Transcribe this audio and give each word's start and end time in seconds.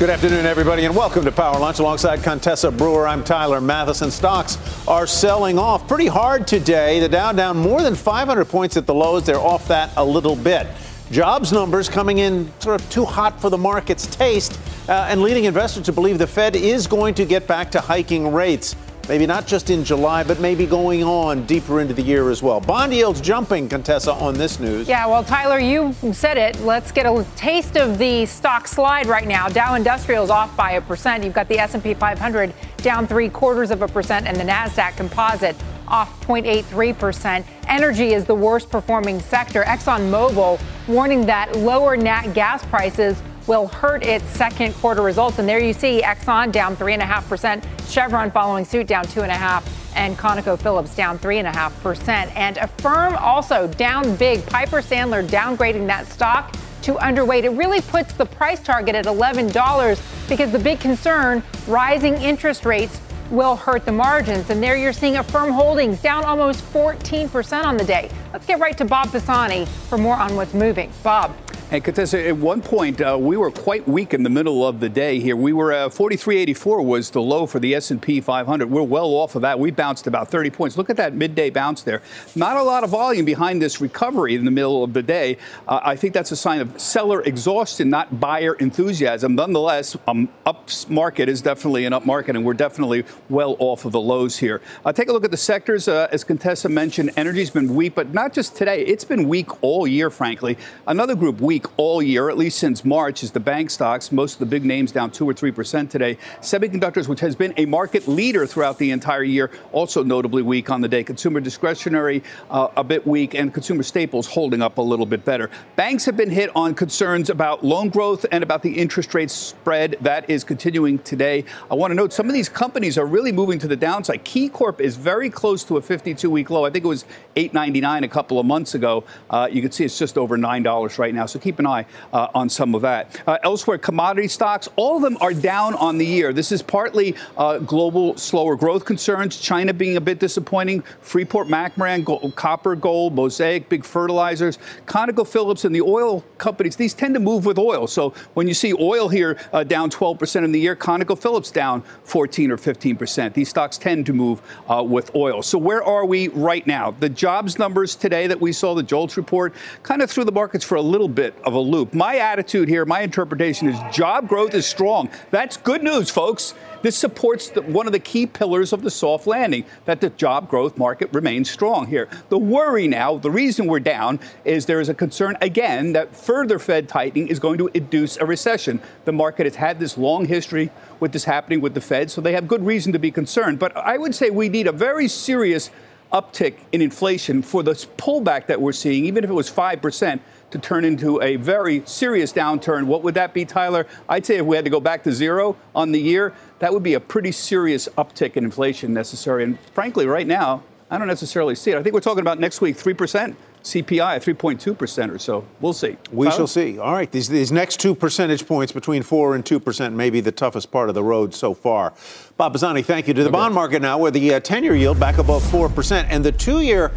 Good 0.00 0.08
afternoon, 0.08 0.46
everybody, 0.46 0.86
and 0.86 0.96
welcome 0.96 1.26
to 1.26 1.30
Power 1.30 1.60
Lunch. 1.60 1.78
Alongside 1.78 2.22
Contessa 2.22 2.70
Brewer, 2.70 3.06
I'm 3.06 3.22
Tyler 3.22 3.60
Mathisen. 3.60 4.10
Stocks 4.10 4.56
are 4.88 5.06
selling 5.06 5.58
off 5.58 5.86
pretty 5.86 6.06
hard 6.06 6.46
today. 6.46 7.00
The 7.00 7.08
Dow 7.10 7.32
down 7.32 7.58
more 7.58 7.82
than 7.82 7.94
500 7.94 8.46
points 8.46 8.78
at 8.78 8.86
the 8.86 8.94
lows. 8.94 9.26
They're 9.26 9.36
off 9.36 9.68
that 9.68 9.90
a 9.98 10.02
little 10.02 10.36
bit. 10.36 10.66
Jobs 11.10 11.52
numbers 11.52 11.90
coming 11.90 12.16
in 12.16 12.50
sort 12.60 12.80
of 12.80 12.88
too 12.88 13.04
hot 13.04 13.38
for 13.42 13.50
the 13.50 13.58
market's 13.58 14.06
taste, 14.06 14.58
uh, 14.88 15.06
and 15.10 15.20
leading 15.20 15.44
investors 15.44 15.84
to 15.84 15.92
believe 15.92 16.16
the 16.16 16.26
Fed 16.26 16.56
is 16.56 16.86
going 16.86 17.12
to 17.12 17.26
get 17.26 17.46
back 17.46 17.70
to 17.72 17.78
hiking 17.78 18.32
rates. 18.32 18.76
Maybe 19.10 19.26
not 19.26 19.44
just 19.44 19.70
in 19.70 19.82
July, 19.82 20.22
but 20.22 20.38
maybe 20.38 20.66
going 20.66 21.02
on 21.02 21.44
deeper 21.44 21.80
into 21.80 21.92
the 21.92 22.00
year 22.00 22.30
as 22.30 22.44
well. 22.44 22.60
Bond 22.60 22.94
yields 22.94 23.20
jumping, 23.20 23.68
Contessa, 23.68 24.12
on 24.12 24.34
this 24.34 24.60
news. 24.60 24.86
Yeah, 24.86 25.04
well, 25.06 25.24
Tyler, 25.24 25.58
you 25.58 25.92
said 26.12 26.38
it. 26.38 26.60
Let's 26.60 26.92
get 26.92 27.06
a 27.06 27.26
taste 27.34 27.76
of 27.76 27.98
the 27.98 28.24
stock 28.24 28.68
slide 28.68 29.08
right 29.08 29.26
now. 29.26 29.48
Dow 29.48 29.74
Industrials 29.74 30.30
off 30.30 30.56
by 30.56 30.74
a 30.74 30.80
percent. 30.80 31.24
You've 31.24 31.34
got 31.34 31.48
the 31.48 31.58
S&P 31.58 31.92
500 31.92 32.54
down 32.76 33.08
three 33.08 33.28
quarters 33.28 33.72
of 33.72 33.82
a 33.82 33.88
percent, 33.88 34.28
and 34.28 34.36
the 34.36 34.44
Nasdaq 34.44 34.96
Composite 34.96 35.56
off 35.88 36.24
0.83%. 36.24 37.44
Energy 37.66 38.12
is 38.12 38.26
the 38.26 38.34
worst 38.36 38.70
performing 38.70 39.18
sector. 39.18 39.64
ExxonMobil 39.64 40.60
warning 40.86 41.26
that 41.26 41.56
lower 41.56 41.96
nat 41.96 42.28
gas 42.28 42.64
prices 42.66 43.20
will 43.46 43.68
hurt 43.68 44.04
its 44.04 44.28
second 44.30 44.74
quarter 44.74 45.02
results. 45.02 45.38
And 45.38 45.48
there 45.48 45.58
you 45.58 45.72
see 45.72 46.02
Exxon 46.02 46.52
down 46.52 46.76
3.5%, 46.76 47.64
Chevron 47.90 48.30
following 48.30 48.64
suit 48.64 48.86
down 48.86 49.04
2.5, 49.06 49.62
and 49.96 50.16
ConocoPhillips 50.16 50.94
down 50.94 51.18
3.5%. 51.18 52.32
And 52.36 52.56
Affirm 52.58 53.16
also 53.16 53.66
down 53.66 54.16
big. 54.16 54.44
Piper 54.46 54.80
Sandler 54.80 55.26
downgrading 55.26 55.86
that 55.86 56.06
stock 56.06 56.54
to 56.82 56.94
underweight. 56.94 57.44
It 57.44 57.50
really 57.50 57.80
puts 57.80 58.12
the 58.14 58.26
price 58.26 58.60
target 58.60 58.94
at 58.94 59.04
$11 59.04 60.28
because 60.28 60.52
the 60.52 60.58
big 60.58 60.80
concern 60.80 61.42
rising 61.66 62.14
interest 62.14 62.64
rates 62.64 63.00
will 63.30 63.54
hurt 63.56 63.84
the 63.84 63.92
margins. 63.92 64.50
And 64.50 64.62
there 64.62 64.76
you're 64.76 64.92
seeing 64.92 65.16
Affirm 65.16 65.50
Holdings 65.50 66.00
down 66.00 66.24
almost 66.24 66.64
14% 66.72 67.64
on 67.64 67.76
the 67.76 67.84
day. 67.84 68.10
Let's 68.32 68.46
get 68.46 68.58
right 68.58 68.76
to 68.78 68.84
Bob 68.84 69.12
Pisani 69.12 69.66
for 69.88 69.98
more 69.98 70.16
on 70.16 70.34
what's 70.36 70.54
moving. 70.54 70.92
Bob. 71.02 71.34
And 71.72 71.84
Contessa, 71.84 72.26
at 72.26 72.36
one 72.36 72.62
point 72.62 73.00
uh, 73.00 73.16
we 73.16 73.36
were 73.36 73.52
quite 73.52 73.86
weak 73.86 74.12
in 74.12 74.24
the 74.24 74.28
middle 74.28 74.66
of 74.66 74.80
the 74.80 74.88
day 74.88 75.20
here. 75.20 75.36
We 75.36 75.52
were 75.52 75.72
uh, 75.72 75.88
43.84 75.88 76.84
was 76.84 77.10
the 77.10 77.22
low 77.22 77.46
for 77.46 77.60
the 77.60 77.76
S&P 77.76 78.20
500. 78.20 78.68
We're 78.68 78.82
well 78.82 79.06
off 79.14 79.36
of 79.36 79.42
that. 79.42 79.56
We 79.60 79.70
bounced 79.70 80.08
about 80.08 80.32
30 80.32 80.50
points. 80.50 80.76
Look 80.76 80.90
at 80.90 80.96
that 80.96 81.14
midday 81.14 81.48
bounce 81.48 81.84
there. 81.84 82.02
Not 82.34 82.56
a 82.56 82.62
lot 82.64 82.82
of 82.82 82.90
volume 82.90 83.24
behind 83.24 83.62
this 83.62 83.80
recovery 83.80 84.34
in 84.34 84.44
the 84.44 84.50
middle 84.50 84.82
of 84.82 84.94
the 84.94 85.02
day. 85.04 85.38
Uh, 85.68 85.78
I 85.84 85.94
think 85.94 86.12
that's 86.12 86.32
a 86.32 86.36
sign 86.36 86.60
of 86.60 86.80
seller 86.80 87.22
exhaustion, 87.22 87.88
not 87.88 88.18
buyer 88.18 88.54
enthusiasm. 88.54 89.36
Nonetheless, 89.36 89.96
um, 90.08 90.28
up 90.46 90.70
market 90.88 91.28
is 91.28 91.40
definitely 91.40 91.84
an 91.84 91.92
up 91.92 92.04
market, 92.04 92.34
and 92.34 92.44
we're 92.44 92.52
definitely 92.52 93.04
well 93.28 93.54
off 93.60 93.84
of 93.84 93.92
the 93.92 94.00
lows 94.00 94.36
here. 94.36 94.60
Uh, 94.84 94.92
take 94.92 95.08
a 95.08 95.12
look 95.12 95.24
at 95.24 95.30
the 95.30 95.36
sectors. 95.36 95.86
Uh, 95.86 96.08
as 96.10 96.24
Contessa 96.24 96.68
mentioned, 96.68 97.12
energy's 97.16 97.50
been 97.50 97.76
weak, 97.76 97.94
but 97.94 98.12
not 98.12 98.32
just 98.32 98.56
today. 98.56 98.84
It's 98.84 99.04
been 99.04 99.28
weak 99.28 99.62
all 99.62 99.86
year, 99.86 100.10
frankly. 100.10 100.58
Another 100.88 101.14
group 101.14 101.40
weak 101.40 101.59
weak 101.60 101.72
all 101.76 102.02
year, 102.02 102.30
at 102.30 102.38
least 102.38 102.58
since 102.58 102.84
March, 102.84 103.22
is 103.22 103.32
the 103.32 103.40
bank 103.40 103.70
stocks. 103.70 104.10
Most 104.12 104.34
of 104.34 104.38
the 104.40 104.46
big 104.46 104.64
names 104.64 104.92
down 104.92 105.10
2 105.10 105.28
or 105.28 105.34
3% 105.34 105.90
today. 105.90 106.16
Semiconductors, 106.40 107.06
which 107.06 107.20
has 107.20 107.36
been 107.36 107.52
a 107.56 107.66
market 107.66 108.08
leader 108.08 108.46
throughout 108.46 108.78
the 108.78 108.90
entire 108.90 109.22
year, 109.22 109.50
also 109.72 110.02
notably 110.02 110.42
weak 110.42 110.70
on 110.70 110.80
the 110.80 110.88
day. 110.88 111.04
Consumer 111.04 111.40
discretionary, 111.40 112.22
uh, 112.50 112.68
a 112.76 112.84
bit 112.84 113.06
weak, 113.06 113.34
and 113.34 113.52
consumer 113.52 113.82
staples 113.82 114.26
holding 114.26 114.62
up 114.62 114.78
a 114.78 114.82
little 114.82 115.04
bit 115.04 115.24
better. 115.24 115.50
Banks 115.76 116.04
have 116.06 116.16
been 116.16 116.30
hit 116.30 116.50
on 116.56 116.74
concerns 116.74 117.28
about 117.28 117.62
loan 117.62 117.88
growth 117.90 118.24
and 118.32 118.42
about 118.42 118.62
the 118.62 118.72
interest 118.78 119.12
rate 119.12 119.30
spread. 119.30 119.96
That 120.00 120.28
is 120.30 120.44
continuing 120.44 120.98
today. 121.00 121.44
I 121.70 121.74
want 121.74 121.90
to 121.90 121.94
note 121.94 122.12
some 122.12 122.26
of 122.26 122.32
these 122.32 122.48
companies 122.48 122.96
are 122.96 123.06
really 123.06 123.32
moving 123.32 123.58
to 123.58 123.68
the 123.68 123.76
downside. 123.76 124.24
KeyCorp 124.24 124.80
is 124.80 124.96
very 124.96 125.28
close 125.28 125.64
to 125.64 125.76
a 125.76 125.82
52 125.82 126.30
week 126.30 126.48
low. 126.48 126.64
I 126.64 126.70
think 126.70 126.84
it 126.84 126.88
was 126.88 127.04
8.99 127.36 128.04
a 128.04 128.08
couple 128.08 128.38
of 128.38 128.46
months 128.46 128.74
ago. 128.74 129.04
Uh, 129.28 129.48
you 129.50 129.60
can 129.60 129.72
see 129.72 129.84
it's 129.84 129.98
just 129.98 130.16
over 130.16 130.38
$9 130.38 130.98
right 130.98 131.14
now. 131.14 131.26
So 131.26 131.38
keep 131.38 131.49
keep 131.50 131.58
an 131.58 131.66
eye 131.66 131.84
uh, 132.12 132.28
on 132.32 132.48
some 132.48 132.76
of 132.76 132.82
that. 132.82 133.20
Uh, 133.26 133.36
elsewhere, 133.42 133.76
commodity 133.76 134.28
stocks, 134.28 134.68
all 134.76 134.96
of 134.96 135.02
them 135.02 135.18
are 135.20 135.34
down 135.34 135.74
on 135.74 135.98
the 135.98 136.06
year. 136.06 136.32
This 136.32 136.52
is 136.52 136.62
partly 136.62 137.16
uh, 137.36 137.58
global 137.58 138.16
slower 138.16 138.54
growth 138.54 138.84
concerns, 138.84 139.36
China 139.36 139.74
being 139.74 139.96
a 139.96 140.00
bit 140.00 140.20
disappointing, 140.20 140.82
Freeport 141.00 141.48
McMoran, 141.48 142.04
gold, 142.04 142.36
copper, 142.36 142.76
gold, 142.76 143.16
Mosaic, 143.16 143.68
big 143.68 143.84
fertilizers, 143.84 144.58
ConocoPhillips, 144.86 145.64
and 145.64 145.74
the 145.74 145.80
oil 145.80 146.24
companies. 146.38 146.76
These 146.76 146.94
tend 146.94 147.14
to 147.14 147.20
move 147.20 147.46
with 147.46 147.58
oil. 147.58 147.88
So 147.88 148.10
when 148.34 148.46
you 148.46 148.54
see 148.54 148.72
oil 148.72 149.08
here 149.08 149.36
uh, 149.52 149.64
down 149.64 149.90
12% 149.90 150.44
in 150.44 150.52
the 150.52 150.60
year, 150.60 150.76
ConocoPhillips 150.76 151.52
down 151.52 151.82
14 152.04 152.52
or 152.52 152.58
15%. 152.58 153.34
These 153.34 153.48
stocks 153.48 153.76
tend 153.76 154.06
to 154.06 154.12
move 154.12 154.40
uh, 154.68 154.84
with 154.84 155.12
oil. 155.16 155.42
So 155.42 155.58
where 155.58 155.82
are 155.82 156.04
we 156.04 156.28
right 156.28 156.64
now? 156.64 156.92
The 156.92 157.08
jobs 157.08 157.58
numbers 157.58 157.96
today 157.96 158.28
that 158.28 158.40
we 158.40 158.52
saw, 158.52 158.74
the 158.74 158.84
JOLTS 158.84 159.16
report, 159.16 159.52
kind 159.82 160.00
of 160.00 160.08
threw 160.08 160.24
the 160.24 160.30
markets 160.30 160.64
for 160.64 160.76
a 160.76 160.82
little 160.82 161.08
bit 161.08 161.34
of 161.44 161.54
a 161.54 161.58
loop. 161.58 161.94
My 161.94 162.16
attitude 162.16 162.68
here, 162.68 162.84
my 162.84 163.00
interpretation 163.00 163.68
is 163.68 163.78
job 163.94 164.28
growth 164.28 164.54
is 164.54 164.66
strong. 164.66 165.10
That's 165.30 165.56
good 165.56 165.82
news, 165.82 166.10
folks. 166.10 166.54
This 166.82 166.96
supports 166.96 167.50
the, 167.50 167.62
one 167.62 167.86
of 167.86 167.92
the 167.92 167.98
key 167.98 168.26
pillars 168.26 168.72
of 168.72 168.82
the 168.82 168.90
soft 168.90 169.26
landing 169.26 169.64
that 169.84 170.00
the 170.00 170.10
job 170.10 170.48
growth 170.48 170.78
market 170.78 171.12
remains 171.12 171.50
strong 171.50 171.86
here. 171.86 172.08
The 172.30 172.38
worry 172.38 172.88
now, 172.88 173.18
the 173.18 173.30
reason 173.30 173.66
we're 173.66 173.80
down, 173.80 174.18
is 174.44 174.66
there 174.66 174.80
is 174.80 174.88
a 174.88 174.94
concern 174.94 175.36
again 175.42 175.92
that 175.92 176.16
further 176.16 176.58
Fed 176.58 176.88
tightening 176.88 177.28
is 177.28 177.38
going 177.38 177.58
to 177.58 177.68
induce 177.74 178.16
a 178.16 178.24
recession. 178.24 178.80
The 179.04 179.12
market 179.12 179.44
has 179.44 179.56
had 179.56 179.78
this 179.78 179.98
long 179.98 180.24
history 180.24 180.70
with 181.00 181.12
this 181.12 181.24
happening 181.24 181.60
with 181.60 181.74
the 181.74 181.80
Fed, 181.80 182.10
so 182.10 182.20
they 182.20 182.32
have 182.32 182.48
good 182.48 182.64
reason 182.64 182.92
to 182.92 182.98
be 182.98 183.10
concerned. 183.10 183.58
But 183.58 183.76
I 183.76 183.98
would 183.98 184.14
say 184.14 184.30
we 184.30 184.48
need 184.48 184.66
a 184.66 184.72
very 184.72 185.08
serious 185.08 185.70
uptick 186.12 186.54
in 186.72 186.82
inflation 186.82 187.42
for 187.42 187.62
this 187.62 187.86
pullback 187.86 188.46
that 188.46 188.60
we're 188.60 188.72
seeing, 188.72 189.04
even 189.06 189.24
if 189.24 189.30
it 189.30 189.34
was 189.34 189.50
5% 189.50 190.20
to 190.50 190.58
turn 190.58 190.84
into 190.84 191.20
a 191.22 191.36
very 191.36 191.82
serious 191.86 192.32
downturn. 192.32 192.84
What 192.84 193.02
would 193.02 193.14
that 193.14 193.32
be, 193.34 193.44
Tyler? 193.44 193.86
I'd 194.08 194.26
say 194.26 194.36
if 194.36 194.46
we 194.46 194.56
had 194.56 194.64
to 194.64 194.70
go 194.70 194.80
back 194.80 195.02
to 195.04 195.12
zero 195.12 195.56
on 195.74 195.92
the 195.92 196.00
year, 196.00 196.34
that 196.58 196.72
would 196.72 196.82
be 196.82 196.94
a 196.94 197.00
pretty 197.00 197.32
serious 197.32 197.88
uptick 197.96 198.36
in 198.36 198.44
inflation 198.44 198.92
necessary. 198.92 199.44
And 199.44 199.58
frankly, 199.74 200.06
right 200.06 200.26
now, 200.26 200.62
I 200.90 200.98
don't 200.98 201.06
necessarily 201.06 201.54
see 201.54 201.70
it. 201.70 201.78
I 201.78 201.82
think 201.82 201.94
we're 201.94 202.00
talking 202.00 202.20
about 202.20 202.40
next 202.40 202.60
week, 202.60 202.76
3%. 202.76 203.36
CPI 203.62 204.16
at 204.16 204.22
3.2% 204.22 205.14
or 205.14 205.18
so. 205.18 205.44
We'll 205.60 205.72
see. 205.72 205.96
We 206.12 206.26
Tyler? 206.26 206.36
shall 206.36 206.46
see. 206.46 206.78
All 206.78 206.92
right. 206.92 207.10
These, 207.10 207.28
these 207.28 207.52
next 207.52 207.80
two 207.80 207.94
percentage 207.94 208.46
points 208.46 208.72
between 208.72 209.02
4 209.02 209.34
and 209.34 209.44
2% 209.44 209.92
may 209.92 210.10
be 210.10 210.20
the 210.20 210.32
toughest 210.32 210.70
part 210.70 210.88
of 210.88 210.94
the 210.94 211.02
road 211.02 211.34
so 211.34 211.54
far. 211.54 211.92
Bob 212.36 212.52
Pisani, 212.52 212.82
thank 212.82 213.08
you. 213.08 213.14
To 213.14 213.22
the 213.22 213.28
okay. 213.28 213.32
bond 213.32 213.54
market 213.54 213.82
now, 213.82 213.98
where 213.98 214.10
the 214.10 214.34
uh, 214.34 214.40
10 214.40 214.64
year 214.64 214.74
yield 214.74 214.98
back 214.98 215.18
above 215.18 215.42
4%. 215.44 216.06
And 216.08 216.24
the 216.24 216.32
two 216.32 216.60
year, 216.60 216.92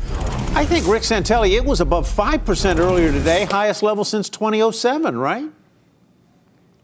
I 0.56 0.66
think, 0.66 0.88
Rick 0.88 1.04
Santelli, 1.04 1.56
it 1.56 1.66
was 1.66 1.82
above 1.82 2.08
5% 2.10 2.78
earlier 2.78 3.12
today, 3.12 3.46
highest 3.46 3.84
level 3.84 4.04
since 4.04 4.30
2007, 4.30 5.18
right? 5.18 5.50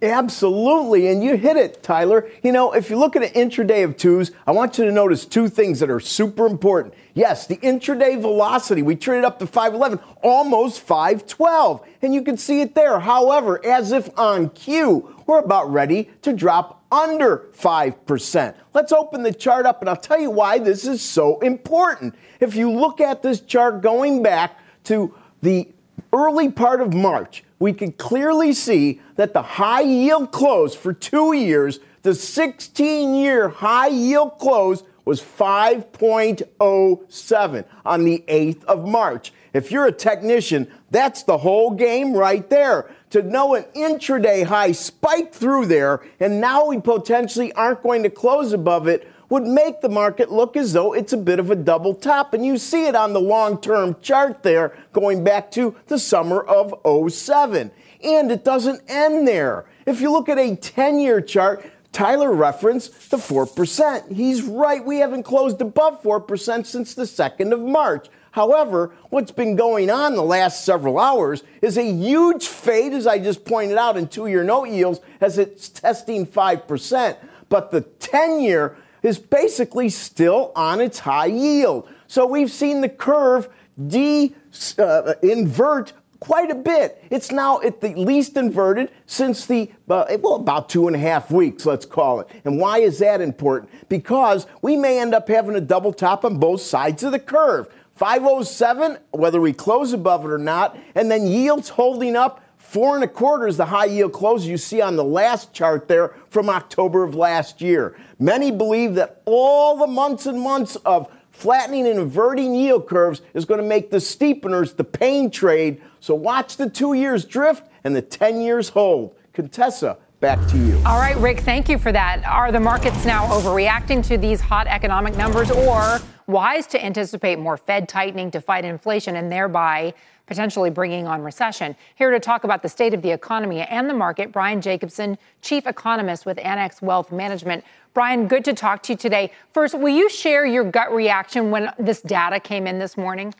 Absolutely, 0.01 1.07
and 1.07 1.21
you 1.21 1.35
hit 1.35 1.57
it, 1.57 1.83
Tyler. 1.83 2.29
You 2.41 2.53
know, 2.53 2.71
if 2.71 2.89
you 2.89 2.97
look 2.97 3.17
at 3.17 3.23
an 3.23 3.29
intraday 3.29 3.83
of 3.83 3.97
twos, 3.97 4.31
I 4.47 4.51
want 4.51 4.77
you 4.77 4.85
to 4.85 4.91
notice 4.93 5.25
two 5.25 5.49
things 5.49 5.81
that 5.81 5.89
are 5.89 5.99
super 5.99 6.45
important. 6.45 6.93
Yes, 7.13 7.47
the 7.47 7.57
intraday 7.57 8.19
velocity, 8.19 8.81
we 8.81 8.95
traded 8.95 9.25
up 9.25 9.39
to 9.39 9.47
511, 9.47 9.99
almost 10.23 10.79
512, 10.81 11.85
and 12.01 12.13
you 12.13 12.21
can 12.21 12.37
see 12.37 12.61
it 12.61 12.75
there. 12.75 12.99
However, 12.99 13.63
as 13.65 13.91
if 13.91 14.09
on 14.17 14.51
cue, 14.51 15.13
we're 15.27 15.39
about 15.39 15.69
ready 15.69 16.09
to 16.21 16.31
drop 16.31 16.81
under 16.93 17.49
5%. 17.57 18.55
Let's 18.73 18.93
open 18.93 19.23
the 19.23 19.33
chart 19.33 19.65
up, 19.65 19.81
and 19.81 19.89
I'll 19.89 19.97
tell 19.97 20.19
you 20.19 20.31
why 20.31 20.59
this 20.59 20.87
is 20.87 21.01
so 21.01 21.39
important. 21.39 22.15
If 22.39 22.55
you 22.55 22.71
look 22.71 23.01
at 23.01 23.21
this 23.21 23.41
chart 23.41 23.81
going 23.81 24.23
back 24.23 24.57
to 24.85 25.13
the 25.41 25.67
early 26.13 26.49
part 26.49 26.79
of 26.79 26.93
March, 26.93 27.43
we 27.59 27.73
can 27.73 27.91
clearly 27.91 28.53
see 28.53 29.01
that 29.15 29.33
the 29.33 29.41
high 29.41 29.81
yield 29.81 30.31
close 30.31 30.73
for 30.73 30.93
two 30.93 31.33
years, 31.33 31.81
the 32.01 32.15
16 32.15 33.15
year 33.15 33.49
high 33.49 33.89
yield 33.89 34.37
close 34.39 34.83
was 35.03 35.21
5.07 35.21 37.65
on 37.85 38.05
the 38.05 38.23
8th 38.27 38.63
of 38.65 38.87
March. 38.87 39.33
If 39.53 39.71
you're 39.71 39.85
a 39.87 39.91
technician, 39.91 40.71
that's 40.91 41.23
the 41.23 41.39
whole 41.39 41.71
game 41.71 42.13
right 42.13 42.47
there. 42.49 42.89
To 43.11 43.23
know 43.23 43.55
an 43.55 43.63
intraday 43.75 44.45
high 44.45 44.71
spike 44.71 45.33
through 45.33 45.65
there, 45.65 46.01
and 46.19 46.39
now 46.39 46.67
we 46.67 46.79
potentially 46.79 47.51
aren't 47.53 47.81
going 47.81 48.03
to 48.03 48.11
close 48.11 48.53
above 48.53 48.87
it 48.87 49.11
would 49.29 49.43
make 49.43 49.81
the 49.81 49.89
market 49.89 50.31
look 50.31 50.57
as 50.57 50.73
though 50.73 50.93
it's 50.93 51.13
a 51.13 51.17
bit 51.17 51.39
of 51.39 51.51
a 51.51 51.55
double 51.55 51.93
top. 51.93 52.33
And 52.33 52.45
you 52.45 52.57
see 52.57 52.87
it 52.87 52.95
on 52.95 53.13
the 53.13 53.21
long 53.21 53.61
term 53.61 53.95
chart 54.01 54.43
there 54.43 54.75
going 54.91 55.23
back 55.23 55.51
to 55.51 55.75
the 55.87 55.99
summer 55.99 56.41
of 56.41 56.73
07. 57.11 57.71
And 58.03 58.31
it 58.31 58.43
doesn't 58.43 58.81
end 58.87 59.27
there. 59.27 59.65
If 59.85 60.01
you 60.01 60.11
look 60.11 60.29
at 60.29 60.37
a 60.37 60.55
10 60.55 60.99
year 60.99 61.21
chart, 61.21 61.65
Tyler 61.91 62.31
referenced 62.31 63.09
the 63.11 63.17
4%. 63.17 64.11
He's 64.11 64.43
right. 64.43 64.83
We 64.83 64.97
haven't 64.97 65.23
closed 65.23 65.59
above 65.61 66.01
4% 66.03 66.65
since 66.65 66.93
the 66.93 67.03
2nd 67.03 67.51
of 67.51 67.59
March. 67.59 68.07
However, 68.31 68.93
what's 69.09 69.31
been 69.31 69.55
going 69.55 69.89
on 69.89 70.15
the 70.15 70.23
last 70.23 70.63
several 70.63 70.99
hours 70.99 71.43
is 71.61 71.77
a 71.77 71.91
huge 71.91 72.47
fade, 72.47 72.93
as 72.93 73.07
I 73.07 73.17
just 73.17 73.43
pointed 73.43 73.77
out, 73.77 73.97
in 73.97 74.07
two 74.07 74.27
year 74.27 74.43
note 74.43 74.69
yields 74.69 74.99
as 75.19 75.39
it's 75.39 75.67
testing 75.67 76.27
5%. 76.27 77.17
But 77.49 77.71
the 77.71 77.81
10 77.81 78.41
year 78.41 78.77
is 79.03 79.19
basically 79.19 79.89
still 79.89 80.51
on 80.55 80.81
its 80.81 80.99
high 80.99 81.27
yield. 81.27 81.87
So 82.07 82.25
we've 82.25 82.51
seen 82.51 82.81
the 82.81 82.89
curve 82.89 83.49
de 83.87 84.33
uh, 84.77 85.13
invert 85.21 85.93
quite 86.19 86.51
a 86.51 86.55
bit. 86.55 87.03
It's 87.09 87.31
now 87.31 87.61
at 87.61 87.81
the 87.81 87.95
least 87.95 88.35
inverted 88.35 88.91
since 89.05 89.45
the, 89.45 89.71
uh, 89.89 90.05
well, 90.19 90.35
about 90.35 90.69
two 90.69 90.87
and 90.87 90.95
a 90.95 90.99
half 90.99 91.31
weeks, 91.31 91.65
let's 91.65 91.85
call 91.85 92.19
it. 92.19 92.27
And 92.43 92.59
why 92.59 92.79
is 92.79 92.99
that 92.99 93.21
important? 93.21 93.71
Because 93.87 94.45
we 94.61 94.75
may 94.75 94.99
end 94.99 95.13
up 95.13 95.27
having 95.27 95.55
a 95.55 95.61
double 95.61 95.93
top 95.93 96.25
on 96.25 96.37
both 96.37 96.61
sides 96.61 97.03
of 97.03 97.11
the 97.11 97.19
curve. 97.19 97.69
507, 97.95 98.97
whether 99.11 99.41
we 99.41 99.51
close 99.51 99.91
above 99.91 100.23
it 100.23 100.31
or 100.31 100.37
not, 100.37 100.77
and 100.95 101.11
then 101.11 101.27
yields 101.27 101.69
holding 101.69 102.15
up 102.15 102.41
Four 102.69 102.93
and 102.93 103.03
a 103.03 103.07
quarter 103.07 103.47
is 103.47 103.57
the 103.57 103.65
high 103.65 103.85
yield 103.85 104.13
close 104.13 104.45
you 104.45 104.55
see 104.55 104.79
on 104.79 104.95
the 104.95 105.03
last 105.03 105.53
chart 105.53 105.87
there 105.87 106.13
from 106.29 106.51
October 106.51 107.03
of 107.03 107.15
last 107.15 107.61
year. 107.61 107.97
Many 108.19 108.51
believe 108.51 108.93
that 108.93 109.23
all 109.25 109.75
the 109.75 109.87
months 109.87 110.27
and 110.27 110.39
months 110.39 110.75
of 110.85 111.11
flattening 111.31 111.87
and 111.87 111.97
inverting 111.97 112.53
yield 112.53 112.87
curves 112.87 113.23
is 113.33 113.43
going 113.43 113.59
to 113.59 113.65
make 113.65 113.89
the 113.89 113.97
steepeners 113.97 114.75
the 114.75 114.83
pain 114.83 115.31
trade. 115.31 115.81
So 115.99 116.13
watch 116.13 116.57
the 116.57 116.69
two 116.69 116.93
years 116.93 117.25
drift 117.25 117.67
and 117.83 117.95
the 117.95 118.03
10 118.03 118.39
years 118.39 118.69
hold. 118.69 119.15
Contessa, 119.33 119.97
back 120.19 120.37
to 120.49 120.57
you. 120.59 120.75
All 120.85 120.99
right, 120.99 121.17
Rick, 121.17 121.39
thank 121.39 121.69
you 121.69 121.79
for 121.79 121.91
that. 121.91 122.23
Are 122.23 122.51
the 122.51 122.59
markets 122.59 123.03
now 123.03 123.25
overreacting 123.29 124.05
to 124.09 124.17
these 124.19 124.41
hot 124.41 124.67
economic 124.67 125.17
numbers 125.17 125.49
or 125.49 125.97
wise 126.27 126.67
to 126.67 126.85
anticipate 126.85 127.39
more 127.39 127.57
Fed 127.57 127.89
tightening 127.89 128.29
to 128.29 128.39
fight 128.39 128.63
inflation 128.63 129.15
and 129.15 129.31
thereby 129.31 129.95
potentially 130.29 130.69
bringing 130.69 131.07
on 131.07 131.23
recession. 131.23 131.75
Here 131.95 132.11
to 132.11 132.19
talk 132.19 132.43
about 132.43 132.61
the 132.61 132.69
state 132.69 132.93
of 132.93 133.01
the 133.01 133.09
economy 133.09 133.61
and 133.61 133.89
the 133.89 133.95
market, 133.95 134.31
Brian 134.31 134.61
Jacobsen, 134.61 135.17
chief 135.41 135.65
economist 135.65 136.23
with 136.23 136.37
Annex 136.37 136.83
Wealth 136.83 137.11
Management. 137.11 137.63
Brian, 137.95 138.27
good 138.27 138.45
to 138.45 138.53
talk 138.53 138.83
to 138.83 138.93
you 138.93 138.97
today. 138.97 139.31
First, 139.53 139.77
will 139.77 139.89
you 139.89 140.07
share 140.07 140.45
your 140.45 140.63
gut 140.63 140.93
reaction 140.93 141.49
when 141.49 141.73
this 141.79 142.01
data 142.01 142.39
came 142.39 142.67
in 142.67 142.77
this 142.77 142.95
morning? 142.95 143.33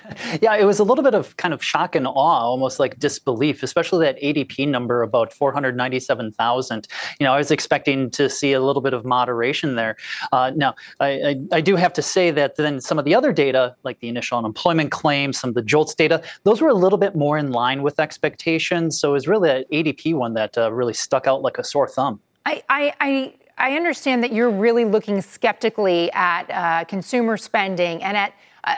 Yeah, 0.40 0.56
it 0.56 0.64
was 0.64 0.78
a 0.78 0.84
little 0.84 1.04
bit 1.04 1.14
of 1.14 1.36
kind 1.36 1.52
of 1.52 1.62
shock 1.62 1.94
and 1.94 2.06
awe, 2.06 2.12
almost 2.12 2.80
like 2.80 2.98
disbelief, 2.98 3.62
especially 3.62 4.06
that 4.06 4.20
ADP 4.20 4.66
number 4.68 5.02
about 5.02 5.32
497,000. 5.32 6.88
You 7.20 7.26
know, 7.26 7.32
I 7.32 7.38
was 7.38 7.50
expecting 7.50 8.10
to 8.12 8.28
see 8.30 8.52
a 8.52 8.60
little 8.60 8.82
bit 8.82 8.94
of 8.94 9.04
moderation 9.04 9.76
there. 9.76 9.96
Uh, 10.32 10.52
now, 10.54 10.74
I, 11.00 11.08
I, 11.08 11.40
I, 11.52 11.60
do 11.60 11.76
have 11.76 11.92
to 11.94 12.02
say 12.02 12.30
that 12.30 12.56
then 12.56 12.80
some 12.80 12.98
of 12.98 13.04
the 13.04 13.14
other 13.14 13.32
data, 13.32 13.76
like 13.84 14.00
the 14.00 14.08
initial 14.08 14.38
unemployment 14.38 14.90
claims, 14.90 15.38
some 15.38 15.48
of 15.48 15.54
the 15.54 15.62
JOLTS 15.62 15.94
data, 15.94 16.22
those 16.44 16.60
were 16.60 16.68
a 16.68 16.74
little 16.74 16.98
bit 16.98 17.14
more 17.14 17.38
in 17.38 17.52
line 17.52 17.82
with 17.82 18.00
expectations. 18.00 18.98
So 18.98 19.10
it 19.10 19.12
was 19.12 19.28
really 19.28 19.50
an 19.50 19.64
ADP 19.72 20.14
one 20.14 20.34
that 20.34 20.56
uh, 20.56 20.72
really 20.72 20.94
stuck 20.94 21.26
out 21.26 21.42
like 21.42 21.58
a 21.58 21.64
sore 21.64 21.88
thumb. 21.88 22.20
I, 22.46 22.62
I, 22.68 23.34
I 23.58 23.76
understand 23.76 24.24
that 24.24 24.32
you're 24.32 24.50
really 24.50 24.84
looking 24.84 25.20
skeptically 25.20 26.10
at 26.12 26.50
uh, 26.50 26.84
consumer 26.84 27.36
spending 27.36 28.02
and 28.02 28.16
at 28.16 28.32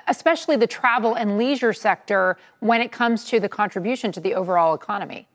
especially 0.08 0.56
the 0.56 0.66
travel 0.66 1.14
and 1.14 1.36
leisure 1.38 1.72
sector 1.72 2.36
when 2.60 2.80
it 2.80 2.90
comes 2.92 3.24
to 3.26 3.40
the 3.40 3.48
contribution 3.48 4.12
to 4.12 4.20
the 4.20 4.34
overall 4.34 4.74
economy. 4.74 5.28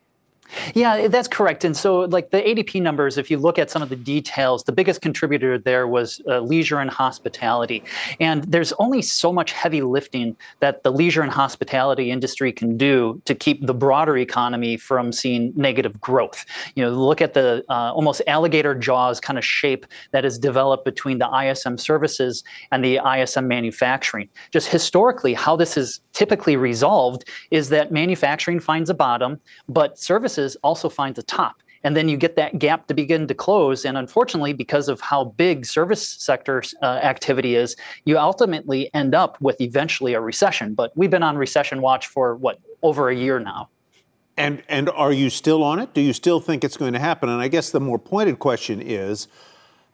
Yeah, 0.74 1.07
that's 1.07 1.28
correct. 1.28 1.63
And 1.63 1.75
so, 1.75 2.01
like 2.01 2.31
the 2.31 2.42
ADP 2.42 2.81
numbers, 2.81 3.18
if 3.18 3.30
you 3.30 3.38
look 3.38 3.60
at 3.60 3.69
some 3.69 3.81
of 3.81 3.90
the 3.90 3.96
details, 3.96 4.63
the 4.63 4.72
biggest 4.72 5.01
contributor 5.01 5.57
there 5.57 5.88
was 5.88 6.22
uh, 6.28 6.40
leisure 6.40 6.80
and 6.80 6.90
hospitality. 6.90 7.84
And 8.19 8.44
there's 8.46 8.74
only 8.74 9.01
so 9.01 9.31
much 9.31 9.51
heavy 9.51 9.81
lifting 9.81 10.36
that 10.60 10.84
the 10.84 10.92
leisure 10.92 11.22
and 11.22 11.31
hospitality 11.31 12.12
industry 12.12 12.51
can 12.51 12.78
do 12.78 13.22
to 13.25 13.36
keep 13.36 13.66
the 13.66 13.74
broader 13.74 14.18
economy 14.18 14.78
from 14.78 15.12
seeing 15.12 15.54
negative 15.56 16.00
growth. 16.01 16.46
You 16.75 16.84
know, 16.84 16.92
look 16.92 17.22
at 17.22 17.34
the 17.34 17.63
uh, 17.69 17.92
almost 17.94 18.22
alligator 18.28 18.74
jaws 18.74 19.19
kind 19.19 19.38
of 19.38 19.46
shape 19.46 19.86
that 20.12 20.25
is 20.25 20.40
developed 20.40 20.86
between 20.86 21.19
the 21.19 21.30
ISM 21.30 21.78
services 21.78 22.44
and 22.72 22.84
the 22.84 23.00
ISM 23.06 23.48
manufacturing. 23.48 24.30
Just 24.51 24.68
historically, 24.68 25.34
how 25.34 25.56
this 25.56 25.78
is 25.78 26.01
typically 26.13 26.57
resolved 26.57 27.24
is 27.51 27.69
that 27.69 27.92
manufacturing 27.92 28.60
finds 28.60 28.90
a 28.90 28.94
bottom, 28.94 29.40
but 29.68 29.98
services 29.98 30.38
also 30.63 30.89
finds 30.89 31.19
a 31.19 31.24
top. 31.24 31.62
And 31.83 31.95
then 31.95 32.09
you 32.09 32.18
get 32.18 32.36
that 32.36 32.59
gap 32.59 32.88
to 32.88 32.94
begin 32.94 33.27
to 33.27 33.33
close. 33.33 33.86
And 33.86 33.97
unfortunately, 33.97 34.53
because 34.53 34.89
of 34.89 35.00
how 35.00 35.25
big 35.25 35.65
service 35.65 36.06
sector 36.06 36.62
uh, 36.81 36.86
activity 36.86 37.56
is, 37.56 37.75
you 38.03 38.18
ultimately 38.18 38.94
end 38.94 39.15
up 39.15 39.39
with 39.39 39.62
eventually 39.62 40.13
a 40.13 40.19
recession. 40.19 40.74
But 40.74 40.91
we've 40.97 41.09
been 41.09 41.24
on 41.24 41.38
recession 41.38 41.81
watch 41.81 42.07
for 42.07 42.36
what, 42.36 42.59
over 42.81 43.09
a 43.09 43.15
year 43.15 43.39
now. 43.39 43.69
And, 44.36 44.63
and 44.68 44.89
are 44.89 45.13
you 45.13 45.30
still 45.30 45.63
on 45.63 45.80
it? 45.80 45.94
Do 45.94 46.01
you 46.01 46.13
still 46.13 46.39
think 46.39 46.63
it's 46.63 46.77
going 46.77 46.94
to 46.94 47.00
happen? 47.00 47.30
And 47.30 47.41
I 47.41 47.47
guess 47.47 47.69
the 47.71 47.81
more 47.81 48.00
pointed 48.00 48.39
question 48.39 48.81
is 48.81 49.27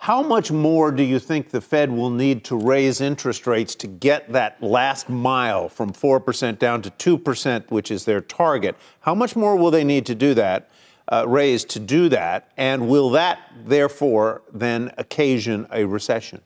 how 0.06 0.22
much 0.22 0.52
more 0.52 0.92
do 0.92 1.02
you 1.02 1.18
think 1.18 1.50
the 1.50 1.60
Fed 1.60 1.90
will 1.92 2.12
need 2.12 2.44
to 2.44 2.56
raise 2.56 3.02
interest 3.02 3.48
rates 3.48 3.74
to 3.74 3.88
get 3.88 4.31
that 4.31 4.62
last 4.62 5.10
mile 5.10 5.68
from 5.68 5.92
4% 5.92 6.60
down 6.60 6.84
to 6.84 6.92
2%, 7.18 7.72
which 7.72 7.90
is 7.90 8.06
their 8.06 8.22
target? 8.22 8.75
How 9.00 9.16
much 9.16 9.36
more 9.36 9.56
will 9.56 9.72
they 9.72 9.84
need 9.84 10.06
to 10.06 10.13
do 10.13 10.36
that, 10.36 10.69
uh, 11.12 11.28
raise 11.28 11.66
to 11.66 11.80
do 11.80 12.07
that? 12.10 12.52
And 12.56 12.88
will 12.88 13.10
that, 13.12 13.52
therefore, 13.66 14.44
then 14.54 14.92
occasion 15.00 15.66
a 15.72 15.86
recession? 15.86 16.44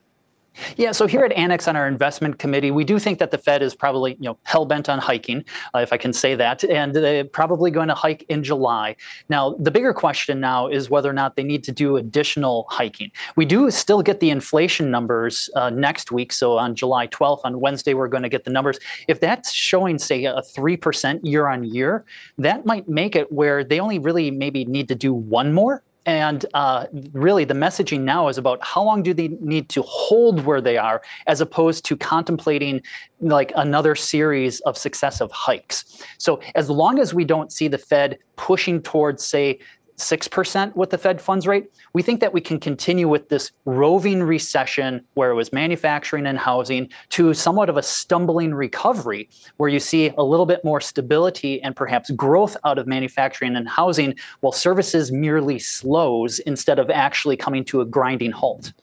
Yeah, 0.77 0.91
so 0.91 1.07
here 1.07 1.23
at 1.23 1.31
Annex 1.33 1.67
on 1.67 1.75
our 1.75 1.87
investment 1.87 2.39
committee, 2.39 2.71
we 2.71 2.83
do 2.83 2.99
think 2.99 3.19
that 3.19 3.31
the 3.31 3.37
Fed 3.37 3.61
is 3.61 3.75
probably, 3.75 4.13
you 4.13 4.29
know, 4.29 4.37
hell 4.43 4.65
bent 4.65 4.89
on 4.89 4.99
hiking, 4.99 5.43
uh, 5.73 5.79
if 5.79 5.93
I 5.93 5.97
can 5.97 6.13
say 6.13 6.35
that, 6.35 6.63
and 6.63 6.93
they're 6.93 7.23
probably 7.23 7.71
going 7.71 7.87
to 7.87 7.93
hike 7.93 8.25
in 8.29 8.43
July. 8.43 8.95
Now, 9.29 9.55
the 9.59 9.71
bigger 9.71 9.93
question 9.93 10.39
now 10.39 10.67
is 10.67 10.89
whether 10.89 11.09
or 11.09 11.13
not 11.13 11.35
they 11.35 11.43
need 11.43 11.63
to 11.65 11.71
do 11.71 11.97
additional 11.97 12.65
hiking. 12.69 13.11
We 13.35 13.45
do 13.45 13.69
still 13.71 14.01
get 14.01 14.19
the 14.19 14.29
inflation 14.29 14.91
numbers 14.91 15.49
uh, 15.55 15.69
next 15.69 16.11
week, 16.11 16.33
so 16.33 16.57
on 16.57 16.75
July 16.75 17.07
12th, 17.07 17.41
on 17.43 17.59
Wednesday, 17.59 17.93
we're 17.93 18.07
going 18.07 18.23
to 18.23 18.29
get 18.29 18.43
the 18.43 18.51
numbers. 18.51 18.79
If 19.07 19.19
that's 19.19 19.51
showing, 19.51 19.97
say, 19.97 20.25
a 20.25 20.41
3% 20.41 21.19
year 21.23 21.47
on 21.47 21.63
year, 21.63 22.05
that 22.37 22.65
might 22.65 22.87
make 22.87 23.15
it 23.15 23.31
where 23.31 23.63
they 23.63 23.79
only 23.79 23.99
really 23.99 24.31
maybe 24.31 24.65
need 24.65 24.87
to 24.87 24.95
do 24.95 25.13
one 25.13 25.53
more 25.53 25.83
and 26.09 26.43
uh, 26.55 26.87
really, 27.13 27.45
the 27.45 27.53
messaging 27.53 27.99
now 27.99 28.29
is 28.29 28.39
about 28.39 28.57
how 28.63 28.81
long 28.81 29.03
do 29.03 29.13
they 29.13 29.27
need 29.27 29.69
to 29.69 29.83
hold 29.83 30.43
where 30.43 30.59
they 30.59 30.75
are, 30.75 31.03
as 31.27 31.39
opposed 31.39 31.85
to 31.85 31.95
contemplating 31.95 32.81
like 33.21 33.51
another 33.55 33.93
series 33.93 34.59
of 34.61 34.75
successive 34.75 35.31
hikes. 35.31 36.03
So, 36.17 36.41
as 36.55 36.67
long 36.67 36.97
as 36.97 37.13
we 37.13 37.25
don't 37.25 37.51
see 37.51 37.67
the 37.67 37.77
Fed 37.77 38.17
pushing 38.37 38.81
towards, 38.81 39.23
say, 39.23 39.59
6% 39.99 40.75
with 40.75 40.89
the 40.89 40.97
Fed 40.97 41.21
funds 41.21 41.45
rate, 41.45 41.71
we 41.93 42.01
think 42.01 42.19
that 42.21 42.33
we 42.33 42.41
can 42.41 42.59
continue 42.59 43.07
with 43.07 43.29
this 43.29 43.51
roving 43.65 44.23
recession 44.23 45.03
where 45.13 45.31
it 45.31 45.35
was 45.35 45.53
manufacturing 45.53 46.25
and 46.25 46.37
housing 46.37 46.89
to 47.09 47.33
somewhat 47.33 47.69
of 47.69 47.77
a 47.77 47.83
stumbling 47.83 48.53
recovery 48.53 49.29
where 49.57 49.69
you 49.69 49.79
see 49.79 50.11
a 50.17 50.23
little 50.23 50.45
bit 50.45 50.63
more 50.63 50.81
stability 50.81 51.61
and 51.61 51.75
perhaps 51.75 52.09
growth 52.11 52.55
out 52.63 52.77
of 52.77 52.87
manufacturing 52.87 53.55
and 53.55 53.67
housing 53.67 54.15
while 54.39 54.51
services 54.51 55.11
merely 55.11 55.59
slows 55.59 56.39
instead 56.39 56.79
of 56.79 56.89
actually 56.89 57.37
coming 57.37 57.63
to 57.65 57.81
a 57.81 57.85
grinding 57.85 58.31
halt. 58.31 58.73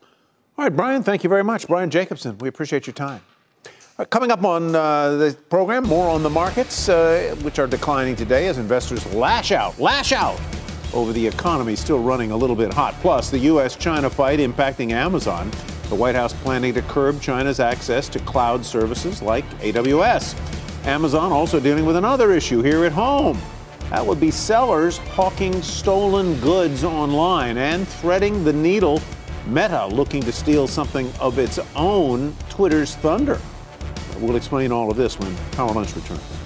All 0.58 0.64
right, 0.64 0.74
Brian, 0.74 1.02
thank 1.02 1.24
you 1.24 1.28
very 1.28 1.44
much. 1.44 1.66
Brian 1.66 1.90
Jacobsen, 1.90 2.38
we 2.38 2.48
appreciate 2.48 2.86
your 2.86 2.94
time. 2.94 3.20
Coming 4.10 4.30
up 4.30 4.44
on 4.44 4.74
uh, 4.74 5.10
the 5.16 5.36
program, 5.48 5.84
more 5.84 6.10
on 6.10 6.22
the 6.22 6.28
markets, 6.28 6.90
uh, 6.90 7.34
which 7.40 7.58
are 7.58 7.66
declining 7.66 8.14
today 8.14 8.46
as 8.46 8.58
investors 8.58 9.06
lash 9.14 9.52
out, 9.52 9.78
lash 9.78 10.12
out 10.12 10.38
over 10.92 11.12
the 11.12 11.26
economy 11.26 11.76
still 11.76 12.02
running 12.02 12.30
a 12.30 12.36
little 12.36 12.56
bit 12.56 12.72
hot. 12.72 12.94
Plus, 13.00 13.30
the 13.30 13.38
U.S. 13.38 13.76
China 13.76 14.10
fight 14.10 14.38
impacting 14.38 14.92
Amazon. 14.92 15.50
The 15.88 15.94
White 15.94 16.14
House 16.14 16.32
planning 16.32 16.74
to 16.74 16.82
curb 16.82 17.20
China's 17.20 17.60
access 17.60 18.08
to 18.10 18.18
cloud 18.20 18.64
services 18.64 19.22
like 19.22 19.44
AWS. 19.60 20.34
Amazon 20.86 21.32
also 21.32 21.60
dealing 21.60 21.84
with 21.84 21.96
another 21.96 22.32
issue 22.32 22.62
here 22.62 22.84
at 22.84 22.92
home. 22.92 23.40
That 23.90 24.04
would 24.04 24.18
be 24.18 24.30
sellers 24.30 24.98
hawking 24.98 25.62
stolen 25.62 26.38
goods 26.40 26.82
online 26.82 27.56
and 27.56 27.86
threading 27.86 28.42
the 28.42 28.52
needle. 28.52 29.00
Meta 29.46 29.86
looking 29.86 30.22
to 30.22 30.32
steal 30.32 30.66
something 30.66 31.12
of 31.20 31.38
its 31.38 31.60
own, 31.76 32.34
Twitter's 32.48 32.96
thunder. 32.96 33.40
We'll 34.18 34.36
explain 34.36 34.72
all 34.72 34.90
of 34.90 34.96
this 34.96 35.18
when 35.18 35.36
Power 35.52 35.72
Lunch 35.72 35.94
returns. 35.94 36.45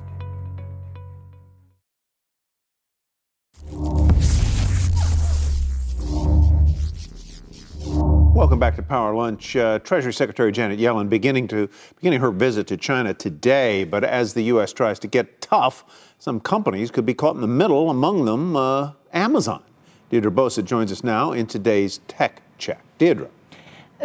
Welcome 8.41 8.57
back 8.57 8.75
to 8.77 8.81
Power 8.81 9.13
Lunch. 9.13 9.55
Uh, 9.55 9.77
Treasury 9.77 10.11
Secretary 10.11 10.51
Janet 10.51 10.79
Yellen 10.79 11.09
beginning 11.09 11.47
to 11.49 11.69
beginning 11.97 12.21
her 12.21 12.31
visit 12.31 12.65
to 12.67 12.75
China 12.75 13.13
today, 13.13 13.83
but 13.83 14.03
as 14.03 14.33
the 14.33 14.41
U.S. 14.45 14.73
tries 14.73 14.97
to 14.97 15.07
get 15.07 15.41
tough, 15.41 16.15
some 16.17 16.39
companies 16.39 16.89
could 16.89 17.05
be 17.05 17.13
caught 17.13 17.35
in 17.35 17.41
the 17.41 17.47
middle. 17.47 17.91
Among 17.91 18.25
them, 18.25 18.55
uh, 18.55 18.93
Amazon. 19.13 19.61
Deirdre 20.09 20.31
Bosa 20.31 20.65
joins 20.65 20.91
us 20.91 21.03
now 21.03 21.33
in 21.33 21.45
today's 21.45 21.99
Tech 22.07 22.41
Check. 22.57 22.81
Deirdre. 22.97 23.29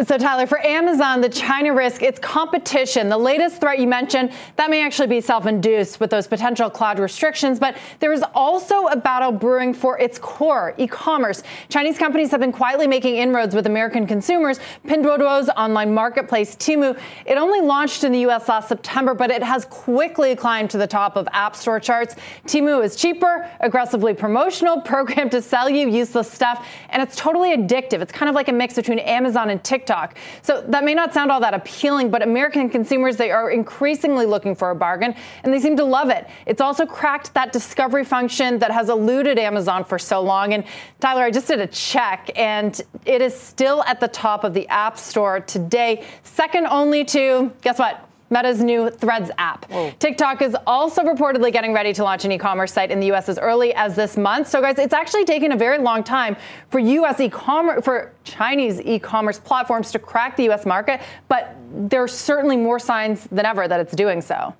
So, 0.04 0.18
Tyler, 0.18 0.46
for 0.46 0.58
Amazon, 0.58 1.22
the 1.22 1.28
China 1.30 1.72
risk, 1.72 2.02
it's 2.02 2.18
competition. 2.18 3.08
The 3.08 3.16
latest 3.16 3.62
threat 3.62 3.78
you 3.78 3.86
mentioned, 3.86 4.30
that 4.56 4.68
may 4.68 4.84
actually 4.84 5.08
be 5.08 5.22
self 5.22 5.46
induced 5.46 6.00
with 6.00 6.10
those 6.10 6.26
potential 6.26 6.68
cloud 6.68 6.98
restrictions, 6.98 7.58
but 7.58 7.78
there 8.00 8.12
is 8.12 8.22
also 8.34 8.88
a 8.88 8.96
battle 8.96 9.32
brewing 9.32 9.72
for 9.72 9.98
its 9.98 10.18
core, 10.18 10.74
e 10.76 10.86
commerce. 10.86 11.42
Chinese 11.70 11.96
companies 11.96 12.30
have 12.30 12.40
been 12.40 12.52
quietly 12.52 12.86
making 12.86 13.16
inroads 13.16 13.54
with 13.54 13.64
American 13.64 14.06
consumers. 14.06 14.60
Pinduoduo's 14.86 15.48
online 15.56 15.94
marketplace, 15.94 16.54
Temu, 16.56 16.98
it 17.24 17.38
only 17.38 17.62
launched 17.62 18.04
in 18.04 18.12
the 18.12 18.20
U.S. 18.20 18.50
last 18.50 18.68
September, 18.68 19.14
but 19.14 19.30
it 19.30 19.42
has 19.42 19.64
quickly 19.64 20.36
climbed 20.36 20.68
to 20.70 20.76
the 20.76 20.86
top 20.86 21.16
of 21.16 21.26
App 21.32 21.56
Store 21.56 21.80
charts. 21.80 22.16
Temu 22.44 22.84
is 22.84 22.96
cheaper, 22.96 23.50
aggressively 23.60 24.12
promotional, 24.12 24.78
programmed 24.82 25.30
to 25.30 25.40
sell 25.40 25.70
you 25.70 25.88
useless 25.88 26.30
stuff, 26.30 26.66
and 26.90 27.02
it's 27.02 27.16
totally 27.16 27.56
addictive. 27.56 28.02
It's 28.02 28.12
kind 28.12 28.28
of 28.28 28.34
like 28.34 28.48
a 28.48 28.52
mix 28.52 28.74
between 28.74 28.98
Amazon 28.98 29.48
and 29.48 29.64
TikTok. 29.64 29.85
TikTok. 29.86 30.16
So 30.42 30.62
that 30.68 30.84
may 30.84 30.94
not 30.94 31.14
sound 31.14 31.30
all 31.30 31.40
that 31.40 31.54
appealing, 31.54 32.10
but 32.10 32.22
American 32.22 32.68
consumers, 32.68 33.16
they 33.16 33.30
are 33.30 33.50
increasingly 33.50 34.26
looking 34.26 34.54
for 34.54 34.70
a 34.70 34.74
bargain 34.74 35.14
and 35.44 35.52
they 35.52 35.60
seem 35.60 35.76
to 35.76 35.84
love 35.84 36.10
it. 36.10 36.26
It's 36.46 36.60
also 36.60 36.84
cracked 36.84 37.32
that 37.34 37.52
discovery 37.52 38.04
function 38.04 38.58
that 38.58 38.70
has 38.70 38.88
eluded 38.88 39.38
Amazon 39.38 39.84
for 39.84 39.98
so 39.98 40.20
long. 40.20 40.54
And 40.54 40.64
Tyler, 41.00 41.22
I 41.22 41.30
just 41.30 41.46
did 41.46 41.60
a 41.60 41.66
check 41.68 42.30
and 42.36 42.80
it 43.04 43.22
is 43.22 43.38
still 43.38 43.82
at 43.84 44.00
the 44.00 44.08
top 44.08 44.44
of 44.44 44.54
the 44.54 44.66
App 44.68 44.98
Store 44.98 45.40
today, 45.40 46.04
second 46.24 46.66
only 46.66 47.04
to, 47.04 47.52
guess 47.62 47.78
what? 47.78 48.05
Meta's 48.30 48.62
new 48.62 48.90
Threads 48.90 49.30
app. 49.38 49.70
Whoa. 49.70 49.92
TikTok 49.98 50.42
is 50.42 50.56
also 50.66 51.02
reportedly 51.02 51.52
getting 51.52 51.72
ready 51.72 51.92
to 51.92 52.02
launch 52.02 52.24
an 52.24 52.32
e-commerce 52.32 52.72
site 52.72 52.90
in 52.90 53.00
the 53.00 53.12
US 53.12 53.28
as 53.28 53.38
early 53.38 53.72
as 53.74 53.94
this 53.94 54.16
month. 54.16 54.48
So 54.48 54.60
guys, 54.60 54.78
it's 54.78 54.94
actually 54.94 55.24
taken 55.24 55.52
a 55.52 55.56
very 55.56 55.78
long 55.78 56.02
time 56.02 56.36
for 56.70 56.78
US 56.78 57.20
e-commerce 57.20 57.84
for 57.84 58.12
Chinese 58.24 58.80
e-commerce 58.80 59.38
platforms 59.38 59.92
to 59.92 59.98
crack 59.98 60.36
the 60.36 60.48
US 60.50 60.66
market, 60.66 61.00
but 61.28 61.56
there 61.72 62.02
are 62.02 62.08
certainly 62.08 62.56
more 62.56 62.78
signs 62.78 63.24
than 63.24 63.46
ever 63.46 63.68
that 63.68 63.80
it's 63.80 63.94
doing 63.94 64.20
so. 64.20 64.54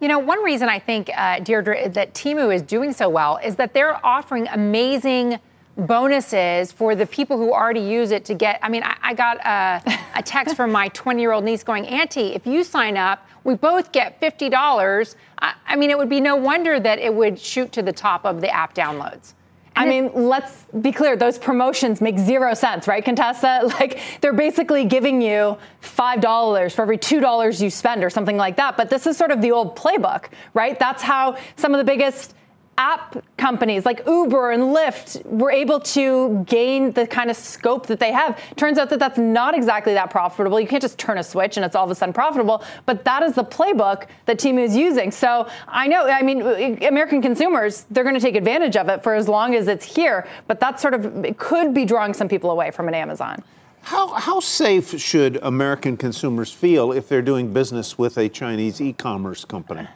You 0.00 0.08
know, 0.08 0.18
one 0.18 0.42
reason 0.44 0.68
I 0.68 0.78
think, 0.78 1.10
uh, 1.16 1.40
Deirdre, 1.40 1.88
that 1.88 2.12
Temu 2.12 2.54
is 2.54 2.60
doing 2.60 2.92
so 2.92 3.08
well 3.08 3.38
is 3.42 3.56
that 3.56 3.72
they're 3.72 4.04
offering 4.04 4.46
amazing 4.48 5.40
bonuses 5.76 6.72
for 6.72 6.94
the 6.94 7.06
people 7.06 7.36
who 7.36 7.52
already 7.52 7.80
use 7.80 8.10
it 8.10 8.24
to 8.26 8.34
get. 8.34 8.58
I 8.62 8.68
mean, 8.68 8.82
I, 8.82 8.96
I 9.02 9.14
got 9.14 9.38
a, 9.44 9.82
a, 10.14 10.22
text 10.22 10.56
from 10.56 10.72
my 10.72 10.88
20 10.88 11.20
year 11.20 11.32
old 11.32 11.44
niece 11.44 11.62
going, 11.62 11.86
Auntie, 11.86 12.34
if 12.34 12.46
you 12.46 12.64
sign 12.64 12.96
up, 12.96 13.26
we 13.44 13.54
both 13.54 13.92
get 13.92 14.20
$50. 14.20 15.14
I, 15.38 15.54
I, 15.66 15.76
mean, 15.76 15.90
it 15.90 15.98
would 15.98 16.08
be 16.08 16.20
no 16.20 16.36
wonder 16.36 16.80
that 16.80 16.98
it 16.98 17.14
would 17.14 17.38
shoot 17.38 17.72
to 17.72 17.82
the 17.82 17.92
top 17.92 18.24
of 18.24 18.40
the 18.40 18.50
app 18.50 18.74
downloads. 18.74 19.34
I 19.78 19.84
mean, 19.84 20.10
let's 20.14 20.64
be 20.80 20.90
clear, 20.90 21.16
those 21.16 21.38
promotions 21.38 22.00
make 22.00 22.18
zero 22.18 22.54
sense, 22.54 22.88
right, 22.88 23.04
Contessa? 23.04 23.60
Like, 23.78 24.00
they're 24.22 24.32
basically 24.32 24.86
giving 24.86 25.20
you 25.20 25.58
$5 25.82 26.72
for 26.72 26.82
every 26.82 26.96
$2 26.96 27.60
you 27.60 27.68
spend 27.68 28.02
or 28.02 28.08
something 28.08 28.38
like 28.38 28.56
that. 28.56 28.78
But 28.78 28.88
this 28.88 29.06
is 29.06 29.18
sort 29.18 29.30
of 29.30 29.42
the 29.42 29.52
old 29.52 29.76
playbook, 29.76 30.28
right? 30.54 30.78
That's 30.78 31.02
how 31.02 31.36
some 31.56 31.74
of 31.74 31.78
the 31.78 31.84
biggest 31.84 32.34
app 32.78 33.24
companies 33.36 33.84
like 33.84 34.02
Uber 34.06 34.50
and 34.50 34.62
Lyft 34.64 35.24
were 35.24 35.50
able 35.50 35.80
to 35.80 36.44
gain 36.46 36.92
the 36.92 37.06
kind 37.06 37.30
of 37.30 37.36
scope 37.36 37.86
that 37.86 38.00
they 38.00 38.12
have. 38.12 38.38
Turns 38.56 38.78
out 38.78 38.90
that 38.90 38.98
that's 38.98 39.18
not 39.18 39.54
exactly 39.54 39.94
that 39.94 40.10
profitable. 40.10 40.60
You 40.60 40.66
can't 40.66 40.82
just 40.82 40.98
turn 40.98 41.18
a 41.18 41.22
switch 41.24 41.56
and 41.56 41.64
it's 41.64 41.74
all 41.74 41.84
of 41.84 41.90
a 41.90 41.94
sudden 41.94 42.12
profitable, 42.12 42.62
but 42.84 43.04
that 43.04 43.22
is 43.22 43.34
the 43.34 43.44
playbook 43.44 44.06
that 44.26 44.38
Temu 44.38 44.62
is 44.62 44.76
using. 44.76 45.10
So 45.10 45.48
I 45.68 45.86
know, 45.86 46.06
I 46.06 46.22
mean, 46.22 46.42
American 46.84 47.22
consumers, 47.22 47.86
they're 47.90 48.04
going 48.04 48.14
to 48.14 48.20
take 48.20 48.36
advantage 48.36 48.76
of 48.76 48.88
it 48.88 49.02
for 49.02 49.14
as 49.14 49.28
long 49.28 49.54
as 49.54 49.68
it's 49.68 49.84
here, 49.84 50.26
but 50.46 50.60
that 50.60 50.80
sort 50.80 50.94
of 50.94 51.36
could 51.38 51.72
be 51.72 51.84
drawing 51.84 52.14
some 52.14 52.28
people 52.28 52.50
away 52.50 52.70
from 52.70 52.88
an 52.88 52.94
Amazon. 52.94 53.42
How, 53.82 54.08
how 54.08 54.40
safe 54.40 54.98
should 55.00 55.38
American 55.42 55.96
consumers 55.96 56.52
feel 56.52 56.90
if 56.90 57.08
they're 57.08 57.22
doing 57.22 57.52
business 57.52 57.96
with 57.96 58.18
a 58.18 58.28
Chinese 58.28 58.80
e 58.80 58.92
commerce 58.92 59.44
company? 59.44 59.86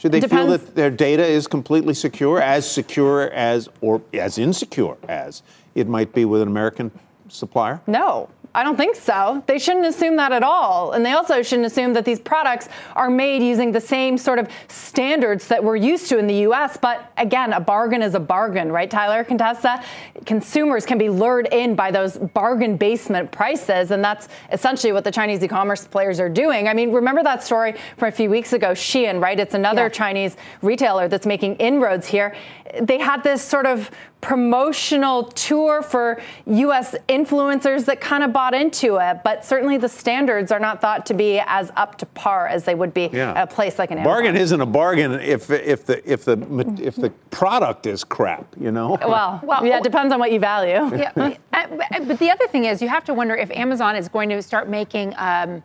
Should 0.00 0.12
they 0.12 0.22
feel 0.22 0.46
that 0.46 0.74
their 0.76 0.90
data 0.90 1.22
is 1.26 1.46
completely 1.46 1.92
secure, 1.92 2.40
as 2.40 2.70
secure 2.70 3.30
as 3.32 3.68
or 3.82 4.00
as 4.14 4.38
insecure 4.38 4.96
as 5.06 5.42
it 5.74 5.88
might 5.88 6.14
be 6.14 6.24
with 6.24 6.40
an 6.40 6.48
American 6.48 6.90
supplier? 7.28 7.82
No. 7.86 8.30
I 8.52 8.64
don't 8.64 8.76
think 8.76 8.96
so. 8.96 9.44
They 9.46 9.60
shouldn't 9.60 9.86
assume 9.86 10.16
that 10.16 10.32
at 10.32 10.42
all. 10.42 10.92
And 10.92 11.06
they 11.06 11.12
also 11.12 11.40
shouldn't 11.40 11.66
assume 11.66 11.92
that 11.92 12.04
these 12.04 12.18
products 12.18 12.68
are 12.96 13.08
made 13.08 13.42
using 13.42 13.70
the 13.70 13.80
same 13.80 14.18
sort 14.18 14.40
of 14.40 14.48
standards 14.66 15.46
that 15.48 15.62
we're 15.62 15.76
used 15.76 16.08
to 16.08 16.18
in 16.18 16.26
the 16.26 16.34
US. 16.48 16.76
But 16.76 17.12
again, 17.16 17.52
a 17.52 17.60
bargain 17.60 18.02
is 18.02 18.14
a 18.16 18.20
bargain, 18.20 18.72
right, 18.72 18.90
Tyler 18.90 19.22
Contessa? 19.22 19.82
Consumers 20.26 20.84
can 20.84 20.98
be 20.98 21.08
lured 21.08 21.46
in 21.52 21.76
by 21.76 21.92
those 21.92 22.18
bargain 22.18 22.76
basement 22.76 23.30
prices. 23.30 23.92
And 23.92 24.02
that's 24.02 24.28
essentially 24.50 24.92
what 24.92 25.04
the 25.04 25.12
Chinese 25.12 25.44
e 25.44 25.48
commerce 25.48 25.86
players 25.86 26.18
are 26.18 26.28
doing. 26.28 26.66
I 26.66 26.74
mean, 26.74 26.90
remember 26.90 27.22
that 27.22 27.44
story 27.44 27.76
from 27.98 28.08
a 28.08 28.12
few 28.12 28.30
weeks 28.30 28.52
ago, 28.52 28.72
Shein, 28.72 29.22
right? 29.22 29.38
It's 29.38 29.54
another 29.54 29.82
yeah. 29.82 29.90
Chinese 29.90 30.36
retailer 30.60 31.06
that's 31.06 31.26
making 31.26 31.54
inroads 31.56 32.08
here. 32.08 32.34
They 32.80 32.98
had 32.98 33.22
this 33.22 33.42
sort 33.42 33.66
of 33.66 33.90
promotional 34.20 35.24
tour 35.24 35.82
for 35.82 36.20
U.S. 36.46 36.94
influencers 37.08 37.86
that 37.86 38.00
kind 38.00 38.22
of 38.22 38.32
bought 38.32 38.54
into 38.54 38.96
it, 38.96 39.20
but 39.24 39.44
certainly 39.44 39.78
the 39.78 39.88
standards 39.88 40.52
are 40.52 40.58
not 40.58 40.80
thought 40.80 41.06
to 41.06 41.14
be 41.14 41.40
as 41.46 41.72
up 41.76 41.96
to 41.98 42.06
par 42.06 42.46
as 42.46 42.64
they 42.64 42.74
would 42.74 42.92
be 42.92 43.08
yeah. 43.12 43.32
at 43.32 43.50
a 43.50 43.54
place 43.54 43.78
like 43.78 43.90
an 43.90 43.98
Amazon. 43.98 44.12
Bargain 44.12 44.36
isn't 44.36 44.60
a 44.60 44.66
bargain 44.66 45.12
if 45.12 45.50
if 45.50 45.86
the 45.86 46.10
if 46.10 46.24
the 46.24 46.32
if 46.80 46.96
the 46.96 47.10
product 47.30 47.86
is 47.86 48.04
crap, 48.04 48.46
you 48.60 48.70
know. 48.70 48.98
Well, 49.00 49.40
well 49.42 49.64
yeah, 49.64 49.78
it 49.78 49.84
depends 49.84 50.12
on 50.12 50.18
what 50.18 50.32
you 50.32 50.38
value. 50.38 50.96
Yeah, 50.96 51.12
but 51.50 52.18
the 52.18 52.30
other 52.30 52.46
thing 52.48 52.66
is, 52.66 52.82
you 52.82 52.88
have 52.88 53.04
to 53.04 53.14
wonder 53.14 53.34
if 53.34 53.50
Amazon 53.52 53.96
is 53.96 54.08
going 54.08 54.28
to 54.30 54.42
start 54.42 54.68
making. 54.68 55.14
Um, 55.16 55.62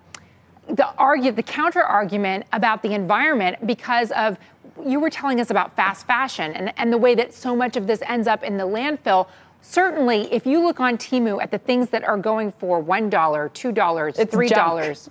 the 0.67 0.87
argue 0.95 1.31
the 1.31 1.43
counter 1.43 1.83
argument 1.83 2.43
about 2.51 2.81
the 2.81 2.93
environment 2.93 3.67
because 3.67 4.11
of 4.11 4.37
you 4.83 4.99
were 4.99 5.09
telling 5.09 5.39
us 5.39 5.49
about 5.49 5.75
fast 5.75 6.05
fashion 6.07 6.51
and, 6.53 6.73
and 6.77 6.91
the 6.91 6.97
way 6.97 7.15
that 7.15 7.33
so 7.33 7.55
much 7.55 7.75
of 7.77 7.87
this 7.87 8.01
ends 8.07 8.27
up 8.27 8.43
in 8.43 8.57
the 8.57 8.65
landfill. 8.65 9.27
Certainly, 9.61 10.31
if 10.33 10.45
you 10.45 10.63
look 10.63 10.79
on 10.79 10.97
Temu 10.97 11.41
at 11.41 11.49
the 11.51 11.57
things 11.57 11.89
that 11.89 12.03
are 12.03 12.17
going 12.17 12.51
for 12.53 12.83
$1, 12.83 13.09
$2, 13.09 13.73
$3, 13.73 15.09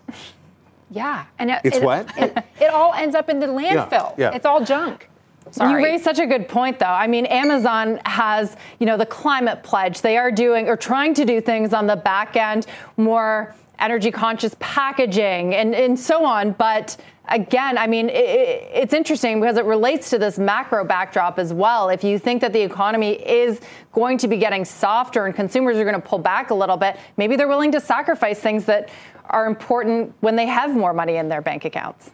Yeah, 0.90 1.24
and 1.38 1.50
it, 1.50 1.60
It's 1.64 1.76
it, 1.78 1.82
what? 1.82 2.08
It, 2.16 2.36
it 2.60 2.70
all 2.70 2.92
ends 2.94 3.14
up 3.16 3.28
in 3.28 3.40
the 3.40 3.46
landfill. 3.46 4.16
yeah. 4.16 4.30
It's 4.32 4.46
all 4.46 4.64
junk. 4.64 5.08
Sorry. 5.50 5.72
You 5.72 5.84
raised 5.84 6.04
such 6.04 6.18
a 6.18 6.26
good 6.26 6.48
point, 6.48 6.78
though. 6.78 6.86
I 6.86 7.06
mean, 7.06 7.26
Amazon 7.26 8.00
has, 8.06 8.56
you 8.78 8.86
know, 8.86 8.96
the 8.96 9.06
climate 9.06 9.62
pledge. 9.62 10.00
They 10.00 10.16
are 10.16 10.30
doing 10.30 10.68
or 10.68 10.76
trying 10.76 11.14
to 11.14 11.24
do 11.24 11.40
things 11.40 11.72
on 11.72 11.86
the 11.86 11.96
back 11.96 12.36
end, 12.36 12.66
more 12.96 13.54
energy 13.78 14.10
conscious 14.10 14.54
packaging 14.58 15.54
and, 15.54 15.74
and 15.74 15.98
so 15.98 16.24
on. 16.24 16.52
But 16.52 16.96
again, 17.28 17.78
I 17.78 17.86
mean, 17.86 18.08
it, 18.08 18.68
it's 18.72 18.94
interesting 18.94 19.40
because 19.40 19.56
it 19.56 19.64
relates 19.64 20.10
to 20.10 20.18
this 20.18 20.38
macro 20.38 20.84
backdrop 20.84 21.38
as 21.38 21.52
well. 21.52 21.88
If 21.88 22.04
you 22.04 22.18
think 22.18 22.40
that 22.42 22.52
the 22.52 22.60
economy 22.60 23.12
is 23.12 23.60
going 23.92 24.18
to 24.18 24.28
be 24.28 24.36
getting 24.36 24.64
softer 24.64 25.26
and 25.26 25.34
consumers 25.34 25.76
are 25.78 25.84
going 25.84 26.00
to 26.00 26.06
pull 26.06 26.18
back 26.18 26.50
a 26.50 26.54
little 26.54 26.76
bit, 26.76 26.98
maybe 27.16 27.36
they're 27.36 27.48
willing 27.48 27.72
to 27.72 27.80
sacrifice 27.80 28.38
things 28.38 28.64
that 28.66 28.90
are 29.30 29.46
important 29.46 30.12
when 30.20 30.36
they 30.36 30.46
have 30.46 30.76
more 30.76 30.92
money 30.92 31.16
in 31.16 31.28
their 31.28 31.40
bank 31.40 31.64
accounts. 31.64 32.10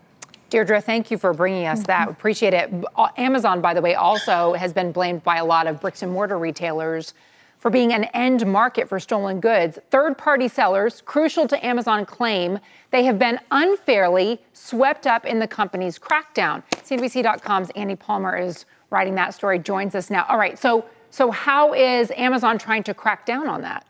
Deirdre, 0.48 0.80
thank 0.80 1.10
you 1.12 1.18
for 1.18 1.32
bringing 1.32 1.66
us 1.66 1.84
that. 1.84 2.02
Mm-hmm. 2.02 2.10
Appreciate 2.10 2.54
it. 2.54 2.72
Amazon, 3.16 3.60
by 3.60 3.72
the 3.72 3.80
way, 3.80 3.94
also 3.94 4.52
has 4.54 4.72
been 4.72 4.90
blamed 4.90 5.22
by 5.22 5.36
a 5.36 5.44
lot 5.44 5.66
of 5.66 5.80
bricks 5.80 6.02
and 6.02 6.12
mortar 6.12 6.38
retailers 6.38 7.14
for 7.60 7.70
being 7.70 7.92
an 7.92 8.04
end 8.04 8.44
market 8.46 8.88
for 8.88 8.98
stolen 8.98 9.38
goods. 9.38 9.78
Third 9.90 10.18
party 10.18 10.48
sellers, 10.48 11.02
crucial 11.04 11.46
to 11.46 11.64
Amazon, 11.64 12.04
claim 12.06 12.58
they 12.90 13.04
have 13.04 13.18
been 13.18 13.38
unfairly 13.50 14.40
swept 14.54 15.06
up 15.06 15.24
in 15.24 15.38
the 15.38 15.46
company's 15.46 15.98
crackdown. 15.98 16.64
CNBC.com's 16.72 17.70
Annie 17.76 17.96
Palmer 17.96 18.36
is 18.36 18.64
writing 18.88 19.14
that 19.14 19.34
story, 19.34 19.58
joins 19.58 19.94
us 19.94 20.10
now. 20.10 20.26
All 20.28 20.38
right, 20.38 20.58
so, 20.58 20.86
so 21.10 21.30
how 21.30 21.74
is 21.74 22.10
Amazon 22.16 22.58
trying 22.58 22.82
to 22.84 22.94
crack 22.94 23.26
down 23.26 23.46
on 23.46 23.60
that? 23.60 23.86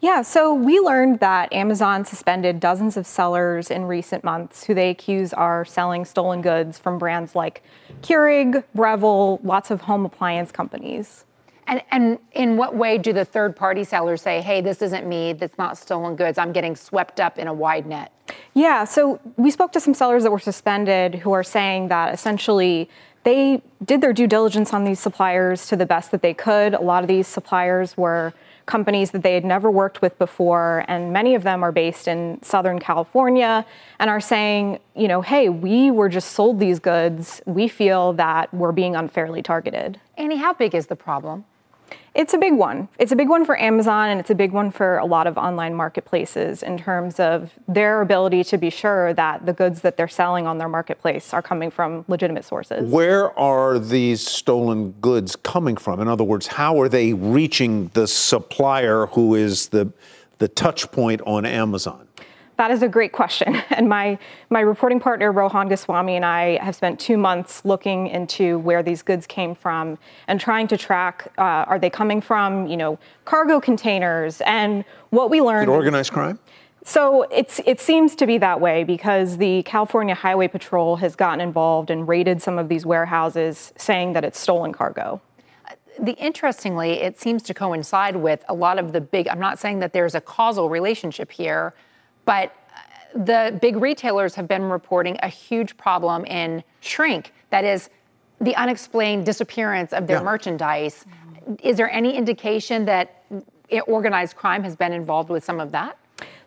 Yeah, 0.00 0.22
so 0.22 0.54
we 0.54 0.78
learned 0.78 1.18
that 1.18 1.52
Amazon 1.52 2.04
suspended 2.04 2.60
dozens 2.60 2.96
of 2.96 3.04
sellers 3.04 3.68
in 3.68 3.84
recent 3.84 4.22
months 4.22 4.62
who 4.64 4.72
they 4.72 4.90
accuse 4.90 5.32
are 5.32 5.64
selling 5.64 6.04
stolen 6.04 6.40
goods 6.40 6.78
from 6.78 6.98
brands 6.98 7.34
like 7.34 7.64
Keurig, 8.00 8.62
Breville, 8.76 9.40
lots 9.42 9.72
of 9.72 9.82
home 9.82 10.06
appliance 10.06 10.52
companies. 10.52 11.24
And, 11.68 11.82
and 11.90 12.18
in 12.32 12.56
what 12.56 12.74
way 12.74 12.96
do 12.96 13.12
the 13.12 13.26
third 13.26 13.54
party 13.54 13.84
sellers 13.84 14.22
say, 14.22 14.40
hey, 14.40 14.62
this 14.62 14.80
isn't 14.80 15.06
me, 15.06 15.34
that's 15.34 15.58
not 15.58 15.76
stolen 15.76 16.16
goods, 16.16 16.38
I'm 16.38 16.50
getting 16.50 16.74
swept 16.74 17.20
up 17.20 17.38
in 17.38 17.46
a 17.46 17.52
wide 17.52 17.86
net? 17.86 18.10
Yeah, 18.54 18.84
so 18.84 19.20
we 19.36 19.50
spoke 19.50 19.72
to 19.72 19.80
some 19.80 19.92
sellers 19.92 20.22
that 20.22 20.30
were 20.30 20.38
suspended 20.38 21.16
who 21.16 21.32
are 21.32 21.44
saying 21.44 21.88
that 21.88 22.14
essentially 22.14 22.88
they 23.24 23.62
did 23.84 24.00
their 24.00 24.14
due 24.14 24.26
diligence 24.26 24.72
on 24.72 24.84
these 24.84 24.98
suppliers 24.98 25.66
to 25.66 25.76
the 25.76 25.84
best 25.84 26.10
that 26.10 26.22
they 26.22 26.32
could. 26.32 26.72
A 26.72 26.80
lot 26.80 27.04
of 27.04 27.08
these 27.08 27.26
suppliers 27.26 27.96
were 27.96 28.32
companies 28.64 29.10
that 29.10 29.22
they 29.22 29.34
had 29.34 29.44
never 29.44 29.70
worked 29.70 30.00
with 30.00 30.18
before, 30.18 30.84
and 30.88 31.12
many 31.12 31.34
of 31.34 31.42
them 31.42 31.62
are 31.62 31.72
based 31.72 32.08
in 32.08 32.38
Southern 32.42 32.78
California 32.78 33.66
and 33.98 34.08
are 34.08 34.20
saying, 34.20 34.78
you 34.94 35.08
know, 35.08 35.20
hey, 35.20 35.48
we 35.48 35.90
were 35.90 36.08
just 36.08 36.32
sold 36.32 36.60
these 36.60 36.78
goods. 36.78 37.42
We 37.44 37.68
feel 37.68 38.14
that 38.14 38.52
we're 38.54 38.72
being 38.72 38.94
unfairly 38.94 39.42
targeted. 39.42 40.00
Annie, 40.16 40.36
how 40.36 40.54
big 40.54 40.74
is 40.74 40.86
the 40.86 40.96
problem? 40.96 41.44
It's 42.18 42.34
a 42.34 42.38
big 42.38 42.54
one. 42.54 42.88
It's 42.98 43.12
a 43.12 43.16
big 43.16 43.28
one 43.28 43.44
for 43.44 43.56
Amazon 43.56 44.08
and 44.08 44.18
it's 44.18 44.30
a 44.30 44.34
big 44.34 44.50
one 44.50 44.72
for 44.72 44.98
a 44.98 45.06
lot 45.06 45.28
of 45.28 45.38
online 45.38 45.72
marketplaces 45.72 46.64
in 46.64 46.76
terms 46.76 47.20
of 47.20 47.52
their 47.68 48.00
ability 48.00 48.42
to 48.42 48.58
be 48.58 48.70
sure 48.70 49.14
that 49.14 49.46
the 49.46 49.52
goods 49.52 49.82
that 49.82 49.96
they're 49.96 50.08
selling 50.08 50.44
on 50.44 50.58
their 50.58 50.68
marketplace 50.68 51.32
are 51.32 51.42
coming 51.42 51.70
from 51.70 52.04
legitimate 52.08 52.44
sources. 52.44 52.90
Where 52.90 53.38
are 53.38 53.78
these 53.78 54.26
stolen 54.26 54.90
goods 55.00 55.36
coming 55.36 55.76
from? 55.76 56.00
In 56.00 56.08
other 56.08 56.24
words, 56.24 56.48
how 56.48 56.80
are 56.80 56.88
they 56.88 57.12
reaching 57.12 57.92
the 57.94 58.08
supplier 58.08 59.06
who 59.06 59.36
is 59.36 59.68
the 59.68 59.92
the 60.38 60.48
touch 60.48 60.90
point 60.90 61.20
on 61.24 61.46
Amazon? 61.46 62.08
That 62.58 62.72
is 62.72 62.82
a 62.82 62.88
great 62.88 63.12
question. 63.12 63.62
And 63.78 63.88
my, 63.88 64.18
my 64.50 64.58
reporting 64.58 64.98
partner, 64.98 65.30
Rohan 65.30 65.68
Goswami, 65.68 66.16
and 66.16 66.24
I 66.24 66.58
have 66.64 66.74
spent 66.74 66.98
two 66.98 67.16
months 67.16 67.64
looking 67.64 68.08
into 68.08 68.58
where 68.58 68.82
these 68.82 69.02
goods 69.02 69.24
came 69.24 69.54
from 69.54 69.98
and 70.26 70.40
trying 70.40 70.66
to 70.68 70.76
track 70.76 71.32
uh, 71.38 71.42
are 71.42 71.78
they 71.78 71.90
coming 71.90 72.20
from, 72.20 72.66
you 72.66 72.76
know, 72.76 72.98
cargo 73.24 73.60
containers? 73.60 74.40
And 74.40 74.84
what 75.10 75.30
we 75.30 75.40
learned. 75.40 75.68
Is 75.70 75.72
it 75.72 75.76
organized 75.76 76.12
crime? 76.12 76.40
So 76.84 77.22
it's, 77.30 77.60
it 77.66 77.80
seems 77.80 78.16
to 78.16 78.26
be 78.26 78.38
that 78.38 78.60
way 78.60 78.82
because 78.82 79.36
the 79.36 79.62
California 79.62 80.16
Highway 80.16 80.48
Patrol 80.48 80.96
has 80.96 81.14
gotten 81.14 81.40
involved 81.40 81.90
and 81.90 82.08
raided 82.08 82.42
some 82.42 82.58
of 82.58 82.68
these 82.68 82.84
warehouses, 82.84 83.72
saying 83.76 84.14
that 84.14 84.24
it's 84.24 84.40
stolen 84.40 84.72
cargo. 84.72 85.20
The 86.00 86.14
interestingly, 86.14 86.94
it 86.94 87.20
seems 87.20 87.44
to 87.44 87.54
coincide 87.54 88.16
with 88.16 88.44
a 88.48 88.54
lot 88.54 88.80
of 88.80 88.92
the 88.92 89.00
big. 89.00 89.28
I'm 89.28 89.38
not 89.38 89.60
saying 89.60 89.78
that 89.80 89.92
there's 89.92 90.16
a 90.16 90.20
causal 90.20 90.68
relationship 90.68 91.30
here, 91.30 91.74
but 92.28 92.52
the 93.14 93.58
big 93.62 93.76
retailers 93.76 94.34
have 94.34 94.46
been 94.46 94.64
reporting 94.64 95.16
a 95.22 95.28
huge 95.28 95.78
problem 95.78 96.26
in 96.26 96.62
shrink. 96.80 97.32
That 97.48 97.64
is, 97.64 97.88
the 98.38 98.54
unexplained 98.54 99.24
disappearance 99.24 99.94
of 99.94 100.06
their 100.06 100.18
Yeah. 100.18 100.24
merchandise. 100.24 101.06
Is 101.62 101.78
there 101.78 101.90
any 101.90 102.14
indication 102.14 102.84
that 102.84 103.24
organized 103.86 104.36
crime 104.36 104.62
has 104.62 104.76
been 104.76 104.92
involved 104.92 105.30
with 105.30 105.42
some 105.42 105.58
of 105.58 105.72
that? 105.72 105.96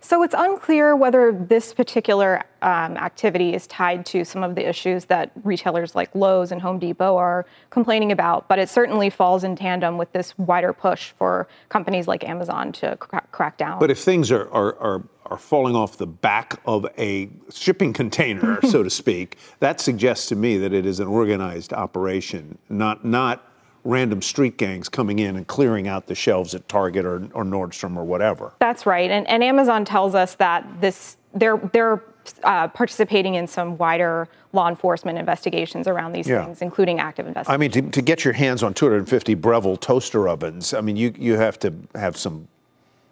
So 0.04 0.24
it's 0.24 0.36
unclear 0.38 0.96
whether 0.96 1.32
this 1.32 1.74
particular 1.74 2.44
um, 2.62 2.98
activity 2.98 3.54
is 3.54 3.68
tied 3.68 4.06
to 4.08 4.26
some 4.26 4.44
of 4.44 4.56
the 4.56 4.68
issues 4.68 5.06
that 5.06 5.32
retailers 5.44 5.96
like 5.96 6.14
Lowe's 6.14 6.52
and 6.52 6.62
Home 6.62 6.80
Depot 6.80 7.16
are 7.18 7.46
complaining 7.70 8.12
about, 8.12 8.48
but 8.48 8.58
it 8.60 8.68
certainly 8.70 9.10
falls 9.10 9.44
in 9.44 9.56
tandem 9.56 9.98
with 9.98 10.12
this 10.12 10.38
wider 10.38 10.74
push 10.74 11.12
for 11.12 11.48
companies 11.70 12.08
like 12.08 12.28
Amazon 12.28 12.72
to 12.74 12.98
crack 12.98 13.58
down. 13.58 13.80
But 13.80 13.92
if 13.92 14.00
things 14.00 14.32
are, 14.32 14.50
are, 14.52 14.76
are, 14.80 15.04
are 15.26 15.38
falling 15.38 15.76
off 15.76 15.98
the 15.98 16.08
back 16.08 16.60
of 16.66 16.86
a 16.98 17.30
shipping 17.54 17.94
container, 17.94 18.60
so 18.68 18.84
to 18.84 18.90
speak, 18.90 19.38
that 19.60 19.80
suggests 19.80 20.28
to 20.28 20.36
me 20.36 20.58
that 20.58 20.74
it 20.74 20.86
is 20.86 21.00
an 21.00 21.08
organized 21.08 21.74
operation, 21.74 22.58
not, 22.70 23.06
not 23.06 23.48
random 23.84 24.22
street 24.22 24.58
gangs 24.58 24.90
coming 24.90 25.20
in 25.20 25.36
and 25.36 25.48
clearing 25.48 25.88
out 25.88 26.08
the 26.08 26.16
shelves 26.16 26.54
at 26.54 26.68
Target 26.68 27.06
or, 27.06 27.28
or 27.34 27.44
Nordstrom 27.44 27.98
or 27.98 28.04
whatever. 28.04 28.54
That's 28.60 28.86
right, 28.86 29.10
and, 29.10 29.28
and 29.28 29.44
Amazon 29.44 29.86
tells 29.86 30.16
us 30.16 30.36
that 30.36 30.82
this 30.82 31.18
they're 31.34 31.58
they're 31.72 32.04
uh, 32.44 32.68
participating 32.68 33.36
in 33.36 33.48
some 33.48 33.78
wider 33.78 34.28
law 34.54 34.68
enforcement 34.68 35.18
investigations 35.18 35.88
around 35.88 36.12
these 36.12 36.28
Yeah. 36.28 36.46
things, 36.46 36.62
including 36.62 37.00
active 37.00 37.26
investigations. 37.26 37.54
I 37.54 37.80
mean, 37.80 37.92
to, 37.92 37.92
to 37.92 38.02
get 38.02 38.24
your 38.24 38.34
hands 38.34 38.62
on 38.64 38.74
250 38.74 39.34
Breville 39.36 39.78
toaster 39.78 40.28
ovens, 40.28 40.74
I 40.74 40.82
mean, 40.82 40.98
you, 40.98 41.14
you 41.18 41.38
have 41.38 41.58
to 41.60 41.74
have 41.96 42.18
some 42.18 42.48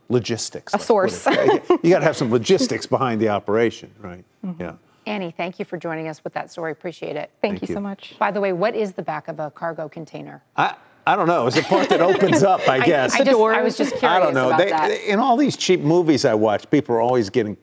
logistics. 0.10 0.74
A 0.74 0.78
let's 0.78 0.86
source. 0.88 1.26
you 1.28 1.90
got 1.90 2.00
to 2.00 2.06
have 2.06 2.18
some 2.18 2.32
logistics 2.32 2.86
behind 2.86 3.22
the 3.22 3.30
operation, 3.30 3.92
right? 4.00 4.26
Mm-hmm. 4.46 4.62
Yeah. 4.62 4.74
Annie, 5.06 5.32
thank 5.36 5.58
you 5.60 5.66
for 5.66 5.78
joining 5.78 6.08
us 6.08 6.24
with 6.24 6.34
that 6.34 6.52
story. 6.52 6.72
Appreciate 6.72 7.16
it. 7.16 7.32
Thank, 7.42 7.54
Thank 7.60 7.62
you, 7.64 7.68
you. 7.70 7.74
so 7.76 7.80
much. 7.82 8.16
By 8.20 8.32
the 8.32 8.42
way, 8.42 8.54
what 8.54 8.76
is 8.76 8.94
the 8.94 9.02
back 9.02 9.28
of 9.28 9.40
a 9.40 9.50
cargo 9.50 9.88
container? 9.90 10.44
I, 10.56 10.76
I 11.08 11.16
don't 11.16 11.28
know. 11.28 11.48
It's 11.48 11.56
the 11.56 11.64
part 11.64 11.90
that 11.90 12.02
opens 12.02 12.44
up, 12.44 12.68
I 12.68 12.80
guess. 12.86 13.16
I, 13.16 13.24
just, 13.24 13.40
I 13.40 13.62
was 13.64 13.78
just 13.78 13.96
curious 13.96 14.04
I 14.04 14.20
don't 14.20 14.34
know. 14.36 14.48
about 14.50 14.60
They, 14.60 14.70
that. 14.70 14.92
in 15.10 15.18
all 15.20 15.38
these 15.38 15.58
cheap 15.58 15.80
movies 15.80 16.26
I 16.26 16.34
watch, 16.36 16.70
people 16.70 16.96
are 16.96 17.02
always 17.02 17.30
getting 17.32 17.56
sh- 17.56 17.60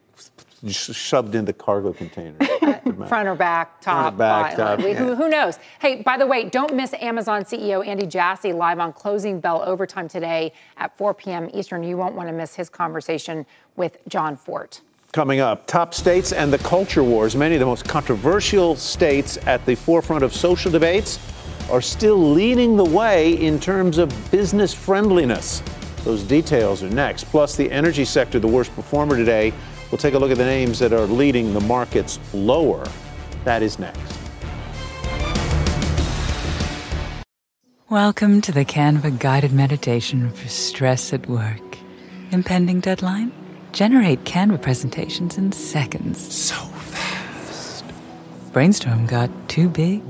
shoved 0.72 1.34
into 1.34 1.52
cargo 1.52 1.92
containers. 1.92 2.46
Front 3.08 3.28
or 3.28 3.34
back, 3.34 3.80
top, 3.80 4.14
or 4.14 4.16
back, 4.16 4.56
bottom. 4.56 4.78
top, 4.78 4.84
We- 4.84 4.92
yeah. 4.92 4.98
who, 4.98 5.14
who 5.14 5.28
knows? 5.28 5.58
Hey, 5.80 6.02
by 6.02 6.16
the 6.16 6.26
way, 6.26 6.44
don't 6.48 6.74
miss 6.74 6.94
Amazon 6.94 7.42
CEO 7.44 7.86
Andy 7.86 8.06
Jassy 8.06 8.52
live 8.52 8.78
on 8.78 8.92
Closing 8.92 9.40
Bell 9.40 9.62
Overtime 9.66 10.08
today 10.08 10.52
at 10.76 10.96
4 10.96 11.14
p.m. 11.14 11.50
Eastern. 11.52 11.82
You 11.82 11.96
won't 11.96 12.14
want 12.14 12.28
to 12.28 12.32
miss 12.32 12.54
his 12.54 12.68
conversation 12.68 13.44
with 13.76 13.98
Jon 14.08 14.36
Fortt. 14.36 14.80
Coming 15.12 15.40
up, 15.40 15.66
top 15.66 15.94
states 15.94 16.32
and 16.32 16.52
the 16.52 16.58
culture 16.58 17.02
wars. 17.02 17.34
Many 17.36 17.54
of 17.54 17.60
the 17.60 17.66
most 17.66 17.86
controversial 17.88 18.76
states 18.76 19.38
at 19.46 19.64
the 19.66 19.74
forefront 19.74 20.22
of 20.22 20.32
social 20.34 20.70
debates 20.70 21.18
are 21.70 21.80
still 21.80 22.16
leading 22.32 22.76
the 22.76 22.84
way 22.84 23.32
in 23.44 23.58
terms 23.58 23.98
of 23.98 24.12
business 24.30 24.72
friendliness. 24.72 25.62
Those 26.04 26.22
details 26.22 26.82
are 26.84 26.90
next. 26.90 27.24
Plus, 27.24 27.56
the 27.56 27.70
energy 27.72 28.04
sector, 28.04 28.38
the 28.38 28.46
worst 28.46 28.72
performer 28.76 29.16
today. 29.16 29.52
We'll 29.90 29.98
take 29.98 30.14
a 30.14 30.18
look 30.18 30.30
at 30.32 30.38
the 30.38 30.44
names 30.44 30.80
that 30.80 30.92
are 30.92 31.06
leading 31.06 31.54
the 31.54 31.60
markets 31.60 32.18
lower. 32.34 32.84
That 33.44 33.62
is 33.62 33.78
next. 33.78 34.00
Welcome 37.88 38.40
to 38.40 38.50
the 38.50 38.64
Canva 38.64 39.20
guided 39.20 39.52
meditation 39.52 40.32
for 40.32 40.48
stress 40.48 41.12
at 41.12 41.28
work. 41.28 41.78
Impending 42.32 42.80
deadline? 42.80 43.30
Generate 43.70 44.24
Canva 44.24 44.60
presentations 44.60 45.38
in 45.38 45.52
seconds. 45.52 46.34
So 46.34 46.56
fast. 46.56 47.84
Brainstorm 48.52 49.06
got 49.06 49.30
too 49.48 49.68
big? 49.68 50.02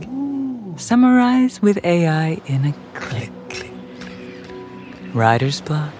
Summarize 0.76 1.60
with 1.60 1.84
AI 1.84 2.40
in 2.46 2.64
a 2.64 2.72
click. 2.94 3.30
click, 3.50 3.70
click. 4.00 5.14
Writer's 5.14 5.60
block? 5.60 5.92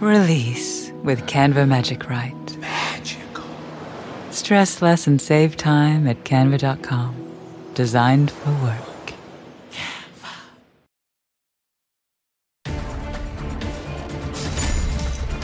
Release 0.00 0.92
with 1.02 1.22
Canva 1.22 1.66
Magic 1.66 2.06
Write. 2.06 2.37
Stress 4.38 4.80
less 4.80 5.08
and 5.08 5.20
save 5.20 5.56
time 5.56 6.06
at 6.06 6.22
canva.com. 6.22 7.12
Designed 7.74 8.30
for 8.30 8.52
work. 8.62 9.12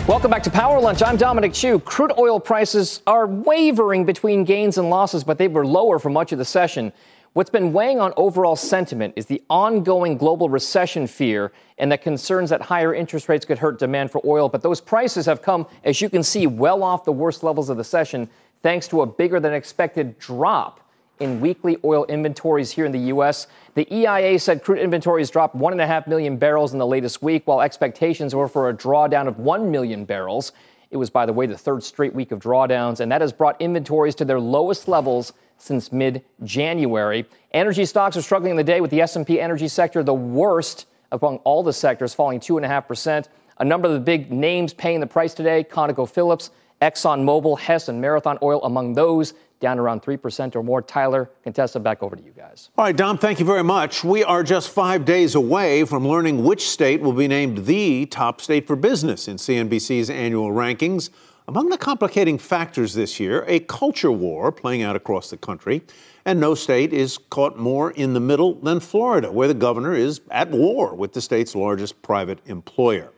Welcome 0.06 0.30
back 0.30 0.44
to 0.44 0.50
Power 0.50 0.80
Lunch. 0.80 1.02
I'm 1.02 1.16
Dominic 1.16 1.52
Chu. 1.52 1.80
Crude 1.80 2.12
oil 2.16 2.38
prices 2.38 3.02
are 3.08 3.26
wavering 3.26 4.04
between 4.04 4.44
gains 4.44 4.78
and 4.78 4.88
losses, 4.88 5.24
but 5.24 5.38
they 5.38 5.48
were 5.48 5.66
lower 5.66 5.98
for 5.98 6.08
much 6.08 6.30
of 6.30 6.38
the 6.38 6.44
session. 6.44 6.92
What's 7.32 7.50
been 7.50 7.72
weighing 7.72 7.98
on 7.98 8.14
overall 8.16 8.54
sentiment 8.54 9.14
is 9.16 9.26
the 9.26 9.42
ongoing 9.50 10.16
global 10.16 10.48
recession 10.48 11.08
fear 11.08 11.50
and 11.78 11.90
the 11.90 11.98
concerns 11.98 12.48
that 12.50 12.62
higher 12.62 12.94
interest 12.94 13.28
rates 13.28 13.44
could 13.44 13.58
hurt 13.58 13.80
demand 13.80 14.12
for 14.12 14.20
oil. 14.24 14.48
But 14.48 14.62
those 14.62 14.80
prices 14.80 15.26
have 15.26 15.42
come, 15.42 15.66
as 15.82 16.00
you 16.00 16.08
can 16.08 16.22
see, 16.22 16.46
well 16.46 16.84
off 16.84 17.04
the 17.04 17.10
worst 17.10 17.42
levels 17.42 17.70
of 17.70 17.76
the 17.76 17.82
session, 17.82 18.30
thanks 18.64 18.88
to 18.88 19.02
a 19.02 19.06
bigger 19.06 19.38
than 19.38 19.52
expected 19.52 20.18
drop 20.18 20.80
in 21.20 21.38
weekly 21.38 21.76
oil 21.84 22.06
inventories 22.06 22.70
here 22.70 22.86
in 22.86 22.92
the 22.92 22.98
U.S. 22.98 23.46
The 23.74 23.86
EIA 23.94 24.38
said 24.38 24.64
crude 24.64 24.78
inventories 24.78 25.28
dropped 25.28 25.54
1.5 25.54 26.06
million 26.06 26.38
barrels 26.38 26.72
in 26.72 26.78
the 26.78 26.86
latest 26.86 27.22
week, 27.22 27.46
while 27.46 27.60
expectations 27.60 28.34
were 28.34 28.48
for 28.48 28.70
a 28.70 28.74
drawdown 28.74 29.28
of 29.28 29.38
1 29.38 29.70
million 29.70 30.06
barrels. 30.06 30.52
It 30.90 30.96
was, 30.96 31.10
by 31.10 31.26
the 31.26 31.32
way, 31.32 31.44
the 31.44 31.58
third 31.58 31.84
straight 31.84 32.14
week 32.14 32.32
of 32.32 32.38
drawdowns, 32.38 33.00
and 33.00 33.12
that 33.12 33.20
has 33.20 33.34
brought 33.34 33.60
inventories 33.60 34.14
to 34.14 34.24
their 34.24 34.40
lowest 34.40 34.88
levels 34.88 35.34
since 35.58 35.92
mid-January. 35.92 37.26
Energy 37.52 37.84
stocks 37.84 38.16
are 38.16 38.22
struggling 38.22 38.52
in 38.52 38.56
the 38.56 38.64
day 38.64 38.80
with 38.80 38.90
the 38.90 39.02
S&P 39.02 39.38
energy 39.38 39.68
sector 39.68 40.02
the 40.02 40.14
worst 40.14 40.86
among 41.12 41.36
all 41.44 41.62
the 41.62 41.72
sectors, 41.72 42.14
falling 42.14 42.40
2.5%. 42.40 43.26
A 43.58 43.64
number 43.64 43.88
of 43.88 43.92
the 43.92 44.00
big 44.00 44.32
names 44.32 44.72
paying 44.72 45.00
the 45.00 45.06
price 45.06 45.34
today, 45.34 45.64
ConocoPhillips, 45.70 46.48
ExxonMobil, 46.84 47.58
Hess, 47.58 47.88
and 47.88 47.98
Marathon 47.98 48.38
Oil 48.42 48.62
among 48.64 48.92
those 48.92 49.32
down 49.58 49.78
around 49.78 50.02
3% 50.02 50.54
or 50.54 50.62
more. 50.62 50.82
Tyler, 50.82 51.30
Contessa, 51.42 51.80
back 51.80 52.02
over 52.02 52.14
to 52.14 52.22
you 52.22 52.32
guys. 52.32 52.68
All 52.76 52.84
right, 52.84 52.94
Dom, 52.94 53.16
thank 53.16 53.40
you 53.40 53.46
very 53.46 53.64
much. 53.64 54.04
We 54.04 54.22
are 54.22 54.42
just 54.42 54.68
five 54.68 55.06
days 55.06 55.34
away 55.34 55.84
from 55.84 56.06
learning 56.06 56.44
which 56.44 56.68
state 56.68 57.00
will 57.00 57.14
be 57.14 57.26
named 57.26 57.64
the 57.64 58.04
top 58.06 58.42
state 58.42 58.66
for 58.66 58.76
business 58.76 59.28
in 59.28 59.36
CNBC's 59.38 60.10
annual 60.10 60.50
rankings. 60.50 61.08
Among 61.48 61.70
the 61.70 61.78
complicating 61.78 62.36
factors 62.36 62.92
this 62.92 63.18
year, 63.18 63.44
a 63.48 63.60
culture 63.60 64.12
war 64.12 64.52
playing 64.52 64.82
out 64.82 64.94
across 64.94 65.30
the 65.30 65.38
country. 65.38 65.82
And 66.26 66.38
no 66.38 66.54
state 66.54 66.92
is 66.92 67.18
caught 67.30 67.58
more 67.58 67.92
in 67.92 68.12
the 68.12 68.20
middle 68.20 68.54
than 68.54 68.80
Florida, 68.80 69.32
where 69.32 69.48
the 69.48 69.54
governor 69.54 69.94
is 69.94 70.20
at 70.30 70.50
war 70.50 70.94
with 70.94 71.14
the 71.14 71.22
state's 71.22 71.54
largest 71.54 72.02
private 72.02 72.40
employer. 72.46 73.10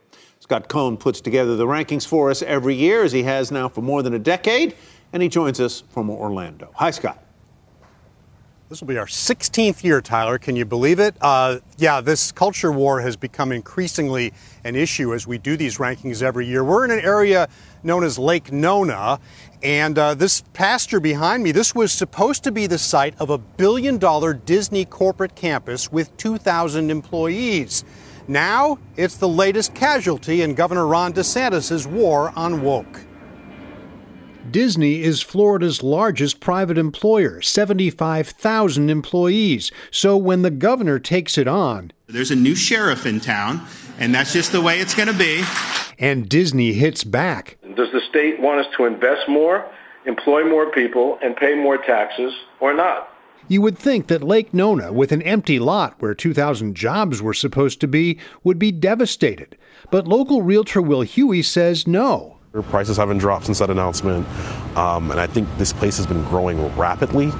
Scott 0.47 0.69
Cohn 0.69 0.97
puts 0.97 1.21
together 1.21 1.57
the 1.57 1.67
rankings 1.67 2.07
for 2.07 2.31
us 2.31 2.41
every 2.41 2.77
year, 2.77 3.03
as 3.03 3.11
he 3.11 3.25
has 3.25 3.51
now 3.51 3.69
for 3.69 3.83
more 3.83 4.05
than 4.05 4.15
a 4.15 4.19
decade 4.21 4.77
and 5.13 5.21
he 5.21 5.29
joins 5.29 5.59
us 5.59 5.83
from 5.89 6.09
Orlando. 6.09 6.71
Hi, 6.77 6.93
Scott. 6.93 7.21
This 8.69 8.81
will 8.81 8.87
be 8.87 8.97
our 8.97 9.07
16th 9.07 9.83
year, 9.83 10.01
Tyler. 10.01 10.39
Can 10.39 10.55
you 10.55 10.65
believe 10.65 11.01
it? 11.01 11.17
Uh, 11.21 11.59
yeah, 11.79 12.01
this 12.01 12.31
culture 12.31 12.71
war 12.71 13.01
has 13.01 13.17
become 13.17 13.51
increasingly 13.51 14.33
an 14.63 14.77
issue 14.77 15.15
as 15.15 15.27
we 15.27 15.37
do 15.37 15.57
these 15.57 15.79
rankings 15.79 16.23
every 16.23 16.47
year. 16.47 16.63
We're 16.63 16.85
in 16.85 16.93
an 16.93 17.01
area 17.01 17.49
known 17.83 18.05
as 18.05 18.17
Lake 18.17 18.53
Nona, 18.53 19.19
and 19.65 19.99
uh, 19.99 20.15
this 20.15 20.43
pasture 20.53 21.01
behind 21.01 21.43
me, 21.43 21.51
this 21.51 21.75
was 21.75 21.91
supposed 21.93 22.45
to 22.45 22.53
be 22.53 22.69
the 22.69 22.79
site 22.79 23.17
of 23.21 23.31
a 23.31 23.39
billion 23.39 23.99
dollar 23.99 24.33
Disney 24.33 24.85
corporate 24.85 25.35
campus 25.35 25.91
with 25.91 26.17
2,000 26.19 26.89
employees. 26.89 27.85
Now, 28.29 28.79
it's 28.97 29.17
the 29.17 29.29
latest 29.29 29.75
casualty 29.75 30.43
in 30.43 30.55
Governor 30.55 30.87
Ron 30.87 31.13
DeSantis' 31.13 31.87
war 31.87 32.33
on 32.35 32.63
woke. 32.63 33.03
Disney 34.51 35.03
is 35.03 35.23
Florida's 35.23 35.83
largest 35.83 36.41
private 36.41 36.79
employer, 36.79 37.41
75,000 37.41 38.91
employees. 38.91 39.71
So 39.91 40.17
when 40.17 40.43
the 40.43 40.51
governor 40.51 40.99
takes 40.99 41.39
it 41.39 41.49
on, 41.49 41.93
there's 42.07 42.31
a 42.31 42.37
new 42.37 42.55
sheriff 42.55 43.07
in 43.07 43.21
town, 43.21 43.67
and 43.99 44.15
that's 44.15 44.33
just 44.33 44.53
the 44.53 44.61
way 44.61 44.81
it's 44.81 44.95
going 44.95 45.09
to 45.09 45.19
be. 45.19 45.43
And 45.99 46.29
Disney 46.29 46.73
hits 46.73 47.05
back. 47.05 47.59
Does 47.75 47.91
the 47.93 48.01
state 48.09 48.41
want 48.41 48.61
us 48.61 48.67
to 48.77 48.85
invest 48.85 49.29
more, 49.29 49.67
employ 50.05 50.49
more 50.49 50.71
people, 50.71 51.19
and 51.23 51.37
pay 51.37 51.55
more 51.55 51.79
taxes, 51.79 52.33
or 52.61 52.73
not? 52.75 53.09
You 53.49 53.63
would 53.63 53.79
think 53.79 54.09
that 54.09 54.25
Lake 54.25 54.53
Nona, 54.53 54.93
with 54.93 55.13
an 55.13 55.23
empty 55.23 55.59
lot 55.61 55.95
where 56.01 56.15
2,000 56.15 56.75
jobs 56.75 57.23
were 57.23 57.35
supposed 57.35 57.81
to 57.81 57.87
be, 57.87 58.19
would 58.43 58.59
be 58.59 58.73
devastated. 58.73 59.57
But 59.91 60.09
local 60.09 60.43
realtor 60.43 60.83
Will 60.83 61.03
Huey 61.03 61.43
says 61.43 61.87
no. 61.87 62.39
Prices 62.71 62.97
haven't 62.97 63.19
dropped 63.19 63.45
since 63.45 63.59
that 63.59 63.69
announcement, 63.69 64.27
um, 64.77 65.11
and 65.11 65.21
I 65.21 65.27
think 65.27 65.47
this 65.59 65.75
place 65.75 65.99
has 65.99 66.07
been 66.07 66.25
growing 66.25 66.75
rapidly 66.75 67.31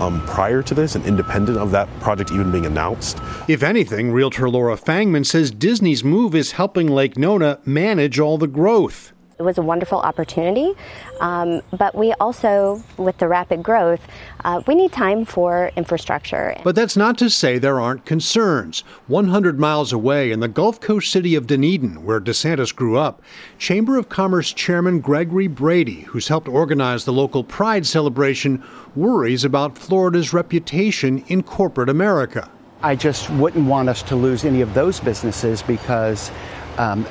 um, 0.00 0.24
prior 0.26 0.62
to 0.62 0.74
this 0.74 0.94
and 0.94 1.04
independent 1.04 1.58
of 1.58 1.70
that 1.72 1.88
project 2.00 2.32
even 2.32 2.50
being 2.50 2.66
announced. 2.66 3.18
If 3.48 3.62
anything, 3.62 4.12
realtor 4.12 4.48
Laura 4.48 4.76
Fangman 4.76 5.26
says 5.26 5.50
Disney's 5.50 6.02
move 6.02 6.34
is 6.34 6.52
helping 6.52 6.88
Lake 6.88 7.18
Nona 7.18 7.60
manage 7.66 8.18
all 8.18 8.38
the 8.38 8.46
growth. 8.46 9.12
It 9.38 9.42
was 9.42 9.58
a 9.58 9.62
wonderful 9.62 9.98
opportunity, 9.98 10.72
um, 11.20 11.62
but 11.76 11.94
we 11.94 12.12
also, 12.14 12.82
with 12.96 13.18
the 13.18 13.28
rapid 13.28 13.62
growth, 13.62 14.00
uh, 14.44 14.62
we 14.66 14.74
need 14.74 14.92
time 14.92 15.24
for 15.24 15.70
infrastructure. 15.76 16.56
But 16.64 16.74
that's 16.74 16.96
not 16.96 17.18
to 17.18 17.30
say 17.30 17.58
there 17.58 17.80
aren't 17.80 18.04
concerns. 18.04 18.80
100 19.06 19.58
miles 19.58 19.92
away 19.92 20.30
in 20.30 20.40
the 20.40 20.48
Gulf 20.48 20.80
Coast 20.80 21.10
city 21.10 21.34
of 21.34 21.46
Dunedin, 21.46 22.04
where 22.04 22.20
DeSantis 22.20 22.74
grew 22.74 22.96
up, 22.96 23.22
Chamber 23.58 23.96
of 23.96 24.08
Commerce 24.08 24.52
Chairman 24.52 25.00
Gregory 25.00 25.46
Brady, 25.46 26.02
who's 26.02 26.28
helped 26.28 26.48
organize 26.48 27.04
the 27.04 27.12
local 27.12 27.44
Pride 27.44 27.86
celebration, 27.86 28.62
worries 28.94 29.44
about 29.44 29.78
Florida's 29.78 30.32
reputation 30.32 31.24
in 31.28 31.42
corporate 31.42 31.88
America. 31.88 32.50
I 32.82 32.96
just 32.96 33.30
wouldn't 33.30 33.68
want 33.68 33.88
us 33.88 34.02
to 34.04 34.16
lose 34.16 34.44
any 34.44 34.60
of 34.60 34.74
those 34.74 34.98
businesses 34.98 35.62
because 35.62 36.32
um, 36.78 37.06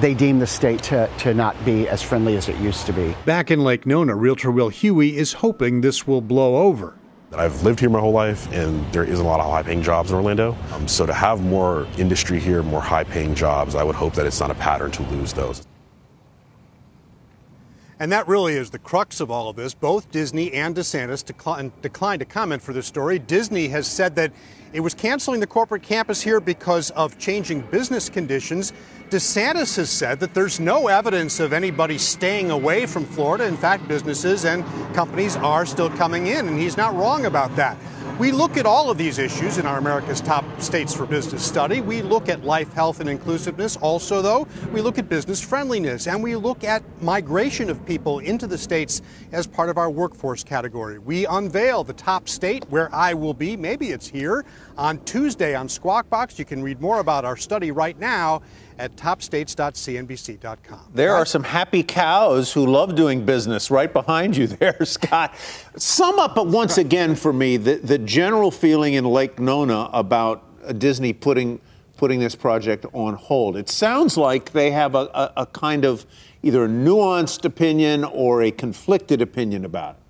they 0.00 0.14
deem 0.14 0.38
the 0.38 0.46
state 0.46 0.82
to, 0.84 1.08
to 1.18 1.34
not 1.34 1.62
be 1.64 1.88
as 1.88 2.02
friendly 2.02 2.36
as 2.36 2.48
it 2.48 2.56
used 2.56 2.86
to 2.86 2.92
be. 2.92 3.14
Back 3.24 3.50
in 3.50 3.60
Lake 3.60 3.86
Nona, 3.86 4.14
Realtor 4.14 4.50
Will 4.50 4.68
Huey 4.68 5.16
is 5.16 5.34
hoping 5.34 5.80
this 5.80 6.06
will 6.06 6.20
blow 6.20 6.56
over. 6.56 6.94
I've 7.32 7.62
lived 7.62 7.80
here 7.80 7.90
my 7.90 7.98
whole 7.98 8.12
life, 8.12 8.50
and 8.52 8.84
there 8.92 9.04
isn't 9.04 9.24
a 9.24 9.28
lot 9.28 9.40
of 9.40 9.50
high 9.50 9.62
paying 9.62 9.82
jobs 9.82 10.10
in 10.10 10.16
Orlando. 10.16 10.56
Um, 10.72 10.86
so 10.86 11.04
to 11.04 11.12
have 11.12 11.42
more 11.42 11.86
industry 11.98 12.38
here, 12.38 12.62
more 12.62 12.80
high 12.80 13.04
paying 13.04 13.34
jobs, 13.34 13.74
I 13.74 13.82
would 13.82 13.96
hope 13.96 14.14
that 14.14 14.26
it's 14.26 14.38
not 14.38 14.50
a 14.50 14.54
pattern 14.54 14.92
to 14.92 15.02
lose 15.04 15.32
those. 15.32 15.66
And 18.00 18.10
that 18.10 18.26
really 18.26 18.54
is 18.54 18.70
the 18.70 18.78
crux 18.78 19.20
of 19.20 19.30
all 19.30 19.48
of 19.48 19.56
this. 19.56 19.72
Both 19.72 20.10
Disney 20.10 20.52
and 20.52 20.74
DeSantis 20.74 21.24
declined, 21.24 22.20
to 22.20 22.24
comment 22.24 22.62
for 22.62 22.72
this 22.72 22.86
story. 22.86 23.18
Disney 23.18 23.68
has 23.68 23.86
said 23.86 24.16
that 24.16 24.32
it 24.72 24.80
was 24.80 24.94
canceling 24.94 25.38
the 25.38 25.46
corporate 25.46 25.84
campus 25.84 26.20
here 26.20 26.40
because 26.40 26.90
of 26.90 27.16
changing 27.18 27.60
business 27.60 28.08
conditions. 28.08 28.72
DeSantis 29.10 29.76
has 29.76 29.90
said 29.90 30.18
that 30.18 30.34
there's 30.34 30.58
no 30.58 30.88
evidence 30.88 31.38
of 31.38 31.52
anybody 31.52 31.96
staying 31.96 32.50
away 32.50 32.84
from 32.84 33.04
Florida. 33.04 33.46
In 33.46 33.56
fact, 33.56 33.86
businesses 33.86 34.44
and 34.44 34.64
companies 34.92 35.36
are 35.36 35.64
still 35.64 35.90
coming 35.90 36.26
in, 36.26 36.48
and 36.48 36.58
he's 36.58 36.76
not 36.76 36.96
wrong 36.96 37.26
about 37.26 37.54
that. 37.54 37.76
We 38.16 38.30
look 38.30 38.56
at 38.56 38.64
all 38.64 38.90
of 38.90 38.96
these 38.96 39.18
issues 39.18 39.58
in 39.58 39.66
our 39.66 39.76
America's 39.76 40.20
Top 40.20 40.44
States 40.60 40.94
for 40.94 41.04
Business 41.04 41.44
study. 41.44 41.80
We 41.80 42.00
look 42.00 42.28
at 42.28 42.44
life, 42.44 42.72
health, 42.72 43.00
and 43.00 43.10
inclusiveness. 43.10 43.76
Also, 43.78 44.22
though, 44.22 44.46
we 44.72 44.80
look 44.82 44.98
at 44.98 45.08
business 45.08 45.40
friendliness 45.40 46.06
and 46.06 46.22
we 46.22 46.36
look 46.36 46.62
at 46.62 46.84
migration 47.02 47.68
of 47.68 47.84
people 47.84 48.20
into 48.20 48.46
the 48.46 48.56
states 48.56 49.02
as 49.32 49.48
part 49.48 49.68
of 49.68 49.78
our 49.78 49.90
workforce 49.90 50.44
category. 50.44 51.00
We 51.00 51.26
unveil 51.26 51.82
the 51.82 51.92
top 51.92 52.28
state 52.28 52.64
where 52.70 52.94
I 52.94 53.14
will 53.14 53.34
be. 53.34 53.56
Maybe 53.56 53.90
it's 53.90 54.06
here 54.06 54.44
on 54.78 55.04
Tuesday 55.04 55.56
on 55.56 55.68
Squawk 55.68 56.08
Box. 56.08 56.38
You 56.38 56.44
can 56.44 56.62
read 56.62 56.80
more 56.80 57.00
about 57.00 57.24
our 57.24 57.36
study 57.36 57.72
right 57.72 57.98
now 57.98 58.42
at 58.78 58.96
topstates.cnbc.com. 58.96 60.90
There 60.92 61.14
are 61.14 61.26
some 61.26 61.44
happy 61.44 61.82
cows 61.82 62.52
who 62.52 62.66
love 62.66 62.94
doing 62.94 63.24
business 63.24 63.70
right 63.70 63.92
behind 63.92 64.36
you 64.36 64.46
there, 64.48 64.84
Scott. 64.84 65.34
Sum 65.76 66.18
up 66.18 66.36
once 66.36 66.78
again 66.78 67.14
for 67.14 67.32
me 67.32 67.56
the, 67.56 67.76
the 67.76 67.98
general 67.98 68.50
feeling 68.50 68.94
in 68.94 69.04
Lake 69.04 69.38
Nona 69.38 69.90
about 69.92 70.78
Disney 70.78 71.12
putting 71.12 71.60
putting 71.96 72.18
this 72.18 72.34
project 72.34 72.84
on 72.92 73.14
hold. 73.14 73.56
It 73.56 73.68
sounds 73.68 74.16
like 74.16 74.50
they 74.50 74.72
have 74.72 74.94
a, 74.94 75.08
a, 75.14 75.32
a 75.38 75.46
kind 75.46 75.84
of 75.84 76.04
either 76.42 76.64
a 76.64 76.68
nuanced 76.68 77.44
opinion 77.44 78.04
or 78.04 78.42
a 78.42 78.50
conflicted 78.50 79.22
opinion 79.22 79.64
about 79.64 79.94
it. 79.94 80.03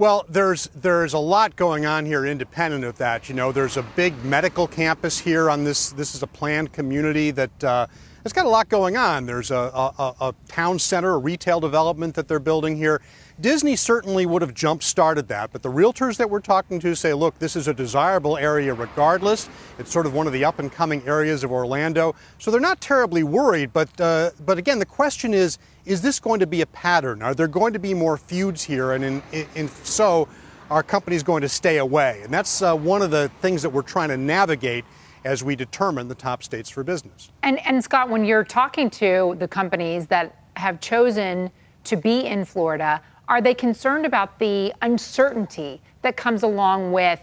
Well, 0.00 0.24
there's 0.30 0.70
there's 0.74 1.12
a 1.12 1.18
lot 1.18 1.56
going 1.56 1.84
on 1.84 2.06
here 2.06 2.24
independent 2.24 2.84
of 2.84 2.96
that. 2.96 3.28
You 3.28 3.34
know, 3.34 3.52
there's 3.52 3.76
a 3.76 3.82
big 3.82 4.24
medical 4.24 4.66
campus 4.66 5.18
here 5.18 5.50
on 5.50 5.62
this. 5.62 5.90
This 5.90 6.14
is 6.14 6.22
a 6.22 6.26
planned 6.26 6.72
community 6.72 7.30
that 7.32 7.62
uh, 7.62 7.86
it's 8.24 8.32
got 8.32 8.46
a 8.46 8.48
lot 8.48 8.70
going 8.70 8.96
on. 8.96 9.26
There's 9.26 9.50
a, 9.50 9.54
a, 9.98 10.14
a 10.22 10.34
town 10.48 10.78
center, 10.78 11.12
a 11.12 11.18
retail 11.18 11.60
development 11.60 12.14
that 12.14 12.28
they're 12.28 12.38
building 12.38 12.78
here. 12.78 13.02
Disney 13.40 13.74
certainly 13.74 14.26
would 14.26 14.42
have 14.42 14.52
jump 14.52 14.82
started 14.82 15.28
that, 15.28 15.50
but 15.50 15.62
the 15.62 15.70
realtors 15.70 16.18
that 16.18 16.28
we're 16.28 16.40
talking 16.40 16.78
to 16.80 16.94
say, 16.94 17.14
look, 17.14 17.38
this 17.38 17.56
is 17.56 17.68
a 17.68 17.74
desirable 17.74 18.36
area 18.36 18.74
regardless. 18.74 19.48
It's 19.78 19.90
sort 19.90 20.04
of 20.04 20.12
one 20.12 20.26
of 20.26 20.32
the 20.32 20.44
up 20.44 20.58
and 20.58 20.70
coming 20.70 21.02
areas 21.06 21.42
of 21.42 21.50
Orlando. 21.50 22.14
So 22.38 22.50
they're 22.50 22.60
not 22.60 22.80
terribly 22.80 23.22
worried, 23.22 23.72
but, 23.72 23.98
uh, 23.98 24.30
but 24.44 24.58
again, 24.58 24.78
the 24.78 24.86
question 24.86 25.32
is, 25.32 25.58
is 25.86 26.02
this 26.02 26.20
going 26.20 26.40
to 26.40 26.46
be 26.46 26.60
a 26.60 26.66
pattern? 26.66 27.22
Are 27.22 27.34
there 27.34 27.48
going 27.48 27.72
to 27.72 27.78
be 27.78 27.94
more 27.94 28.18
feuds 28.18 28.64
here? 28.64 28.92
And 28.92 29.02
in, 29.02 29.22
in, 29.32 29.46
in 29.54 29.68
so, 29.68 30.28
are 30.70 30.82
companies 30.82 31.22
going 31.22 31.40
to 31.40 31.48
stay 31.48 31.78
away? 31.78 32.20
And 32.22 32.32
that's 32.32 32.60
uh, 32.60 32.76
one 32.76 33.00
of 33.00 33.10
the 33.10 33.30
things 33.40 33.62
that 33.62 33.70
we're 33.70 33.82
trying 33.82 34.10
to 34.10 34.16
navigate 34.16 34.84
as 35.24 35.42
we 35.42 35.56
determine 35.56 36.08
the 36.08 36.14
top 36.14 36.42
states 36.42 36.68
for 36.68 36.84
business. 36.84 37.30
And, 37.42 37.58
and 37.66 37.82
Scott, 37.82 38.10
when 38.10 38.24
you're 38.24 38.44
talking 38.44 38.90
to 38.90 39.36
the 39.38 39.48
companies 39.48 40.06
that 40.08 40.36
have 40.56 40.80
chosen 40.80 41.50
to 41.84 41.96
be 41.96 42.26
in 42.26 42.44
Florida, 42.44 43.00
are 43.30 43.40
they 43.40 43.54
concerned 43.54 44.04
about 44.04 44.40
the 44.40 44.74
uncertainty 44.82 45.80
that 46.02 46.16
comes 46.16 46.42
along 46.42 46.92
with 46.92 47.20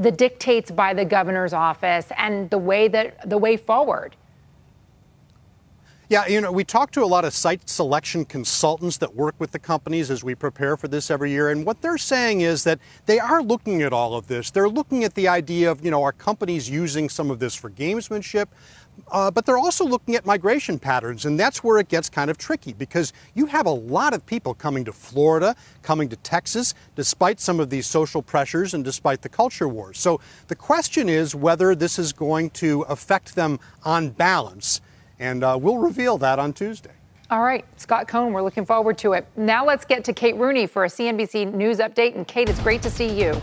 the 0.00 0.10
dictates 0.10 0.72
by 0.72 0.92
the 0.92 1.04
governor's 1.04 1.52
office 1.52 2.10
and 2.18 2.50
the 2.50 2.58
way 2.58 2.88
that 2.88 3.30
the 3.30 3.38
way 3.38 3.56
forward? 3.56 4.16
Yeah, 6.10 6.26
you 6.26 6.40
know, 6.40 6.52
we 6.52 6.64
talk 6.64 6.90
to 6.92 7.02
a 7.02 7.06
lot 7.06 7.24
of 7.24 7.32
site 7.32 7.68
selection 7.68 8.26
consultants 8.26 8.98
that 8.98 9.14
work 9.14 9.36
with 9.38 9.52
the 9.52 9.58
companies 9.58 10.10
as 10.10 10.22
we 10.22 10.34
prepare 10.34 10.76
for 10.76 10.86
this 10.86 11.10
every 11.10 11.30
year. 11.30 11.48
And 11.48 11.64
what 11.64 11.80
they're 11.80 11.96
saying 11.96 12.42
is 12.42 12.64
that 12.64 12.78
they 13.06 13.18
are 13.18 13.42
looking 13.42 13.80
at 13.80 13.92
all 13.92 14.14
of 14.14 14.26
this. 14.26 14.50
They're 14.50 14.68
looking 14.68 15.02
at 15.02 15.14
the 15.14 15.28
idea 15.28 15.70
of, 15.70 15.82
you 15.82 15.90
know, 15.90 16.02
are 16.02 16.12
companies 16.12 16.68
using 16.68 17.08
some 17.08 17.30
of 17.30 17.38
this 17.38 17.54
for 17.54 17.70
gamesmanship? 17.70 18.46
Uh, 19.10 19.30
but 19.30 19.44
they're 19.46 19.58
also 19.58 19.84
looking 19.84 20.14
at 20.14 20.24
migration 20.24 20.78
patterns, 20.78 21.24
and 21.24 21.38
that's 21.38 21.62
where 21.62 21.78
it 21.78 21.88
gets 21.88 22.08
kind 22.08 22.30
of 22.30 22.38
tricky 22.38 22.72
because 22.72 23.12
you 23.34 23.46
have 23.46 23.66
a 23.66 23.70
lot 23.70 24.14
of 24.14 24.24
people 24.24 24.54
coming 24.54 24.84
to 24.84 24.92
Florida, 24.92 25.54
coming 25.82 26.08
to 26.08 26.16
Texas, 26.16 26.74
despite 26.96 27.38
some 27.38 27.60
of 27.60 27.70
these 27.70 27.86
social 27.86 28.22
pressures 28.22 28.74
and 28.74 28.84
despite 28.84 29.22
the 29.22 29.28
culture 29.28 29.68
wars. 29.68 29.98
So 29.98 30.20
the 30.48 30.56
question 30.56 31.08
is 31.08 31.34
whether 31.34 31.74
this 31.74 31.98
is 31.98 32.12
going 32.12 32.50
to 32.50 32.82
affect 32.82 33.34
them 33.34 33.60
on 33.84 34.10
balance 34.10 34.80
and 35.18 35.44
uh, 35.44 35.58
we'll 35.60 35.78
reveal 35.78 36.18
that 36.18 36.38
on 36.38 36.52
Tuesday. 36.52 36.90
All 37.30 37.42
right, 37.42 37.64
Scott 37.80 38.06
Cohn, 38.06 38.32
we're 38.32 38.42
looking 38.42 38.66
forward 38.66 38.98
to 38.98 39.14
it. 39.14 39.26
Now 39.36 39.64
let's 39.64 39.84
get 39.84 40.04
to 40.04 40.12
Kate 40.12 40.36
Rooney 40.36 40.66
for 40.66 40.84
a 40.84 40.88
CNBC 40.88 41.54
News 41.54 41.78
update. 41.78 42.14
And 42.14 42.28
Kate, 42.28 42.48
it's 42.48 42.60
great 42.60 42.82
to 42.82 42.90
see 42.90 43.08
you. 43.08 43.40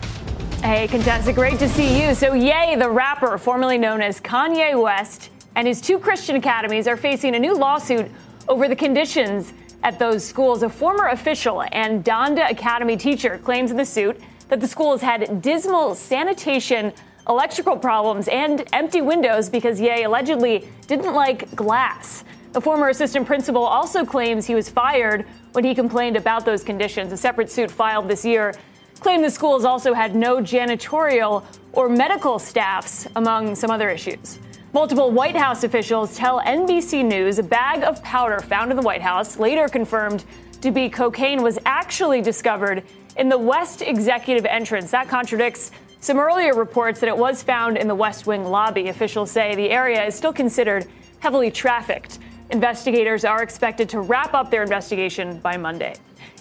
Hey, 0.62 0.86
Contessa, 0.86 1.32
great 1.32 1.58
to 1.58 1.68
see 1.68 2.00
you. 2.00 2.14
So, 2.14 2.34
Ye, 2.34 2.76
the 2.76 2.88
rapper 2.88 3.36
formerly 3.36 3.78
known 3.78 4.00
as 4.00 4.20
Kanye 4.20 4.80
West, 4.80 5.30
and 5.54 5.66
his 5.66 5.80
two 5.80 5.98
Christian 5.98 6.36
academies 6.36 6.86
are 6.86 6.96
facing 6.96 7.34
a 7.34 7.38
new 7.38 7.54
lawsuit 7.54 8.10
over 8.48 8.68
the 8.68 8.76
conditions 8.76 9.52
at 9.82 9.98
those 9.98 10.24
schools. 10.24 10.62
A 10.62 10.68
former 10.68 11.08
official 11.08 11.64
and 11.72 12.04
Donda 12.04 12.50
Academy 12.50 12.96
teacher 12.96 13.38
claims 13.38 13.70
in 13.70 13.76
the 13.76 13.84
suit 13.84 14.20
that 14.48 14.60
the 14.60 14.68
schools 14.68 15.00
had 15.00 15.42
dismal 15.42 15.94
sanitation 15.94 16.92
electrical 17.28 17.76
problems, 17.76 18.28
and 18.28 18.64
empty 18.72 19.00
windows 19.00 19.48
because 19.48 19.80
Ye 19.80 20.04
allegedly 20.04 20.68
didn't 20.86 21.14
like 21.14 21.54
glass. 21.54 22.24
The 22.52 22.60
former 22.60 22.88
assistant 22.88 23.26
principal 23.26 23.64
also 23.64 24.04
claims 24.04 24.46
he 24.46 24.54
was 24.54 24.68
fired 24.68 25.24
when 25.52 25.64
he 25.64 25.74
complained 25.74 26.16
about 26.16 26.44
those 26.44 26.62
conditions. 26.62 27.12
A 27.12 27.16
separate 27.16 27.50
suit 27.50 27.70
filed 27.70 28.08
this 28.08 28.24
year 28.24 28.54
claimed 29.00 29.24
the 29.24 29.30
schools 29.30 29.64
also 29.64 29.94
had 29.94 30.14
no 30.14 30.36
janitorial 30.38 31.44
or 31.72 31.88
medical 31.88 32.38
staffs, 32.38 33.08
among 33.16 33.54
some 33.54 33.70
other 33.70 33.88
issues. 33.88 34.38
Multiple 34.74 35.10
White 35.10 35.36
House 35.36 35.64
officials 35.64 36.16
tell 36.16 36.40
NBC 36.40 37.04
News 37.04 37.38
a 37.38 37.42
bag 37.42 37.84
of 37.84 38.02
powder 38.02 38.40
found 38.40 38.70
in 38.70 38.76
the 38.78 38.82
White 38.82 39.02
House, 39.02 39.36
later 39.38 39.68
confirmed 39.68 40.24
to 40.62 40.70
be 40.70 40.88
cocaine, 40.88 41.42
was 41.42 41.58
actually 41.66 42.22
discovered 42.22 42.82
in 43.18 43.28
the 43.28 43.36
West 43.36 43.82
Executive 43.82 44.46
entrance. 44.46 44.90
That 44.90 45.08
contradicts 45.08 45.72
some 46.00 46.18
earlier 46.18 46.54
reports 46.54 47.00
that 47.00 47.08
it 47.08 47.16
was 47.16 47.42
found 47.42 47.76
in 47.76 47.86
the 47.86 47.94
West 47.94 48.26
Wing 48.26 48.44
lobby. 48.44 48.88
Officials 48.88 49.30
say 49.30 49.54
the 49.54 49.68
area 49.68 50.06
is 50.06 50.14
still 50.14 50.32
considered 50.32 50.86
heavily 51.18 51.50
trafficked. 51.50 52.18
Investigators 52.48 53.26
are 53.26 53.42
expected 53.42 53.90
to 53.90 54.00
wrap 54.00 54.32
up 54.32 54.50
their 54.50 54.62
investigation 54.62 55.38
by 55.40 55.58
Monday. 55.58 55.96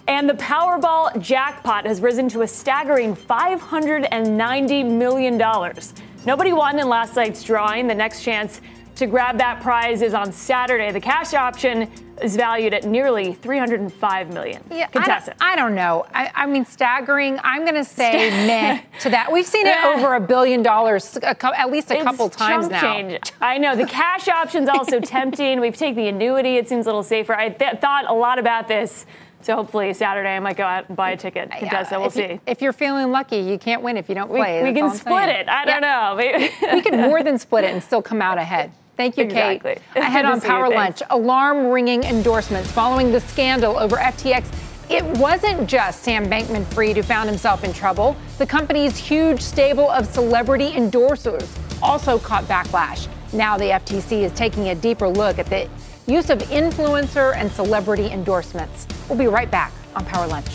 And 0.07 0.29
the 0.29 0.35
Powerball 0.35 1.21
jackpot 1.21 1.85
has 1.85 1.99
risen 1.99 2.29
to 2.29 2.43
a 2.43 2.47
staggering 2.47 3.13
$590 3.13 4.89
million. 4.89 5.37
Nobody 6.25 6.53
won 6.53 6.77
in 6.77 6.87
last 6.87 7.15
night's 7.15 7.43
drawing. 7.43 7.87
The 7.87 7.95
next 7.95 8.23
chance 8.23 8.61
to 8.95 9.07
grab 9.07 9.39
that 9.39 9.61
prize 9.61 10.03
is 10.03 10.13
on 10.13 10.31
Saturday. 10.31 10.91
The 10.91 11.01
cash 11.01 11.33
option 11.33 11.89
is 12.21 12.35
valued 12.35 12.75
at 12.75 12.83
nearly 12.83 13.33
305 13.33 14.31
million. 14.31 14.63
Yeah, 14.69 14.87
I 14.93 15.07
don't, 15.07 15.35
I 15.41 15.55
don't, 15.55 15.73
know. 15.73 16.05
I, 16.13 16.29
I, 16.35 16.45
mean, 16.45 16.65
staggering. 16.65 17.39
I'm 17.43 17.63
going 17.63 17.75
to 17.75 17.83
say 17.83 18.29
meh 18.45 18.81
to 18.99 19.09
that. 19.09 19.31
We've 19.31 19.45
seen 19.45 19.65
it 19.65 19.83
over 19.83 20.13
a 20.13 20.19
billion 20.19 20.61
dollars 20.61 21.17
at 21.17 21.71
least 21.71 21.89
a 21.89 21.95
it's 21.95 22.03
couple 22.03 22.29
times 22.29 22.69
now. 22.69 22.81
Change. 22.81 23.33
I 23.41 23.57
know 23.57 23.75
the 23.75 23.87
cash 23.87 24.27
option's 24.27 24.69
also 24.69 24.99
tempting. 25.01 25.59
We've 25.59 25.75
taken 25.75 25.95
the 25.95 26.09
annuity. 26.09 26.57
It 26.57 26.69
seems 26.69 26.85
a 26.85 26.89
little 26.89 27.01
safer. 27.01 27.33
I 27.33 27.49
th- 27.49 27.79
thought 27.79 28.05
a 28.07 28.13
lot 28.13 28.37
about 28.37 28.67
this. 28.67 29.07
So 29.43 29.55
hopefully 29.55 29.93
Saturday 29.93 30.35
I 30.35 30.39
might 30.39 30.57
go 30.57 30.63
out 30.63 30.87
and 30.87 30.95
buy 30.95 31.11
a 31.11 31.17
ticket. 31.17 31.51
Contessa, 31.51 31.97
we'll 31.97 32.07
if 32.07 32.13
see. 32.13 32.21
You, 32.23 32.41
if 32.45 32.61
you're 32.61 32.73
feeling 32.73 33.11
lucky, 33.11 33.37
you 33.37 33.57
can't 33.57 33.81
win 33.81 33.97
if 33.97 34.09
you 34.09 34.15
don't 34.15 34.29
play. 34.29 34.61
We, 34.63 34.69
we 34.69 34.75
can 34.75 34.91
split 34.91 35.29
it. 35.29 35.49
I 35.49 35.65
don't 35.65 35.81
yeah. 35.81 36.49
know. 36.59 36.75
we 36.75 36.81
can 36.81 37.01
more 37.01 37.23
than 37.23 37.37
split 37.37 37.63
it 37.63 37.71
and 37.71 37.81
still 37.81 38.01
come 38.01 38.21
out 38.21 38.37
ahead. 38.37 38.71
Thank 38.97 39.17
you, 39.17 39.25
Kate. 39.25 39.55
exactly. 39.55 39.75
Kate. 39.93 40.03
Ahead 40.03 40.25
on 40.25 40.41
Power 40.41 40.69
Lunch, 40.69 41.01
alarm 41.09 41.67
ringing 41.67 42.03
endorsements 42.03 42.71
following 42.71 43.11
the 43.11 43.19
scandal 43.19 43.77
over 43.79 43.95
FTX. 43.95 44.45
It 44.89 45.05
wasn't 45.17 45.69
just 45.69 46.03
Sam 46.03 46.25
Bankman 46.25 46.65
Fried 46.73 46.97
who 46.97 47.03
found 47.03 47.29
himself 47.29 47.63
in 47.63 47.71
trouble. 47.71 48.15
The 48.37 48.45
company's 48.45 48.97
huge 48.97 49.41
stable 49.41 49.89
of 49.89 50.05
celebrity 50.05 50.71
endorsers 50.73 51.47
also 51.81 52.19
caught 52.19 52.43
backlash. 52.43 53.07
Now 53.33 53.57
the 53.57 53.65
FTC 53.65 54.23
is 54.23 54.33
taking 54.33 54.69
a 54.69 54.75
deeper 54.75 55.07
look 55.07 55.39
at 55.39 55.45
the 55.45 55.69
use 56.07 56.29
of 56.29 56.39
influencer 56.39 57.35
and 57.35 57.51
celebrity 57.51 58.07
endorsements. 58.07 58.87
We'll 59.07 59.17
be 59.17 59.27
right 59.27 59.49
back 59.49 59.71
on 59.95 60.05
Power 60.05 60.27
Lunch. 60.27 60.47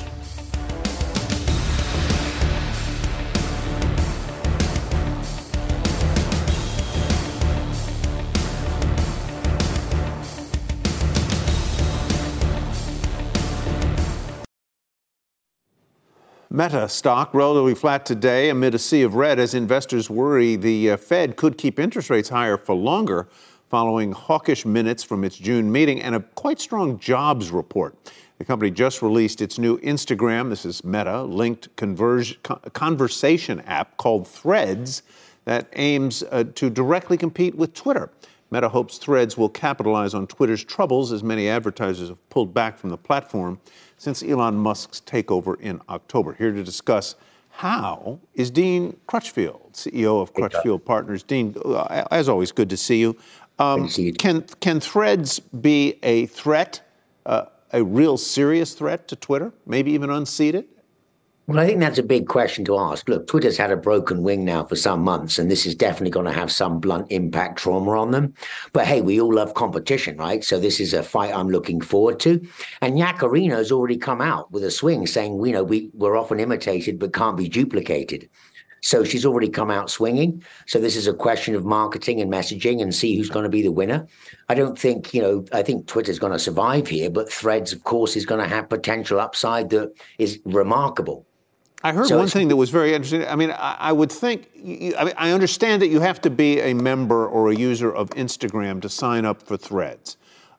Meta 16.56 16.88
stock 16.88 17.34
relatively 17.34 17.74
flat 17.74 18.06
today 18.06 18.48
amid 18.48 18.74
a 18.74 18.78
sea 18.78 19.02
of 19.02 19.14
red 19.14 19.38
as 19.38 19.52
investors 19.52 20.08
worry 20.08 20.56
the 20.56 20.92
uh, 20.92 20.96
Fed 20.96 21.36
could 21.36 21.58
keep 21.58 21.78
interest 21.78 22.08
rates 22.08 22.30
higher 22.30 22.56
for 22.56 22.74
longer 22.74 23.28
following 23.68 24.12
hawkish 24.12 24.64
minutes 24.64 25.02
from 25.02 25.24
its 25.24 25.36
June 25.36 25.70
meeting 25.70 26.00
and 26.00 26.14
a 26.14 26.20
quite 26.20 26.60
strong 26.60 26.98
jobs 26.98 27.50
report. 27.50 27.96
The 28.38 28.44
company 28.44 28.70
just 28.70 29.02
released 29.02 29.40
its 29.40 29.58
new 29.58 29.78
Instagram, 29.78 30.50
this 30.50 30.66
is 30.66 30.84
Meta, 30.84 31.22
linked 31.22 31.74
converge, 31.76 32.40
conversation 32.42 33.60
app 33.60 33.96
called 33.96 34.28
Threads 34.28 35.02
that 35.46 35.68
aims 35.74 36.22
uh, 36.30 36.44
to 36.54 36.68
directly 36.68 37.16
compete 37.16 37.54
with 37.54 37.72
Twitter. 37.72 38.10
Meta 38.50 38.68
hopes 38.68 38.98
Threads 38.98 39.36
will 39.36 39.48
capitalize 39.48 40.14
on 40.14 40.26
Twitter's 40.26 40.62
troubles 40.62 41.10
as 41.12 41.22
many 41.22 41.48
advertisers 41.48 42.08
have 42.08 42.30
pulled 42.30 42.54
back 42.54 42.76
from 42.76 42.90
the 42.90 42.96
platform 42.96 43.58
since 43.96 44.22
Elon 44.22 44.56
Musk's 44.56 45.00
takeover 45.00 45.58
in 45.60 45.80
October. 45.88 46.34
Here 46.34 46.52
to 46.52 46.62
discuss 46.62 47.16
how 47.50 48.20
is 48.34 48.50
Dean 48.50 48.98
Crutchfield, 49.06 49.72
CEO 49.72 50.20
of 50.20 50.34
Crutchfield 50.34 50.84
Partners. 50.84 51.22
Dean, 51.22 51.56
uh, 51.64 52.04
as 52.10 52.28
always, 52.28 52.52
good 52.52 52.68
to 52.68 52.76
see 52.76 53.00
you. 53.00 53.16
Um, 53.58 53.88
can 53.88 54.42
can 54.60 54.80
Threads 54.80 55.40
be 55.40 55.98
a 56.02 56.26
threat, 56.26 56.82
uh, 57.24 57.46
a 57.72 57.82
real 57.82 58.16
serious 58.16 58.74
threat 58.74 59.08
to 59.08 59.16
Twitter? 59.16 59.52
Maybe 59.66 59.92
even 59.92 60.10
unseat 60.10 60.54
it? 60.54 60.68
Well, 61.48 61.60
I 61.60 61.66
think 61.66 61.78
that's 61.78 61.98
a 61.98 62.02
big 62.02 62.26
question 62.26 62.64
to 62.64 62.76
ask. 62.76 63.08
Look, 63.08 63.28
Twitter's 63.28 63.56
had 63.56 63.70
a 63.70 63.76
broken 63.76 64.24
wing 64.24 64.44
now 64.44 64.64
for 64.64 64.74
some 64.74 65.02
months, 65.02 65.38
and 65.38 65.48
this 65.48 65.64
is 65.64 65.76
definitely 65.76 66.10
going 66.10 66.26
to 66.26 66.32
have 66.32 66.50
some 66.50 66.80
blunt 66.80 67.06
impact 67.12 67.60
trauma 67.60 67.92
on 67.92 68.10
them. 68.10 68.34
But 68.72 68.86
hey, 68.86 69.00
we 69.00 69.20
all 69.20 69.32
love 69.32 69.54
competition, 69.54 70.16
right? 70.16 70.42
So 70.42 70.58
this 70.58 70.80
is 70.80 70.92
a 70.92 71.04
fight 71.04 71.32
I'm 71.32 71.48
looking 71.48 71.80
forward 71.80 72.18
to. 72.20 72.44
And 72.80 72.98
Yaccarino's 72.98 73.70
already 73.70 73.96
come 73.96 74.20
out 74.20 74.50
with 74.50 74.64
a 74.64 74.72
swing 74.72 75.06
saying, 75.06 75.40
you 75.46 75.52
know, 75.52 75.62
we, 75.62 75.88
we're 75.94 76.16
often 76.16 76.40
imitated 76.40 76.98
but 76.98 77.12
can't 77.12 77.36
be 77.36 77.48
duplicated. 77.48 78.28
So 78.82 79.02
she's 79.04 79.26
already 79.26 79.48
come 79.48 79.70
out 79.70 79.90
swinging. 79.90 80.42
So 80.66 80.78
this 80.78 80.96
is 80.96 81.06
a 81.06 81.14
question 81.14 81.54
of 81.54 81.64
marketing 81.64 82.20
and 82.20 82.30
messaging 82.30 82.82
and 82.82 82.94
see 82.94 83.16
who's 83.16 83.30
going 83.30 83.42
to 83.42 83.48
be 83.48 83.62
the 83.62 83.72
winner. 83.72 84.06
I 84.48 84.54
don't 84.54 84.78
think, 84.78 85.12
you 85.12 85.22
know, 85.22 85.44
I 85.52 85.62
think 85.62 85.86
Twitter's 85.86 86.18
going 86.18 86.32
to 86.32 86.38
survive 86.38 86.86
here, 86.86 87.10
but 87.10 87.30
Threads, 87.30 87.72
of 87.72 87.82
course, 87.84 88.16
is 88.16 88.26
going 88.26 88.40
to 88.40 88.48
have 88.48 88.68
potential 88.68 89.18
upside 89.18 89.70
that 89.70 89.92
is 90.18 90.40
remarkable. 90.44 91.26
I 91.82 91.92
heard 91.92 92.06
so 92.06 92.18
one 92.18 92.28
thing 92.28 92.48
that 92.48 92.56
was 92.56 92.70
very 92.70 92.94
interesting. 92.94 93.26
I 93.26 93.36
mean, 93.36 93.50
I, 93.50 93.76
I 93.78 93.92
would 93.92 94.10
think, 94.10 94.50
you, 94.54 94.94
I, 94.96 95.04
mean, 95.04 95.14
I 95.16 95.30
understand 95.32 95.82
that 95.82 95.88
you 95.88 96.00
have 96.00 96.20
to 96.22 96.30
be 96.30 96.60
a 96.60 96.74
member 96.74 97.26
or 97.26 97.50
a 97.50 97.54
user 97.54 97.94
of 97.94 98.10
Instagram 98.10 98.80
to 98.82 98.88
sign 98.88 99.24
up 99.24 99.42
for 99.42 99.56
Threads. 99.56 100.16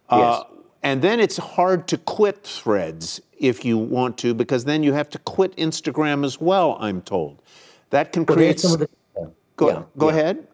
Uh, 0.10 0.18
yes. 0.18 0.26
Uh, 0.26 0.44
and 0.84 1.02
then 1.02 1.20
it's 1.20 1.38
hard 1.38 1.88
to 1.90 1.98
quit 1.98 2.44
Threads 2.44 3.20
if 3.40 3.66
you 3.66 3.78
want 3.78 4.18
to, 4.20 4.34
because 4.34 4.66
then 4.66 4.84
you 4.84 4.94
have 4.94 5.10
to 5.10 5.20
quit 5.20 5.56
Instagram 5.58 6.24
as 6.24 6.40
well, 6.40 6.78
I'm 6.80 7.02
told. 7.02 7.42
That 7.90 8.12
can 8.12 8.26
well, 8.26 8.38
create. 8.38 8.58
The, 8.58 8.90
go 9.56 9.70
yeah, 9.70 9.84
go 9.98 10.10
yeah. 10.10 10.16
ahead. 10.16 10.48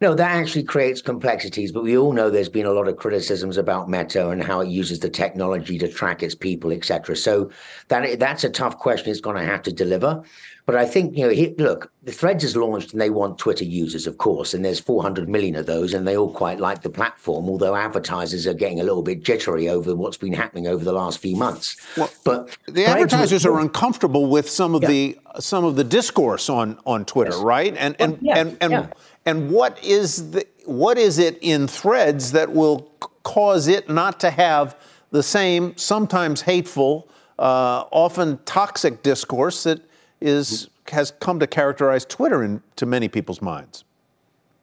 No, 0.00 0.14
that 0.14 0.30
actually 0.30 0.64
creates 0.64 1.02
complexities, 1.02 1.72
but 1.72 1.82
we 1.82 1.96
all 1.96 2.12
know 2.12 2.30
there's 2.30 2.48
been 2.48 2.66
a 2.66 2.72
lot 2.72 2.88
of 2.88 2.96
criticisms 2.96 3.56
about 3.56 3.88
Meta 3.88 4.28
and 4.30 4.42
how 4.42 4.60
it 4.60 4.68
uses 4.68 5.00
the 5.00 5.10
technology 5.10 5.78
to 5.78 5.88
track 5.88 6.22
its 6.22 6.34
people, 6.34 6.72
etc. 6.72 7.16
So 7.16 7.50
that 7.88 8.18
that's 8.18 8.44
a 8.44 8.50
tough 8.50 8.78
question. 8.78 9.10
It's 9.10 9.20
going 9.20 9.36
to 9.36 9.44
have 9.44 9.62
to 9.62 9.72
deliver. 9.72 10.22
But 10.66 10.74
I 10.74 10.84
think, 10.84 11.16
you 11.16 11.22
know, 11.22 11.30
he, 11.30 11.54
look, 11.58 11.92
the 12.02 12.10
Threads 12.10 12.42
is 12.42 12.56
launched 12.56 12.92
and 12.92 13.00
they 13.00 13.08
want 13.08 13.38
Twitter 13.38 13.64
users, 13.64 14.08
of 14.08 14.18
course, 14.18 14.52
and 14.52 14.64
there's 14.64 14.80
400 14.80 15.28
million 15.28 15.54
of 15.54 15.66
those, 15.66 15.94
and 15.94 16.08
they 16.08 16.16
all 16.16 16.32
quite 16.32 16.58
like 16.58 16.82
the 16.82 16.90
platform, 16.90 17.48
although 17.48 17.76
advertisers 17.76 18.48
are 18.48 18.54
getting 18.54 18.80
a 18.80 18.82
little 18.82 19.02
bit 19.02 19.22
jittery 19.22 19.68
over 19.68 19.94
what's 19.94 20.16
been 20.16 20.32
happening 20.32 20.66
over 20.66 20.84
the 20.84 20.92
last 20.92 21.20
few 21.20 21.36
months. 21.36 21.76
Well, 21.96 22.10
but 22.24 22.58
the 22.66 22.84
advertisers 22.84 23.46
are 23.46 23.60
uncomfortable 23.60 24.26
with 24.26 24.50
some 24.50 24.74
of 24.74 24.82
yeah. 24.82 24.88
the 24.88 25.18
some 25.38 25.64
of 25.64 25.76
the 25.76 25.84
discourse 25.84 26.50
on 26.50 26.80
on 26.84 27.04
Twitter, 27.04 27.30
yes. 27.30 27.40
right? 27.42 27.74
And 27.76 27.94
and 28.00 28.18
yeah. 28.20 28.38
and 28.38 28.56
and, 28.60 28.72
yeah. 28.72 28.88
And 29.26 29.50
what 29.50 29.82
is 29.84 30.30
the 30.30 30.46
what 30.64 30.96
is 30.96 31.18
it 31.18 31.38
in 31.42 31.68
Threads 31.68 32.32
that 32.32 32.52
will 32.52 32.90
cause 33.22 33.68
it 33.68 33.88
not 33.88 34.18
to 34.20 34.30
have 34.30 34.76
the 35.10 35.22
same, 35.22 35.76
sometimes 35.76 36.42
hateful, 36.42 37.08
uh, 37.38 37.84
often 37.90 38.38
toxic 38.44 39.02
discourse 39.02 39.64
that 39.64 39.80
is 40.20 40.68
has 40.88 41.10
come 41.20 41.40
to 41.40 41.46
characterize 41.46 42.04
Twitter 42.04 42.42
in 42.44 42.62
to 42.76 42.86
many 42.86 43.08
people's 43.08 43.42
minds? 43.42 43.84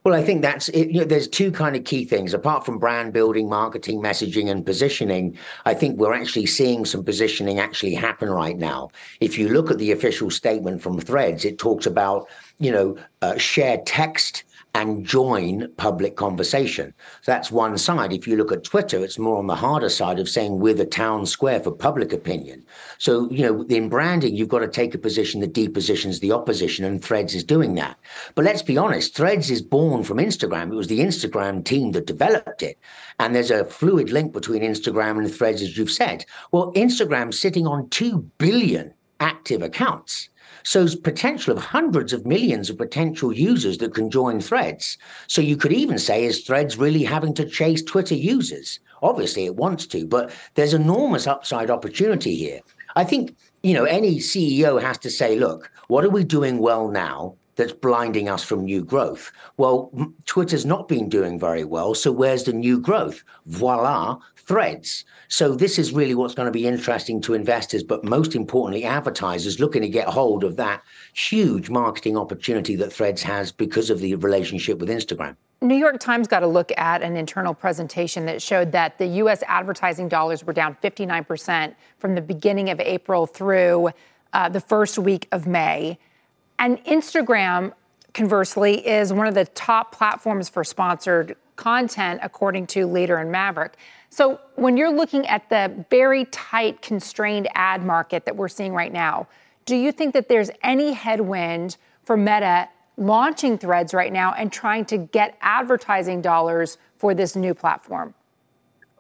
Well, 0.04 0.14
I 0.14 0.22
think 0.22 0.42
that's 0.42 0.68
it, 0.70 0.90
you 0.90 1.00
know, 1.00 1.06
there's 1.06 1.30
two 1.30 1.50
kind 1.50 1.78
of 1.78 1.86
key 1.86 2.04
things. 2.04 2.34
Apart 2.34 2.66
from 2.66 2.78
brand 2.78 3.14
building, 3.14 3.48
marketing, 3.48 4.02
messaging, 4.02 4.52
and 4.52 4.66
positioning, 4.66 5.38
I 5.66 5.74
think 5.74 5.98
we're 5.98 6.14
actually 6.14 6.46
seeing 6.46 6.84
some 6.84 7.06
positioning 7.06 7.60
actually 7.60 7.94
happen 7.94 8.30
right 8.30 8.58
now. 8.58 8.92
If 9.22 9.38
you 9.38 9.48
look 9.48 9.72
at 9.72 9.78
the 9.78 9.92
official 9.92 10.30
statement 10.30 10.82
from 10.82 11.00
Threads, 11.00 11.46
it 11.46 11.58
talks 11.58 11.86
about 11.86 12.28
you 12.60 12.72
know 12.72 12.98
uh, 13.22 13.38
shared 13.38 13.86
text 13.86 14.44
and 14.76 15.06
join 15.06 15.72
public 15.78 16.16
conversation. 16.16 16.94
So 17.22 17.32
that's 17.32 17.52
one 17.52 17.78
side. 17.78 18.12
If 18.12 18.28
you 18.28 18.36
look 18.36 18.52
at 18.52 18.64
Twitter, 18.64 19.04
it's 19.04 19.20
more 19.20 19.38
on 19.38 19.46
the 19.46 19.56
harder 19.56 19.90
side 19.90 20.20
of 20.20 20.28
saying 20.28 20.60
we're 20.60 20.74
the 20.74 20.86
town 20.86 21.28
square 21.28 21.60
for 21.60 21.72
public 21.72 22.12
opinion. 22.12 22.66
So, 22.98 23.30
you 23.30 23.44
know, 23.44 23.62
in 23.70 23.88
branding, 23.88 24.36
you've 24.36 24.50
got 24.50 24.60
to 24.60 24.68
take 24.68 24.96
a 24.96 24.98
position 24.98 25.42
that 25.42 25.54
depositions 25.54 26.20
the 26.20 26.32
opposition, 26.32 26.86
and 26.86 27.04
Threads 27.04 27.36
is 27.36 27.44
doing 27.44 27.76
that. 27.76 27.98
But 28.34 28.46
let's 28.46 28.64
be 28.64 28.78
honest, 28.78 29.16
Threads 29.16 29.52
is 29.52 29.62
born 29.62 30.04
from 30.04 30.18
Instagram. 30.18 30.72
It 30.72 30.76
was 30.76 30.88
the 30.88 31.02
Instagram 31.02 31.64
team 31.64 31.92
that 31.92 32.08
developed 32.08 32.64
it. 32.64 32.80
And 33.20 33.36
there's 33.36 33.52
a 33.52 33.66
fluid 33.66 34.10
link 34.10 34.34
between 34.34 34.64
Instagram 34.64 35.20
and 35.20 35.32
Threads, 35.32 35.62
as 35.62 35.78
you've 35.78 35.92
said. 35.92 36.26
Well, 36.52 36.74
Instagram's 36.74 37.40
sitting 37.40 37.68
on 37.68 37.90
2 37.90 38.20
billion 38.40 38.94
active 39.20 39.62
accounts 39.62 40.30
shows 40.64 40.96
potential 40.96 41.56
of 41.56 41.64
hundreds 41.64 42.14
of 42.14 42.26
millions 42.26 42.70
of 42.70 42.78
potential 42.78 43.32
users 43.32 43.78
that 43.78 43.94
can 43.94 44.10
join 44.10 44.42
threads. 44.42 44.98
So 45.28 45.42
you 45.42 45.56
could 45.56 45.74
even 45.74 46.00
say, 46.00 46.26
is 46.26 46.42
threads 46.42 46.78
really 46.78 47.04
having 47.04 47.34
to 47.36 47.46
chase 47.46 47.84
Twitter 47.84 48.16
users? 48.16 48.80
Obviously, 49.02 49.46
it 49.46 49.56
wants 49.56 49.86
to, 49.88 50.08
but 50.08 50.32
there's 50.56 50.74
enormous 50.74 51.28
upside 51.28 51.70
opportunity 51.70 52.36
here. 52.36 52.62
I 52.96 53.04
think, 53.04 53.36
you 53.64 53.74
know, 53.74 53.86
any 53.86 54.18
CEO 54.18 54.82
has 54.82 54.98
to 55.00 55.10
say, 55.10 55.38
look, 55.38 55.72
what 55.88 56.06
are 56.06 56.10
we 56.10 56.24
doing 56.24 56.60
well 56.60 56.88
now? 56.88 57.36
That's 57.56 57.74
blinding 57.74 58.30
us 58.30 58.44
from 58.44 58.66
new 58.66 58.84
growth. 58.84 59.32
Well, 59.58 59.92
Twitter's 60.26 60.66
not 60.66 60.88
been 60.88 61.10
doing 61.10 61.40
very 61.40 61.64
well. 61.64 61.94
So 61.94 62.12
where's 62.12 62.44
the 62.44 62.54
new 62.54 62.80
growth? 62.80 63.24
Voila, 63.46 64.20
threads. 64.38 65.06
So 65.28 65.56
this 65.56 65.80
is 65.80 65.94
really 65.94 66.16
what's 66.16 66.36
going 66.36 66.48
to 66.48 66.52
be 66.52 66.68
interesting 66.68 67.22
to 67.22 67.34
investors, 67.34 67.84
but 67.84 68.04
most 68.04 68.36
importantly, 68.36 68.84
advertisers 68.84 69.60
looking 69.60 69.82
to 69.82 69.90
get 69.90 70.08
hold 70.08 70.44
of 70.44 70.58
that 70.58 70.84
huge 71.14 71.70
marketing 71.70 72.18
opportunity 72.18 72.76
that 72.78 72.92
Threads 72.92 73.24
has 73.24 73.52
because 73.52 73.90
of 73.90 74.00
the 74.00 74.16
relationship 74.16 74.80
with 74.80 74.90
Instagram. 74.90 75.36
New 75.62 75.76
York 75.76 75.98
Times 76.00 76.28
got 76.28 76.44
a 76.44 76.48
look 76.48 76.74
at 76.78 77.02
an 77.02 77.16
internal 77.16 77.54
presentation 77.54 78.26
that 78.26 78.42
showed 78.42 78.74
that 78.74 78.98
the 78.98 79.08
U.S. 79.08 79.44
advertising 79.48 80.10
dollars 80.10 80.44
were 80.44 80.52
down 80.52 80.76
59% 80.84 81.74
from 82.00 82.16
the 82.16 82.22
beginning 82.22 82.70
of 82.70 82.82
April 82.82 83.26
through 83.26 83.92
uh, 84.34 84.50
the 84.50 84.60
first 84.60 85.00
week 85.00 85.28
of 85.32 85.48
May. 85.48 85.98
And 86.64 86.82
Instagram, 86.86 87.74
conversely, 88.14 88.88
is 88.88 89.12
one 89.12 89.28
of 89.28 89.34
the 89.34 89.44
top 89.48 89.94
platforms 89.94 90.48
for 90.48 90.64
sponsored 90.64 91.36
content, 91.58 92.22
according 92.24 92.68
to 92.68 92.88
Later 92.88 93.18
and 93.18 93.30
Mavrck. 93.36 93.74
So 94.10 94.40
when 94.56 94.78
you're 94.78 94.90
looking 94.90 95.28
at 95.28 95.50
the 95.50 95.86
very 95.90 96.24
tight, 96.32 96.82
constrained 96.82 97.50
ad 97.54 97.84
market 97.84 98.24
that 98.24 98.38
we're 98.38 98.48
seeing 98.48 98.74
right 98.74 98.94
now, 98.94 99.28
do 99.66 99.76
you 99.76 99.92
think 99.92 100.14
that 100.14 100.30
there's 100.30 100.50
any 100.64 100.94
headwind 100.94 101.76
for 102.06 102.16
Meta 102.16 102.70
launching 102.96 103.58
threads 103.58 103.94
right 103.94 104.14
now 104.14 104.32
and 104.32 104.50
trying 104.50 104.86
to 104.86 104.98
get 104.98 105.38
advertising 105.42 106.22
dollars 106.22 106.78
for 106.96 107.14
this 107.14 107.36
new 107.36 107.54
platform? 107.54 108.14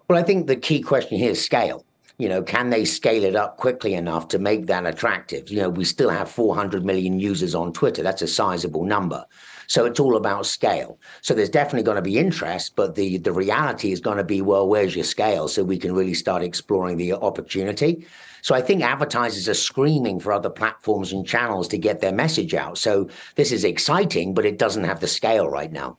Well, 0.10 0.20
I 0.20 0.24
think 0.24 0.48
the 0.48 0.58
key 0.58 0.82
question 0.82 1.18
here 1.18 1.32
is 1.32 1.42
scale. 1.42 1.86
You 2.18 2.30
know, 2.30 2.44
can 2.44 2.70
they 2.70 2.86
scale 2.86 3.24
it 3.24 3.36
up 3.36 3.58
quickly 3.58 3.96
enough 3.96 4.28
to 4.30 4.40
make 4.40 4.68
that 4.68 4.86
attractive? 4.86 5.50
You 5.50 5.62
know, 5.62 5.70
we 5.70 5.84
still 5.84 6.10
have 6.10 6.30
400 6.30 6.86
million 6.86 7.20
users 7.20 7.56
on 7.56 7.74
Twitter. 7.74 8.04
That's 8.04 8.22
a 8.22 8.28
sizable 8.28 8.86
number. 8.86 9.26
So 9.68 9.86
it's 9.86 10.00
all 10.00 10.16
about 10.16 10.46
scale. 10.46 11.00
So 11.22 11.34
there's 11.34 11.50
definitely 11.50 11.84
going 11.84 11.96
to 11.96 12.02
be 12.02 12.18
interest, 12.18 12.76
but 12.76 12.96
the 12.96 13.18
the 13.18 13.32
reality 13.32 13.92
is 13.92 14.00
going 14.00 14.18
to 14.18 14.24
be, 14.24 14.42
well, 14.42 14.68
where's 14.68 14.96
your 14.96 15.06
scale? 15.06 15.48
So 15.48 15.64
we 15.64 15.78
can 15.78 15.94
really 15.94 16.14
start 16.14 16.44
exploring 16.44 16.98
the 16.98 17.14
opportunity. 17.14 18.06
So 18.44 18.54
I 18.54 18.62
think 18.62 18.84
advertisers 18.84 19.48
are 19.48 19.54
screaming 19.54 20.20
for 20.20 20.34
other 20.34 20.50
platforms 20.50 21.14
and 21.14 21.26
channels 21.26 21.68
to 21.70 21.78
get 21.78 22.02
their 22.02 22.12
message 22.12 22.54
out. 22.54 22.78
So 22.78 23.10
this 23.36 23.54
is 23.54 23.64
exciting, 23.64 24.34
but 24.34 24.46
it 24.46 24.60
doesn't 24.60 24.84
have 24.84 25.00
the 25.00 25.08
scale 25.08 25.48
right 25.48 25.72
now. 25.72 25.98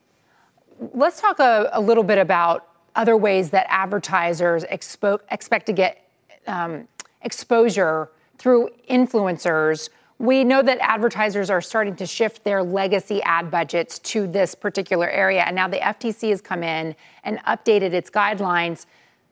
Let's 0.93 1.19
talk 1.19 1.39
a, 1.39 1.69
a 1.73 1.81
little 1.81 2.03
bit 2.03 2.19
about 2.19 2.67
other 2.95 3.17
ways 3.17 3.49
that 3.49 3.65
advertisers 3.69 4.63
expo- 4.65 5.19
expect 5.31 5.65
to 5.65 5.73
get 5.73 6.04
um, 6.47 6.87
exposure 7.21 8.09
through 8.37 8.69
influencers 8.89 9.89
we 10.17 10.43
know 10.43 10.61
that 10.61 10.77
advertisers 10.79 11.49
are 11.49 11.61
starting 11.61 11.95
to 11.97 12.05
shift 12.05 12.43
their 12.43 12.63
legacy 12.63 13.21
ad 13.23 13.51
budgets 13.51 13.99
to 13.99 14.27
this 14.27 14.55
particular 14.55 15.09
area. 15.09 15.41
And 15.41 15.55
now 15.55 15.67
the 15.67 15.77
FTC 15.77 16.29
has 16.29 16.41
come 16.41 16.63
in 16.63 16.95
and 17.23 17.39
updated 17.39 17.91
its 17.91 18.09
guidelines 18.09 18.85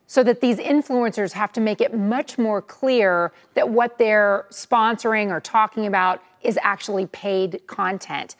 so 0.06 0.22
that 0.22 0.42
these 0.42 0.58
influencers 0.58 1.32
have 1.32 1.52
to 1.52 1.60
make 1.60 1.80
it 1.80 1.94
much 1.94 2.36
more 2.36 2.60
clear 2.60 3.32
that 3.54 3.70
what 3.70 3.96
they're 3.96 4.44
sponsoring 4.50 5.30
or 5.30 5.40
talking 5.40 5.86
about 5.86 6.22
is 6.42 6.58
actually 6.62 7.06
paid 7.06 7.62
content. 7.66 8.36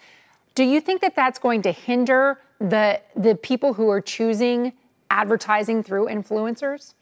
Do 0.55 0.65
you 0.65 0.81
think 0.81 1.01
that 1.01 1.17
that's 1.17 1.39
going 1.39 1.63
to 1.63 1.73
hinder 1.73 2.39
the, 2.59 3.01
the 3.17 3.35
people 3.37 3.73
who 3.73 3.89
are 3.89 4.03
choosing 4.03 4.75
advertising 5.11 5.83
through 5.83 6.09
influencers? 6.09 6.93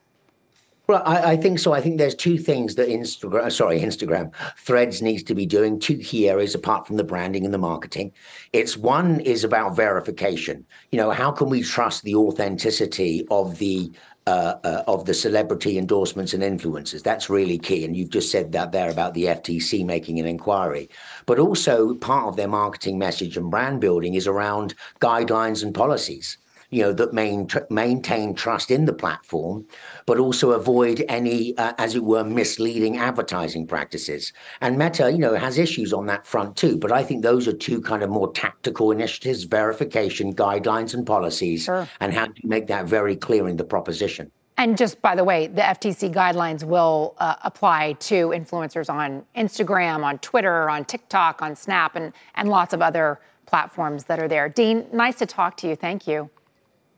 Well, 0.93 1.03
I, 1.07 1.33
I, 1.33 1.37
think 1.39 1.59
so. 1.59 1.73
I 1.73 1.81
think 1.81 1.97
there's 1.97 2.15
two 2.15 2.37
things 2.37 2.75
that 2.75 2.87
Instagram, 2.87 3.51
sorry, 3.51 3.81
Instagram 3.81 4.31
Threads 4.59 5.01
needs 5.01 5.23
to 5.23 5.35
be 5.35 5.47
doing. 5.47 5.81
Two 5.81 5.97
key 5.97 6.29
areas 6.29 6.55
apart 6.55 6.87
from 6.87 6.99
the 6.99 7.05
branding 7.05 7.47
and 7.47 7.55
the 7.55 7.59
marketing. 7.59 8.13
It's 8.53 8.77
one 8.77 9.21
is 9.21 9.43
about 9.43 9.75
verification. 9.75 10.67
You 10.91 10.99
know, 10.99 11.11
how 11.11 11.33
can 11.33 11.49
we 11.49 11.63
trust 11.63 12.03
the 12.03 12.15
authenticity 12.15 13.27
of 13.31 13.57
the 13.57 13.91
uh, 14.27 14.55
uh, 14.65 14.85
of 14.87 15.07
the 15.07 15.15
celebrity 15.15 15.79
endorsements 15.79 16.33
and 16.33 16.45
influencers. 16.45 17.03
That's 17.03 17.29
really 17.29 17.59
key. 17.59 17.85
And 17.85 17.97
you've 17.97 18.11
just 18.11 18.31
said 18.31 18.53
that 18.53 18.71
there 18.71 18.89
about 18.89 19.15
the 19.15 19.25
FTC 19.25 19.85
making 19.85 20.21
an 20.21 20.27
inquiry. 20.27 20.89
But 21.27 21.41
also, 21.41 21.95
part 21.95 22.29
of 22.29 22.37
their 22.37 22.47
marketing 22.47 22.99
message 22.99 23.37
and 23.37 23.51
brand 23.51 23.81
building 23.81 24.15
is 24.15 24.29
around 24.29 24.75
guidelines 25.01 25.65
and 25.65 25.75
policies 25.75 26.39
you 26.73 26.83
know, 26.83 26.93
that 26.93 27.13
main, 27.13 27.47
maintain 27.69 28.35
trust 28.35 28.71
in 28.71 28.87
the 28.87 28.93
platform, 28.93 29.67
but 30.07 30.19
also 30.19 30.53
avoid 30.53 31.05
any, 31.09 31.57
uh, 31.59 31.75
as 31.77 31.95
it 31.95 32.03
were, 32.03 32.25
misleading 32.25 32.97
advertising 32.97 33.67
practices. 33.67 34.33
And 34.63 34.79
Meta, 34.79 35.13
you 35.13 35.19
know, 35.19 35.35
has 35.35 35.59
issues 35.59 35.93
on 35.93 36.07
that 36.07 36.27
front 36.27 36.57
too. 36.57 36.79
But 36.79 36.91
I 36.91 37.05
think 37.05 37.23
those 37.23 37.47
are 37.47 37.53
two 37.53 37.83
kind 37.83 38.03
of 38.03 38.09
more 38.09 38.33
tactical 38.33 38.91
initiatives: 38.91 39.45
verification, 39.45 40.35
guidelines, 40.35 40.95
and 40.95 41.07
policies, 41.07 41.65
sure. 41.65 41.87
and 42.01 42.13
how 42.15 42.27
do 42.27 42.33
you 42.37 42.49
make 42.49 42.67
that 42.69 42.87
very 42.87 43.17
clear 43.17 43.49
in 43.49 43.57
the 43.59 43.65
proposition. 43.65 44.31
And 44.57 44.77
just 44.77 45.03
by 45.03 45.15
the 45.15 45.25
way, 45.25 45.47
the 45.47 45.63
FTC 45.63 46.13
guidelines 46.13 46.63
will 46.63 47.15
uh, 47.19 47.37
apply 47.43 47.95
to 47.95 48.29
influencers 48.29 48.89
on 48.89 49.25
Instagram, 49.37 50.05
on 50.05 50.19
Twitter, 50.19 50.71
on 50.71 50.85
TikTok, 50.85 51.43
on 51.43 51.57
Snap, 51.57 51.97
and, 51.97 52.13
and 52.35 52.49
lots 52.49 52.73
of 52.73 52.81
other 52.81 53.21
platforms 53.47 54.05
that 54.05 54.19
are 54.19 54.29
there. 54.29 54.49
Dean, 54.49 54.87
nice 54.93 55.17
to 55.17 55.27
talk 55.27 55.57
to 55.59 55.69
you. 55.69 55.77
Thank 55.77 56.07
you. 56.07 56.31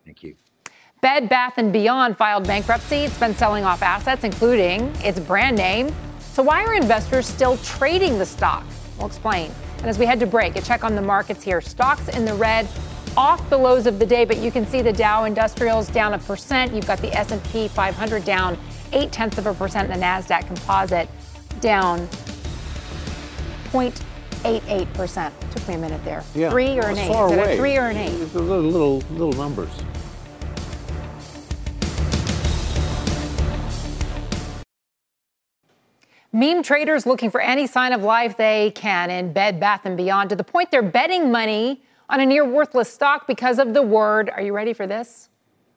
Thank 0.04 0.22
you. 0.22 0.36
Bed 1.00 1.28
Bath 1.28 1.54
& 1.64 1.72
Beyond 1.72 2.16
filed 2.16 2.46
bankruptcy. 2.46 2.96
It's 3.04 3.18
been 3.18 3.34
selling 3.34 3.64
off 3.64 3.82
assets, 3.82 4.24
including 4.24 4.92
its 5.02 5.20
brand 5.20 5.56
name. 5.56 5.94
So 6.20 6.42
why 6.42 6.64
are 6.64 6.74
investors 6.74 7.26
still 7.26 7.56
trading 7.58 8.18
the 8.18 8.26
stock? 8.26 8.64
We'll 8.98 9.06
explain. 9.06 9.50
And 9.78 9.86
as 9.86 9.98
we 9.98 10.06
head 10.06 10.18
to 10.20 10.26
break, 10.26 10.56
a 10.56 10.62
check 10.62 10.82
on 10.82 10.94
the 10.94 11.02
markets 11.02 11.42
here. 11.42 11.60
Stocks 11.60 12.08
in 12.08 12.24
the 12.24 12.34
red, 12.34 12.66
off 13.16 13.48
the 13.50 13.56
lows 13.58 13.86
of 13.86 13.98
the 13.98 14.06
day, 14.06 14.24
but 14.24 14.38
you 14.38 14.50
can 14.50 14.66
see 14.66 14.80
the 14.80 14.92
Dow 14.92 15.24
Industrials 15.24 15.88
down 15.88 16.14
a 16.14 16.18
percent. 16.18 16.72
You've 16.72 16.86
got 16.86 16.98
the 17.00 17.12
S&P 17.14 17.68
500 17.68 18.24
down 18.24 18.56
eight 18.92 19.12
tenths 19.12 19.36
of 19.38 19.46
a 19.46 19.52
percent, 19.54 19.90
and 19.90 20.00
the 20.00 20.04
Nasdaq 20.04 20.46
Composite 20.46 21.08
down 21.60 22.08
point 23.70 24.00
0.88%. 24.42 25.32
Took 25.52 25.68
me 25.68 25.74
a 25.74 25.78
minute 25.78 26.04
there. 26.04 26.22
Yeah. 26.34 26.50
Three 26.50 26.78
or 26.78 26.82
Well, 26.82 26.86
an 26.88 26.90
it's 26.92 27.00
eight? 27.00 27.12
far 27.12 27.26
away. 27.28 27.54
a 27.54 27.56
three 27.56 27.76
or 27.76 27.86
an 27.86 27.96
eight? 27.96 28.12
Little, 28.34 28.42
little, 28.60 28.98
little 29.10 29.32
numbers. 29.32 29.70
Meme 36.34 36.64
traders 36.64 37.06
looking 37.06 37.30
for 37.30 37.40
any 37.40 37.64
sign 37.64 37.92
of 37.92 38.02
life 38.02 38.36
they 38.36 38.72
can 38.72 39.08
in 39.08 39.32
Bed 39.32 39.60
Bath 39.60 39.82
& 39.90 39.96
Beyond 39.96 40.30
to 40.30 40.34
the 40.34 40.42
point 40.42 40.72
they're 40.72 40.82
betting 40.82 41.30
money 41.30 41.80
on 42.08 42.18
a 42.18 42.26
near 42.26 42.44
worthless 42.44 42.92
stock 42.92 43.28
because 43.28 43.60
of 43.60 43.72
the 43.72 43.82
word, 43.82 44.28
are 44.30 44.42
you 44.42 44.52
ready 44.52 44.72
for 44.72 44.84
this? 44.84 45.28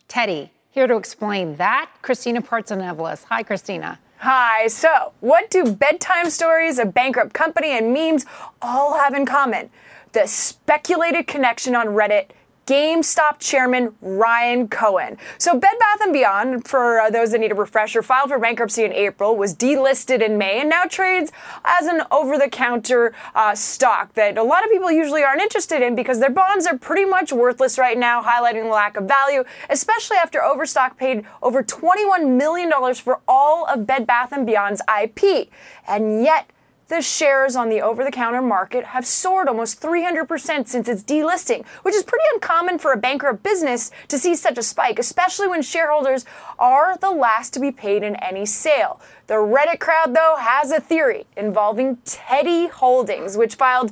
Teddy. 0.08 0.52
Here 0.72 0.88
to 0.88 0.96
explain 0.96 1.58
that, 1.58 1.92
Christina 2.02 2.42
Partsinevelos. 2.42 3.26
Hi, 3.26 3.44
Christina. 3.44 4.00
Hi. 4.18 4.66
So, 4.66 5.14
what 5.20 5.52
do 5.52 5.74
bedtime 5.74 6.32
stories, 6.32 6.80
a 6.80 6.88
bankrupt 6.88 7.36
company, 7.36 7.78
and 7.78 7.94
memes 7.94 8.26
all 8.60 8.98
have 8.98 9.14
in 9.14 9.28
common? 9.28 9.70
The 10.14 10.26
speculated 10.26 11.28
connection 11.28 11.76
on 11.76 11.90
Reddit. 11.90 12.30
GameStop 12.68 13.40
chairman 13.40 13.96
Ryan 14.02 14.68
Cohen. 14.68 15.18
So 15.38 15.58
Bed 15.58 15.76
Bath 15.80 16.12
& 16.12 16.14
Beyond, 16.14 16.68
for 16.68 17.00
uh, 17.00 17.10
those 17.10 17.32
that 17.32 17.40
need 17.40 17.52
a 17.52 17.56
refresher, 17.56 18.02
filed 18.02 18.30
for 18.30 18.38
bankruptcy 18.38 18.84
in 18.84 18.92
April, 18.92 19.38
was 19.38 19.56
delisted 19.56 20.22
in 20.22 20.38
May, 20.38 20.60
and 20.60 20.70
now 20.70 20.84
trades 20.84 21.32
as 21.64 21.88
an 21.88 22.02
over-the-counter 22.12 23.14
uh, 23.36 23.56
stock 23.56 24.14
that 24.16 24.38
a 24.38 24.44
lot 24.44 24.66
of 24.66 24.70
people 24.70 24.92
usually 24.92 25.24
aren't 25.24 25.42
interested 25.42 25.82
in 25.82 25.96
because 25.96 26.20
their 26.20 26.30
bonds 26.30 26.68
are 26.68 26.78
pretty 26.78 27.06
much 27.06 27.32
worthless 27.32 27.78
right 27.78 27.98
now, 27.98 28.22
highlighting 28.22 28.64
the 28.64 28.70
lack 28.70 28.98
of 28.98 29.06
value, 29.06 29.46
especially 29.70 30.18
after 30.18 30.44
Overstock 30.44 30.98
paid 30.98 31.26
over 31.42 31.64
$21 31.64 32.36
million 32.36 32.70
for 32.96 33.22
all 33.30 33.66
of 33.68 33.88
Bed 33.88 34.06
Bath 34.06 34.34
& 34.38 34.46
Beyond's 34.46 34.82
IP. 35.02 35.50
And 35.88 36.22
yet, 36.22 36.52
the 36.88 37.02
shares 37.02 37.56
on 37.56 37.70
the 37.70 37.82
over 37.82 38.04
the 38.04 38.12
counter 38.12 38.42
market 38.42 38.86
have 38.86 39.06
soared 39.06 39.48
almost 39.48 39.82
300% 39.82 40.68
since 40.68 40.88
its 40.88 41.04
delisting, 41.04 41.66
which 41.84 41.96
is 41.96 42.04
pretty 42.04 42.24
uncommon 42.34 42.80
for 42.80 42.92
a 42.92 42.98
bankrupt 42.98 43.44
business 43.44 43.92
to 44.08 44.18
see 44.18 44.36
such 44.36 44.58
a 44.58 44.64
spike, 44.64 45.00
especially 45.00 45.48
when 45.48 45.62
shareholders 45.62 46.26
are 46.58 46.98
the 46.98 47.12
last 47.12 47.54
to 47.54 47.60
be 47.60 47.72
paid 47.72 48.04
in 48.04 48.16
any 48.18 48.46
sale. 48.46 49.00
The 49.28 49.34
Reddit 49.34 49.80
crowd, 49.80 50.16
though, 50.16 50.36
has 50.40 50.72
a 50.72 50.80
theory 50.80 51.26
involving 51.36 51.98
Teddy 52.06 52.68
Holdings, 52.68 53.36
which 53.36 53.56
filed 53.56 53.92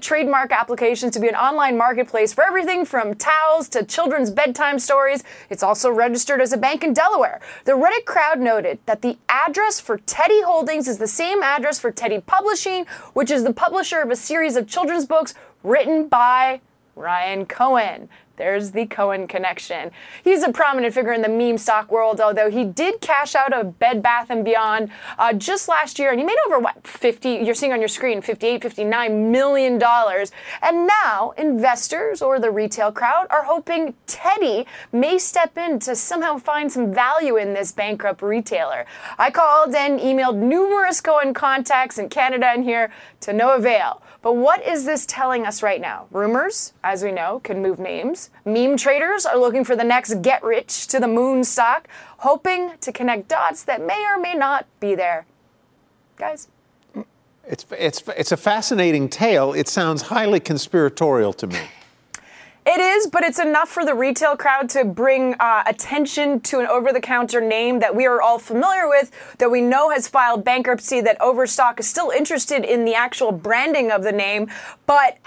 trademark 0.00 0.52
applications 0.52 1.14
to 1.14 1.20
be 1.20 1.28
an 1.28 1.34
online 1.34 1.78
marketplace 1.78 2.34
for 2.34 2.44
everything 2.44 2.84
from 2.84 3.14
towels 3.14 3.70
to 3.70 3.82
children's 3.82 4.30
bedtime 4.30 4.78
stories. 4.78 5.24
It's 5.48 5.62
also 5.62 5.90
registered 5.90 6.42
as 6.42 6.52
a 6.52 6.58
bank 6.58 6.84
in 6.84 6.92
Delaware. 6.92 7.40
The 7.64 7.72
Reddit 7.72 8.04
crowd 8.04 8.40
noted 8.40 8.78
that 8.84 9.00
the 9.00 9.16
address 9.30 9.80
for 9.80 9.96
Teddy 9.96 10.42
Holdings 10.42 10.86
is 10.86 10.98
the 10.98 11.08
same 11.08 11.42
address 11.42 11.80
for 11.80 11.90
Teddy 11.90 12.20
Publishing, 12.20 12.84
which 13.14 13.30
is 13.30 13.42
the 13.42 13.54
publisher 13.54 14.02
of 14.02 14.10
a 14.10 14.16
series 14.16 14.54
of 14.54 14.68
children's 14.68 15.06
books 15.06 15.32
written 15.62 16.08
by 16.08 16.60
Ryan 16.94 17.46
Cohen. 17.46 18.10
There's 18.36 18.72
the 18.72 18.86
Cohen 18.86 19.26
connection. 19.26 19.90
He's 20.22 20.42
a 20.42 20.52
prominent 20.52 20.94
figure 20.94 21.12
in 21.12 21.22
the 21.22 21.28
meme 21.28 21.58
stock 21.58 21.90
world, 21.90 22.20
although 22.20 22.50
he 22.50 22.64
did 22.64 23.00
cash 23.00 23.34
out 23.34 23.52
of 23.52 23.78
Bed 23.78 24.02
Bath 24.02 24.30
and 24.30 24.44
Beyond 24.44 24.90
uh, 25.18 25.32
just 25.32 25.68
last 25.68 25.98
year, 25.98 26.10
and 26.10 26.18
he 26.18 26.26
made 26.26 26.36
over 26.46 26.58
what 26.58 26.86
50. 26.86 27.28
You're 27.28 27.54
seeing 27.54 27.72
on 27.72 27.80
your 27.80 27.88
screen 27.88 28.22
58, 28.22 28.62
59 28.62 29.30
million 29.30 29.78
dollars. 29.78 30.32
And 30.62 30.88
now 31.04 31.32
investors 31.36 32.22
or 32.22 32.38
the 32.38 32.50
retail 32.50 32.92
crowd 32.92 33.26
are 33.30 33.44
hoping 33.44 33.94
Teddy 34.06 34.66
may 34.92 35.18
step 35.18 35.56
in 35.56 35.78
to 35.80 35.94
somehow 35.94 36.38
find 36.38 36.70
some 36.70 36.92
value 36.92 37.36
in 37.36 37.54
this 37.54 37.72
bankrupt 37.72 38.22
retailer. 38.22 38.86
I 39.18 39.30
called 39.30 39.74
and 39.74 40.00
emailed 40.00 40.36
numerous 40.36 41.00
Cohen 41.00 41.34
contacts 41.34 41.98
in 41.98 42.08
Canada 42.08 42.46
and 42.46 42.64
here 42.64 42.90
to 43.20 43.32
no 43.32 43.54
avail. 43.54 44.02
But 44.24 44.36
what 44.36 44.66
is 44.66 44.86
this 44.86 45.04
telling 45.04 45.44
us 45.44 45.62
right 45.62 45.82
now? 45.82 46.06
Rumors, 46.10 46.72
as 46.82 47.04
we 47.04 47.12
know, 47.12 47.40
can 47.40 47.60
move 47.60 47.78
names. 47.78 48.30
Meme 48.46 48.78
traders 48.78 49.26
are 49.26 49.36
looking 49.36 49.64
for 49.64 49.76
the 49.76 49.84
next 49.84 50.22
get 50.22 50.42
rich 50.42 50.86
to 50.86 50.98
the 50.98 51.06
moon 51.06 51.44
stock, 51.44 51.88
hoping 52.18 52.72
to 52.80 52.90
connect 52.90 53.28
dots 53.28 53.62
that 53.64 53.86
may 53.86 54.02
or 54.02 54.18
may 54.18 54.32
not 54.32 54.66
be 54.80 54.94
there. 54.94 55.26
Guys, 56.16 56.48
It's, 57.46 57.66
it's, 57.78 58.02
it's 58.16 58.32
a 58.32 58.38
fascinating 58.38 59.10
tale. 59.10 59.52
It 59.52 59.68
sounds 59.68 60.00
highly 60.00 60.40
conspiratorial 60.40 61.34
to 61.34 61.46
me. 61.46 61.60
It 62.66 62.80
is, 62.80 63.06
but 63.06 63.22
it's 63.22 63.38
enough 63.38 63.68
for 63.68 63.84
the 63.84 63.94
retail 63.94 64.36
crowd 64.36 64.70
to 64.70 64.86
bring 64.86 65.34
uh, 65.38 65.64
attention 65.66 66.40
to 66.40 66.60
an 66.60 66.66
over 66.66 66.94
the 66.94 67.00
counter 67.00 67.42
name 67.42 67.80
that 67.80 67.94
we 67.94 68.06
are 68.06 68.22
all 68.22 68.38
familiar 68.38 68.88
with, 68.88 69.10
that 69.36 69.50
we 69.50 69.60
know 69.60 69.90
has 69.90 70.08
filed 70.08 70.44
bankruptcy, 70.44 71.02
that 71.02 71.20
Overstock 71.20 71.78
is 71.78 71.86
still 71.86 72.08
interested 72.10 72.64
in 72.64 72.86
the 72.86 72.94
actual 72.94 73.32
branding 73.32 73.90
of 73.90 74.02
the 74.02 74.12
name. 74.12 74.48
But 74.86 75.18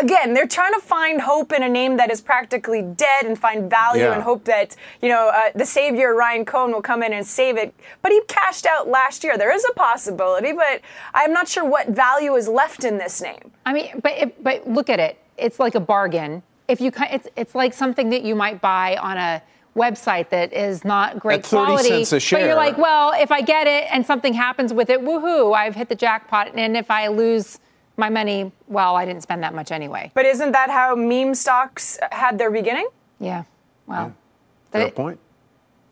again, 0.00 0.32
they're 0.32 0.46
trying 0.46 0.72
to 0.72 0.80
find 0.80 1.20
hope 1.20 1.52
in 1.52 1.62
a 1.62 1.68
name 1.68 1.98
that 1.98 2.10
is 2.10 2.22
practically 2.22 2.80
dead 2.80 3.26
and 3.26 3.38
find 3.38 3.68
value 3.68 4.04
Yeah. 4.04 4.14
and 4.14 4.22
hope 4.22 4.44
that, 4.46 4.74
you 5.02 5.10
know, 5.10 5.28
uh, 5.34 5.50
the 5.54 5.66
savior 5.66 6.14
Ryan 6.14 6.46
Cohen 6.46 6.72
will 6.72 6.80
come 6.80 7.02
in 7.02 7.12
and 7.12 7.26
save 7.26 7.58
it. 7.58 7.74
But 8.00 8.10
he 8.12 8.22
cashed 8.26 8.64
out 8.64 8.88
last 8.88 9.22
year. 9.22 9.36
There 9.36 9.52
is 9.52 9.66
a 9.70 9.74
possibility, 9.74 10.52
but 10.52 10.80
I'm 11.12 11.34
not 11.34 11.46
sure 11.46 11.64
what 11.66 11.88
value 11.88 12.34
is 12.36 12.48
left 12.48 12.84
in 12.84 12.96
this 12.96 13.20
name. 13.20 13.50
I 13.66 13.74
mean, 13.74 14.00
but 14.02 14.12
it, 14.12 14.42
but 14.42 14.66
look 14.66 14.88
at 14.88 14.98
it. 14.98 15.18
It's 15.36 15.60
like 15.60 15.74
a 15.74 15.80
bargain. 15.80 16.42
If 16.68 16.80
you 16.80 16.90
it's 17.10 17.28
it's 17.36 17.54
like 17.54 17.74
something 17.74 18.10
that 18.10 18.22
you 18.22 18.34
might 18.34 18.60
buy 18.60 18.96
on 18.96 19.16
a 19.18 19.42
website 19.76 20.28
that 20.30 20.52
is 20.52 20.84
not 20.84 21.18
great 21.18 21.40
At 21.40 21.46
30 21.46 21.64
quality. 21.64 21.88
cents 21.88 22.12
a 22.12 22.20
share. 22.20 22.38
But 22.40 22.46
you're 22.46 22.54
like, 22.54 22.78
well, 22.78 23.12
if 23.16 23.32
I 23.32 23.40
get 23.42 23.66
it 23.66 23.86
and 23.90 24.06
something 24.06 24.32
happens 24.32 24.72
with 24.72 24.88
it, 24.88 25.00
woohoo! 25.00 25.54
I've 25.54 25.74
hit 25.74 25.88
the 25.88 25.96
jackpot. 25.96 26.52
And 26.54 26.76
if 26.76 26.90
I 26.92 27.08
lose 27.08 27.58
my 27.96 28.08
money, 28.08 28.52
well, 28.68 28.94
I 28.96 29.04
didn't 29.04 29.22
spend 29.22 29.42
that 29.42 29.52
much 29.54 29.72
anyway. 29.72 30.10
But 30.14 30.26
isn't 30.26 30.52
that 30.52 30.70
how 30.70 30.94
meme 30.94 31.34
stocks 31.34 31.98
had 32.12 32.38
their 32.38 32.50
beginning? 32.52 32.88
Yeah. 33.20 33.44
Well, 33.86 34.14
Fair 34.70 34.86
But- 34.86 34.94
point. 34.94 35.18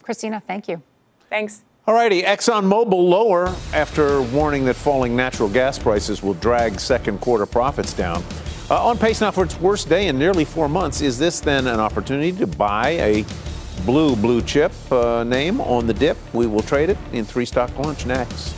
Christina, 0.03 0.41
thank 0.47 0.69
you. 0.69 0.83
Thanks. 1.29 1.63
All 1.87 1.95
righty, 1.95 2.23
ExxonMobil 2.23 3.09
lower 3.09 3.53
after 3.75 4.23
warning 4.23 4.65
that 4.67 4.75
falling 4.77 5.17
natural 5.17 5.49
gas 5.49 5.79
prices 5.79 6.23
will 6.23 6.35
drag 6.35 6.79
second 6.79 7.21
quarter 7.21 7.47
profits 7.47 7.93
down. 7.93 8.23
Uh, 8.73 8.87
on 8.87 8.97
pace 8.97 9.21
now 9.21 9.31
for 9.31 9.45
its 9.45 9.61
worst 9.61 9.91
day 9.91 10.09
in 10.09 10.19
nearly 10.19 10.47
four 10.47 10.67
months. 10.67 11.03
Is 11.03 11.19
this 11.19 11.41
then 11.41 11.67
an 11.67 11.79
opportunity 11.79 12.33
to 12.33 12.47
buy 12.47 12.93
a 12.93 13.23
blue 13.85 14.17
blue 14.17 14.41
chip 14.41 14.73
uh, 14.91 15.25
name 15.25 15.61
on 15.61 15.87
the 15.87 15.93
dip? 15.93 16.17
We 16.33 16.47
will 16.47 16.63
trade 16.63 16.89
it 16.89 16.97
in 17.13 17.27
three 17.27 17.45
stock 17.45 17.77
lunch 17.79 18.07
next. 18.07 18.57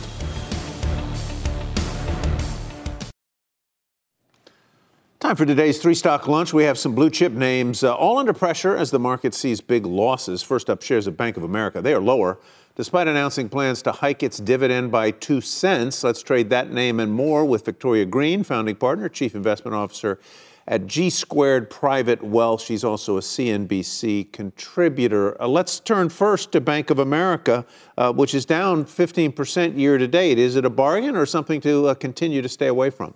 Time 5.19 5.35
for 5.35 5.45
today's 5.45 5.81
three 5.81 5.95
stock 5.95 6.29
lunch. 6.29 6.53
We 6.53 6.63
have 6.63 6.77
some 6.77 6.95
blue 6.95 7.09
chip 7.09 7.33
names 7.33 7.83
uh, 7.83 7.93
all 7.93 8.17
under 8.17 8.31
pressure 8.31 8.73
as 8.77 8.91
the 8.91 8.99
market 8.99 9.33
sees 9.33 9.59
big 9.59 9.85
losses. 9.85 10.41
First 10.41 10.69
up, 10.69 10.81
shares 10.81 11.07
of 11.07 11.17
Bank 11.17 11.35
of 11.35 11.43
America. 11.43 11.81
They 11.81 11.93
are 11.93 11.99
lower 11.99 12.39
despite 12.75 13.07
announcing 13.07 13.49
plans 13.49 13.81
to 13.81 13.91
hike 13.91 14.21
its 14.21 14.37
dividend 14.37 14.91
by 14.91 15.11
two 15.11 15.41
cents. 15.41 16.03
Let's 16.03 16.21
trade 16.21 16.49
that 16.49 16.71
name 16.71 16.99
and 16.99 17.11
more 17.11 17.45
with 17.45 17.65
Victoria 17.65 18.05
Greene, 18.05 18.43
founding 18.43 18.75
partner, 18.75 19.09
chief 19.09 19.33
investment 19.35 19.75
officer 19.75 20.19
at 20.67 20.87
G 20.87 21.09
Squared 21.09 21.69
Private 21.69 22.23
Wealth. 22.23 22.61
She's 22.61 22.83
also 22.83 23.17
a 23.17 23.21
CNBC 23.21 24.31
contributor. 24.31 25.39
Uh, 25.41 25.47
let's 25.47 25.79
turn 25.79 26.09
first 26.09 26.51
to 26.53 26.61
Bank 26.61 26.89
of 26.89 26.99
America, 26.99 27.65
uh, 27.97 28.11
which 28.11 28.33
is 28.33 28.45
down 28.45 28.85
15% 28.85 29.77
year 29.77 29.97
to 29.97 30.07
date. 30.07 30.39
Is 30.39 30.55
it 30.55 30.65
a 30.65 30.69
bargain 30.69 31.15
or 31.15 31.25
something 31.25 31.61
to 31.61 31.87
uh, 31.87 31.93
continue 31.93 32.41
to 32.41 32.49
stay 32.49 32.67
away 32.67 32.89
from? 32.89 33.13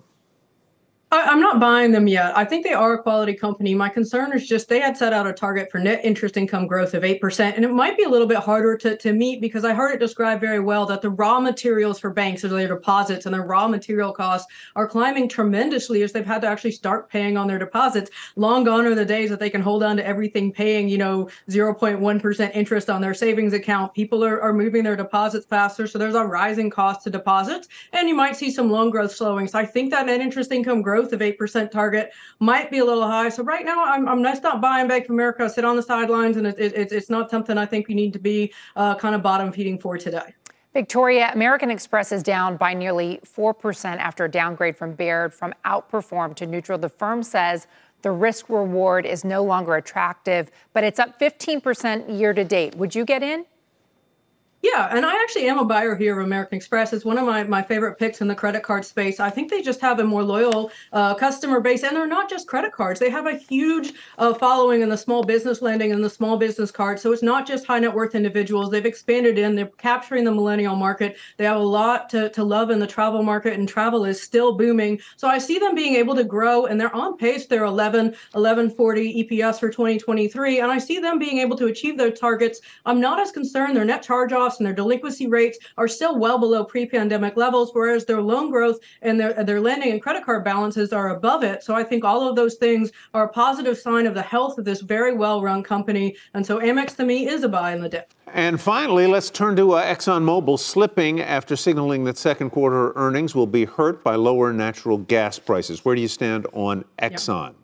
I, 1.12 1.24
I'm 1.24 1.40
not 1.40 1.58
buying 1.58 1.90
them 1.90 2.06
yet. 2.06 2.36
I 2.36 2.44
think 2.44 2.64
they 2.64 2.72
are 2.72 2.94
a 2.94 3.02
quality 3.02 3.34
company. 3.34 3.74
My 3.74 3.88
concern 3.88 4.32
is 4.32 4.46
just 4.46 4.68
they 4.68 4.80
had 4.80 4.96
set 4.96 5.12
out 5.12 5.26
a 5.26 5.32
target 5.32 5.70
for 5.70 5.78
net 5.78 6.00
interest 6.04 6.36
income 6.36 6.68
growth 6.68 6.94
of 6.94 7.02
8%, 7.02 7.56
and 7.56 7.64
it 7.64 7.72
might 7.72 7.96
be 7.96 8.04
a 8.04 8.08
little 8.08 8.28
bit 8.28 8.38
harder 8.38 8.76
to, 8.78 8.96
to 8.96 9.12
meet 9.12 9.40
because 9.40 9.64
I 9.64 9.74
heard 9.74 9.92
it 9.92 9.98
described 9.98 10.40
very 10.40 10.60
well 10.60 10.86
that 10.86 11.02
the 11.02 11.10
raw 11.10 11.40
materials 11.40 11.98
for 11.98 12.10
banks 12.10 12.44
are 12.44 12.48
their 12.48 12.68
deposits 12.68 13.26
and 13.26 13.34
their 13.34 13.42
raw 13.42 13.66
material 13.66 14.12
costs 14.12 14.50
are 14.76 14.86
climbing 14.86 15.28
tremendously 15.28 16.02
as 16.02 16.12
they've 16.12 16.24
had 16.24 16.42
to 16.42 16.48
actually 16.48 16.72
start 16.72 17.10
paying 17.10 17.36
on 17.36 17.48
their 17.48 17.58
deposits. 17.58 18.10
Long 18.36 18.62
gone 18.62 18.86
are 18.86 18.94
the 18.94 19.04
days 19.04 19.30
that 19.30 19.40
they 19.40 19.50
can 19.50 19.62
hold 19.62 19.82
on 19.82 19.96
to 19.96 20.06
everything 20.06 20.52
paying, 20.52 20.88
you 20.88 20.98
know, 20.98 21.28
0.1% 21.48 22.50
interest 22.54 22.88
on 22.88 23.00
their 23.00 23.14
savings 23.14 23.52
account. 23.52 23.94
People 23.94 24.24
are, 24.24 24.40
are 24.40 24.52
moving 24.52 24.84
their 24.84 24.96
deposits 24.96 25.46
faster, 25.46 25.86
so 25.88 25.98
there's 25.98 26.14
a 26.14 26.24
rising 26.24 26.70
cost 26.70 27.02
to 27.02 27.10
deposits, 27.10 27.66
and 27.92 28.08
you 28.08 28.14
might 28.14 28.36
see 28.36 28.50
some 28.50 28.70
loan 28.70 28.90
growth 28.90 29.12
slowing. 29.12 29.48
So 29.48 29.58
I 29.58 29.66
think 29.66 29.90
that 29.90 30.06
net 30.06 30.20
interest 30.20 30.52
income 30.52 30.82
growth 30.82 30.99
of 31.12 31.20
8% 31.20 31.70
target 31.70 32.12
might 32.38 32.70
be 32.70 32.78
a 32.78 32.84
little 32.84 33.06
high. 33.06 33.28
So 33.28 33.42
right 33.42 33.64
now, 33.64 33.84
I'm, 33.84 34.08
I'm 34.08 34.22
just 34.22 34.42
not 34.42 34.60
buying 34.60 34.88
Bank 34.88 35.04
of 35.04 35.10
America. 35.10 35.44
I 35.44 35.48
Sit 35.48 35.64
on 35.64 35.76
the 35.76 35.82
sidelines, 35.82 36.36
and 36.36 36.46
it, 36.46 36.58
it, 36.58 36.72
it's 36.74 36.92
it's 36.92 37.10
not 37.10 37.30
something 37.30 37.58
I 37.58 37.66
think 37.66 37.88
we 37.88 37.94
need 37.94 38.12
to 38.12 38.18
be 38.18 38.52
uh, 38.76 38.94
kind 38.94 39.14
of 39.14 39.22
bottom 39.22 39.52
feeding 39.52 39.78
for 39.78 39.98
today. 39.98 40.34
Victoria, 40.72 41.30
American 41.34 41.70
Express 41.70 42.12
is 42.12 42.22
down 42.22 42.56
by 42.56 42.74
nearly 42.74 43.18
4% 43.24 43.96
after 43.96 44.26
a 44.26 44.30
downgrade 44.30 44.76
from 44.76 44.92
Baird 44.92 45.34
from 45.34 45.52
outperform 45.64 46.36
to 46.36 46.46
neutral. 46.46 46.78
The 46.78 46.88
firm 46.88 47.24
says 47.24 47.66
the 48.02 48.12
risk 48.12 48.48
reward 48.48 49.04
is 49.04 49.24
no 49.24 49.42
longer 49.42 49.74
attractive, 49.74 50.50
but 50.72 50.84
it's 50.84 51.00
up 51.00 51.18
15% 51.18 52.18
year 52.18 52.32
to 52.32 52.44
date. 52.44 52.76
Would 52.76 52.94
you 52.94 53.04
get 53.04 53.22
in? 53.22 53.44
Yeah, 54.62 54.94
and 54.94 55.06
I 55.06 55.22
actually 55.22 55.48
am 55.48 55.58
a 55.58 55.64
buyer 55.64 55.96
here 55.96 56.20
of 56.20 56.26
American 56.26 56.56
Express. 56.56 56.92
It's 56.92 57.04
one 57.04 57.16
of 57.16 57.24
my, 57.24 57.44
my 57.44 57.62
favorite 57.62 57.98
picks 57.98 58.20
in 58.20 58.28
the 58.28 58.34
credit 58.34 58.62
card 58.62 58.84
space. 58.84 59.18
I 59.18 59.30
think 59.30 59.50
they 59.50 59.62
just 59.62 59.80
have 59.80 60.00
a 60.00 60.04
more 60.04 60.22
loyal 60.22 60.70
uh, 60.92 61.14
customer 61.14 61.60
base, 61.60 61.82
and 61.82 61.96
they're 61.96 62.06
not 62.06 62.28
just 62.28 62.46
credit 62.46 62.72
cards. 62.72 63.00
They 63.00 63.08
have 63.08 63.26
a 63.26 63.38
huge 63.38 63.94
uh, 64.18 64.34
following 64.34 64.82
in 64.82 64.90
the 64.90 64.98
small 64.98 65.22
business 65.22 65.62
lending 65.62 65.92
and 65.92 66.04
the 66.04 66.10
small 66.10 66.36
business 66.36 66.70
card. 66.70 67.00
So 67.00 67.10
it's 67.12 67.22
not 67.22 67.46
just 67.46 67.64
high 67.64 67.78
net 67.78 67.94
worth 67.94 68.14
individuals. 68.14 68.70
They've 68.70 68.84
expanded 68.84 69.38
in. 69.38 69.54
They're 69.54 69.66
capturing 69.78 70.24
the 70.24 70.32
millennial 70.32 70.76
market. 70.76 71.16
They 71.38 71.44
have 71.44 71.56
a 71.56 71.60
lot 71.60 72.10
to, 72.10 72.28
to 72.28 72.44
love 72.44 72.68
in 72.68 72.78
the 72.78 72.86
travel 72.86 73.22
market, 73.22 73.54
and 73.54 73.66
travel 73.66 74.04
is 74.04 74.20
still 74.20 74.52
booming. 74.58 75.00
So 75.16 75.26
I 75.26 75.38
see 75.38 75.58
them 75.58 75.74
being 75.74 75.94
able 75.94 76.14
to 76.16 76.24
grow, 76.24 76.66
and 76.66 76.78
they're 76.78 76.94
on 76.94 77.16
pace. 77.16 77.46
They're 77.46 77.64
11, 77.64 78.08
1140 78.32 79.24
EPS 79.24 79.58
for 79.58 79.70
2023, 79.70 80.60
and 80.60 80.70
I 80.70 80.76
see 80.76 80.98
them 80.98 81.18
being 81.18 81.38
able 81.38 81.56
to 81.56 81.66
achieve 81.68 81.96
their 81.96 82.10
targets. 82.10 82.60
I'm 82.84 83.00
not 83.00 83.18
as 83.18 83.32
concerned. 83.32 83.74
Their 83.74 83.86
net 83.86 84.02
charge 84.02 84.34
off 84.34 84.49
and 84.58 84.66
their 84.66 84.74
delinquency 84.74 85.26
rates 85.26 85.58
are 85.76 85.88
still 85.88 86.18
well 86.18 86.38
below 86.38 86.64
pre-pandemic 86.64 87.36
levels, 87.36 87.70
whereas 87.72 88.04
their 88.04 88.22
loan 88.22 88.50
growth 88.50 88.78
and 89.02 89.18
their 89.18 89.44
their 89.44 89.60
lending 89.60 89.92
and 89.92 90.02
credit 90.02 90.24
card 90.24 90.44
balances 90.44 90.92
are 90.92 91.10
above 91.10 91.42
it. 91.42 91.62
So 91.62 91.74
I 91.74 91.84
think 91.84 92.04
all 92.04 92.28
of 92.28 92.36
those 92.36 92.54
things 92.54 92.92
are 93.14 93.24
a 93.24 93.28
positive 93.28 93.78
sign 93.78 94.06
of 94.06 94.14
the 94.14 94.22
health 94.22 94.58
of 94.58 94.64
this 94.64 94.80
very 94.80 95.14
well-run 95.14 95.62
company. 95.62 96.16
And 96.34 96.44
so 96.44 96.58
Amex 96.58 96.96
to 96.96 97.04
me 97.04 97.28
is 97.28 97.42
a 97.42 97.48
buy 97.48 97.72
in 97.72 97.80
the 97.80 97.88
dip. 97.88 98.12
And 98.32 98.60
finally, 98.60 99.06
let's 99.06 99.28
turn 99.28 99.56
to 99.56 99.72
uh, 99.72 99.84
ExxonMobil 99.84 100.58
slipping 100.58 101.20
after 101.20 101.56
signaling 101.56 102.04
that 102.04 102.16
second 102.16 102.50
quarter 102.50 102.92
earnings 102.94 103.34
will 103.34 103.48
be 103.48 103.64
hurt 103.64 104.04
by 104.04 104.14
lower 104.14 104.52
natural 104.52 104.98
gas 104.98 105.38
prices. 105.38 105.84
Where 105.84 105.96
do 105.96 106.00
you 106.00 106.08
stand 106.08 106.46
on 106.52 106.84
Exxon? 106.98 107.48
Yep 107.48 107.59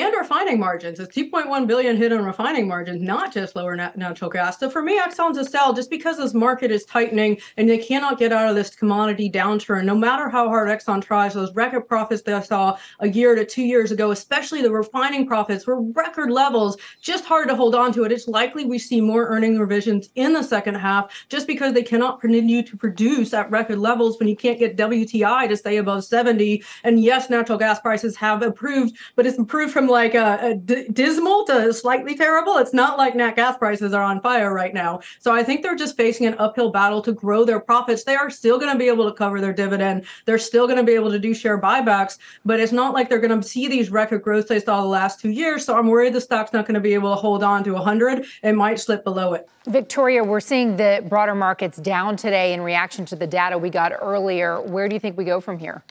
and 0.00 0.14
refining 0.16 0.58
margins. 0.58 0.98
It's 0.98 1.16
2.1 1.16 1.66
billion 1.66 1.96
hit 1.96 2.12
on 2.12 2.24
refining 2.24 2.66
margins, 2.66 3.00
not 3.00 3.32
just 3.32 3.54
lower 3.54 3.76
nat- 3.76 3.96
natural 3.96 4.30
gas. 4.30 4.58
So 4.58 4.68
for 4.68 4.82
me, 4.82 4.98
Exxon's 4.98 5.38
a 5.38 5.44
sell 5.44 5.72
just 5.72 5.90
because 5.90 6.18
this 6.18 6.34
market 6.34 6.70
is 6.70 6.84
tightening 6.84 7.38
and 7.56 7.68
they 7.68 7.78
cannot 7.78 8.18
get 8.18 8.32
out 8.32 8.48
of 8.48 8.56
this 8.56 8.74
commodity 8.74 9.30
downturn. 9.30 9.84
No 9.84 9.94
matter 9.94 10.28
how 10.28 10.48
hard 10.48 10.68
Exxon 10.68 11.02
tries, 11.02 11.34
those 11.34 11.54
record 11.54 11.82
profits 11.82 12.22
that 12.22 12.34
I 12.34 12.40
saw 12.40 12.76
a 13.00 13.08
year 13.08 13.34
to 13.34 13.44
two 13.44 13.62
years 13.62 13.92
ago, 13.92 14.10
especially 14.10 14.62
the 14.62 14.70
refining 14.70 15.26
profits, 15.26 15.66
were 15.66 15.80
record 15.80 16.30
levels. 16.30 16.76
Just 17.00 17.24
hard 17.24 17.48
to 17.48 17.56
hold 17.56 17.74
on 17.74 17.92
to 17.92 18.04
it. 18.04 18.12
It's 18.12 18.26
likely 18.26 18.64
we 18.64 18.78
see 18.78 19.00
more 19.00 19.28
earning 19.28 19.58
revisions 19.58 20.08
in 20.16 20.32
the 20.32 20.42
second 20.42 20.74
half 20.74 21.26
just 21.28 21.46
because 21.46 21.72
they 21.72 21.82
cannot 21.82 22.20
continue 22.20 22.62
to 22.62 22.76
produce 22.76 23.32
at 23.32 23.50
record 23.50 23.78
levels 23.78 24.18
when 24.18 24.28
you 24.28 24.36
can't 24.36 24.58
get 24.58 24.76
WTI 24.76 25.48
to 25.48 25.56
stay 25.56 25.76
above 25.76 26.04
70. 26.04 26.62
And 26.82 27.02
yes, 27.02 27.30
natural 27.30 27.58
gas 27.58 27.80
prices 27.80 28.16
have 28.16 28.42
improved, 28.42 28.96
but 29.14 29.26
it's 29.26 29.38
improved 29.38 29.72
from 29.72 29.83
like 29.88 30.14
a, 30.14 30.38
a 30.42 30.54
d- 30.54 30.88
dismal 30.92 31.44
to 31.46 31.72
slightly 31.72 32.14
terrible. 32.14 32.58
It's 32.58 32.74
not 32.74 32.98
like 32.98 33.14
nat 33.14 33.36
gas 33.36 33.56
prices 33.56 33.92
are 33.92 34.02
on 34.02 34.20
fire 34.20 34.52
right 34.52 34.74
now. 34.74 35.00
So 35.18 35.32
I 35.32 35.42
think 35.42 35.62
they're 35.62 35.76
just 35.76 35.96
facing 35.96 36.26
an 36.26 36.34
uphill 36.38 36.70
battle 36.70 37.02
to 37.02 37.12
grow 37.12 37.44
their 37.44 37.60
profits. 37.60 38.04
They 38.04 38.16
are 38.16 38.30
still 38.30 38.58
going 38.58 38.72
to 38.72 38.78
be 38.78 38.88
able 38.88 39.08
to 39.10 39.16
cover 39.16 39.40
their 39.40 39.52
dividend. 39.52 40.04
They're 40.24 40.38
still 40.38 40.66
going 40.66 40.78
to 40.78 40.84
be 40.84 40.92
able 40.92 41.10
to 41.10 41.18
do 41.18 41.34
share 41.34 41.60
buybacks, 41.60 42.18
but 42.44 42.60
it's 42.60 42.72
not 42.72 42.94
like 42.94 43.08
they're 43.08 43.18
going 43.18 43.40
to 43.40 43.46
see 43.46 43.68
these 43.68 43.90
record 43.90 44.22
growths 44.22 44.48
they 44.48 44.60
saw 44.60 44.80
the 44.80 44.88
last 44.88 45.20
two 45.20 45.30
years. 45.30 45.64
So 45.64 45.76
I'm 45.76 45.88
worried 45.88 46.12
the 46.12 46.20
stock's 46.20 46.52
not 46.52 46.66
going 46.66 46.74
to 46.74 46.80
be 46.80 46.94
able 46.94 47.14
to 47.14 47.20
hold 47.20 47.42
on 47.42 47.64
to 47.64 47.72
100. 47.72 48.26
It 48.42 48.52
might 48.52 48.78
slip 48.80 49.04
below 49.04 49.34
it. 49.34 49.48
Victoria, 49.66 50.22
we're 50.22 50.40
seeing 50.40 50.76
the 50.76 51.04
broader 51.08 51.34
markets 51.34 51.78
down 51.78 52.16
today 52.16 52.52
in 52.52 52.60
reaction 52.60 53.04
to 53.06 53.16
the 53.16 53.26
data 53.26 53.56
we 53.56 53.70
got 53.70 53.92
earlier. 54.00 54.60
Where 54.60 54.88
do 54.88 54.94
you 54.94 55.00
think 55.00 55.16
we 55.16 55.24
go 55.24 55.40
from 55.40 55.58
here? 55.58 55.82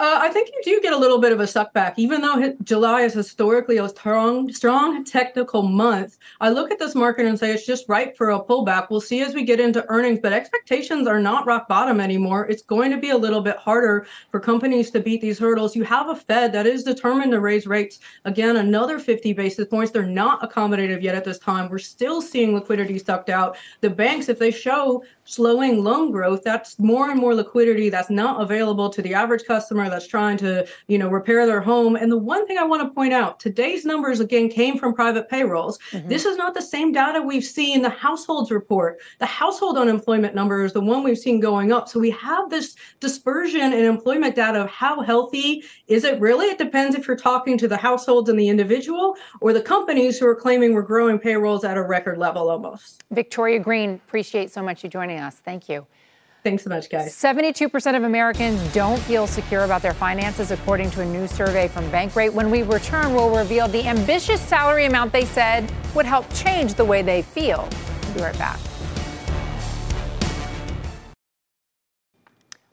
Uh, 0.00 0.16
I 0.22 0.28
think 0.28 0.48
you 0.50 0.60
do 0.62 0.80
get 0.80 0.92
a 0.92 0.96
little 0.96 1.18
bit 1.18 1.32
of 1.32 1.40
a 1.40 1.44
suckback, 1.44 1.94
even 1.96 2.20
though 2.20 2.54
July 2.62 3.00
is 3.00 3.14
historically 3.14 3.78
a 3.78 3.88
strong, 3.88 4.52
strong 4.52 5.04
technical 5.04 5.62
month. 5.62 6.18
I 6.40 6.50
look 6.50 6.70
at 6.70 6.78
this 6.78 6.94
market 6.94 7.26
and 7.26 7.36
say 7.36 7.50
it's 7.50 7.66
just 7.66 7.88
ripe 7.88 8.16
for 8.16 8.30
a 8.30 8.38
pullback. 8.38 8.90
We'll 8.90 9.00
see 9.00 9.22
as 9.22 9.34
we 9.34 9.42
get 9.42 9.58
into 9.58 9.84
earnings, 9.88 10.20
but 10.22 10.32
expectations 10.32 11.08
are 11.08 11.18
not 11.18 11.48
rock 11.48 11.66
bottom 11.66 12.00
anymore. 12.00 12.46
It's 12.46 12.62
going 12.62 12.92
to 12.92 12.96
be 12.96 13.10
a 13.10 13.16
little 13.16 13.40
bit 13.40 13.56
harder 13.56 14.06
for 14.30 14.38
companies 14.38 14.92
to 14.92 15.00
beat 15.00 15.20
these 15.20 15.36
hurdles. 15.36 15.74
You 15.74 15.82
have 15.82 16.08
a 16.08 16.14
Fed 16.14 16.52
that 16.52 16.64
is 16.64 16.84
determined 16.84 17.32
to 17.32 17.40
raise 17.40 17.66
rates 17.66 17.98
again 18.24 18.58
another 18.58 19.00
50 19.00 19.32
basis 19.32 19.66
points. 19.66 19.90
They're 19.90 20.04
not 20.04 20.48
accommodative 20.48 21.02
yet 21.02 21.16
at 21.16 21.24
this 21.24 21.40
time. 21.40 21.68
We're 21.68 21.80
still 21.80 22.22
seeing 22.22 22.54
liquidity 22.54 23.00
sucked 23.00 23.30
out. 23.30 23.56
The 23.80 23.90
banks, 23.90 24.28
if 24.28 24.38
they 24.38 24.52
show 24.52 25.02
slowing 25.24 25.82
loan 25.82 26.12
growth, 26.12 26.44
that's 26.44 26.78
more 26.78 27.10
and 27.10 27.18
more 27.18 27.34
liquidity 27.34 27.90
that's 27.90 28.10
not 28.10 28.40
available 28.40 28.90
to 28.90 29.02
the 29.02 29.12
average 29.12 29.44
customer 29.44 29.87
that's 29.88 30.06
trying 30.06 30.36
to, 30.38 30.66
you 30.86 30.98
know, 30.98 31.08
repair 31.08 31.46
their 31.46 31.60
home. 31.60 31.96
And 31.96 32.10
the 32.10 32.18
one 32.18 32.46
thing 32.46 32.58
I 32.58 32.64
want 32.64 32.82
to 32.82 32.94
point 32.94 33.12
out, 33.12 33.40
today's 33.40 33.84
numbers 33.84 34.20
again 34.20 34.48
came 34.48 34.78
from 34.78 34.94
private 34.94 35.28
payrolls. 35.28 35.78
Mm-hmm. 35.90 36.08
This 36.08 36.24
is 36.24 36.36
not 36.36 36.54
the 36.54 36.62
same 36.62 36.92
data 36.92 37.20
we've 37.22 37.44
seen 37.44 37.82
the 37.82 37.90
households 37.90 38.50
report. 38.50 39.00
The 39.18 39.26
household 39.26 39.78
unemployment 39.78 40.34
number 40.34 40.64
is 40.64 40.72
the 40.72 40.80
one 40.80 41.02
we've 41.02 41.18
seen 41.18 41.40
going 41.40 41.72
up. 41.72 41.88
So 41.88 42.00
we 42.00 42.10
have 42.10 42.50
this 42.50 42.76
dispersion 43.00 43.72
in 43.72 43.84
employment 43.84 44.34
data 44.34 44.62
of 44.62 44.70
how 44.70 45.00
healthy 45.00 45.64
is 45.86 46.04
it 46.04 46.20
really? 46.20 46.46
It 46.46 46.58
depends 46.58 46.94
if 46.94 47.06
you're 47.06 47.16
talking 47.16 47.58
to 47.58 47.68
the 47.68 47.76
households 47.76 48.28
and 48.28 48.38
the 48.38 48.48
individual 48.48 49.16
or 49.40 49.52
the 49.52 49.62
companies 49.62 50.18
who 50.18 50.26
are 50.26 50.34
claiming 50.34 50.74
we're 50.74 50.82
growing 50.82 51.18
payrolls 51.18 51.64
at 51.64 51.76
a 51.76 51.82
record 51.82 52.18
level 52.18 52.50
almost. 52.50 53.04
Victoria 53.10 53.58
Greene, 53.58 53.94
appreciate 54.06 54.50
so 54.50 54.62
much 54.62 54.84
you 54.84 54.90
joining 54.90 55.18
us. 55.18 55.36
Thank 55.36 55.68
you. 55.68 55.86
Thanks 56.44 56.62
so 56.62 56.70
much, 56.70 56.88
guys. 56.88 57.14
72% 57.14 57.96
of 57.96 58.04
Americans 58.04 58.60
don't 58.72 58.98
feel 59.00 59.26
secure 59.26 59.64
about 59.64 59.82
their 59.82 59.92
finances, 59.92 60.50
according 60.50 60.90
to 60.92 61.02
a 61.02 61.04
new 61.04 61.26
survey 61.26 61.68
from 61.68 61.84
Bankrate. 61.90 62.32
When 62.32 62.50
we 62.50 62.62
return, 62.62 63.12
we'll 63.12 63.36
reveal 63.36 63.66
the 63.66 63.86
ambitious 63.86 64.40
salary 64.40 64.86
amount 64.86 65.12
they 65.12 65.24
said 65.24 65.70
would 65.94 66.06
help 66.06 66.32
change 66.32 66.74
the 66.74 66.84
way 66.84 67.02
they 67.02 67.22
feel. 67.22 67.68
We'll 68.04 68.14
be 68.14 68.20
right 68.22 68.38
back. 68.38 68.60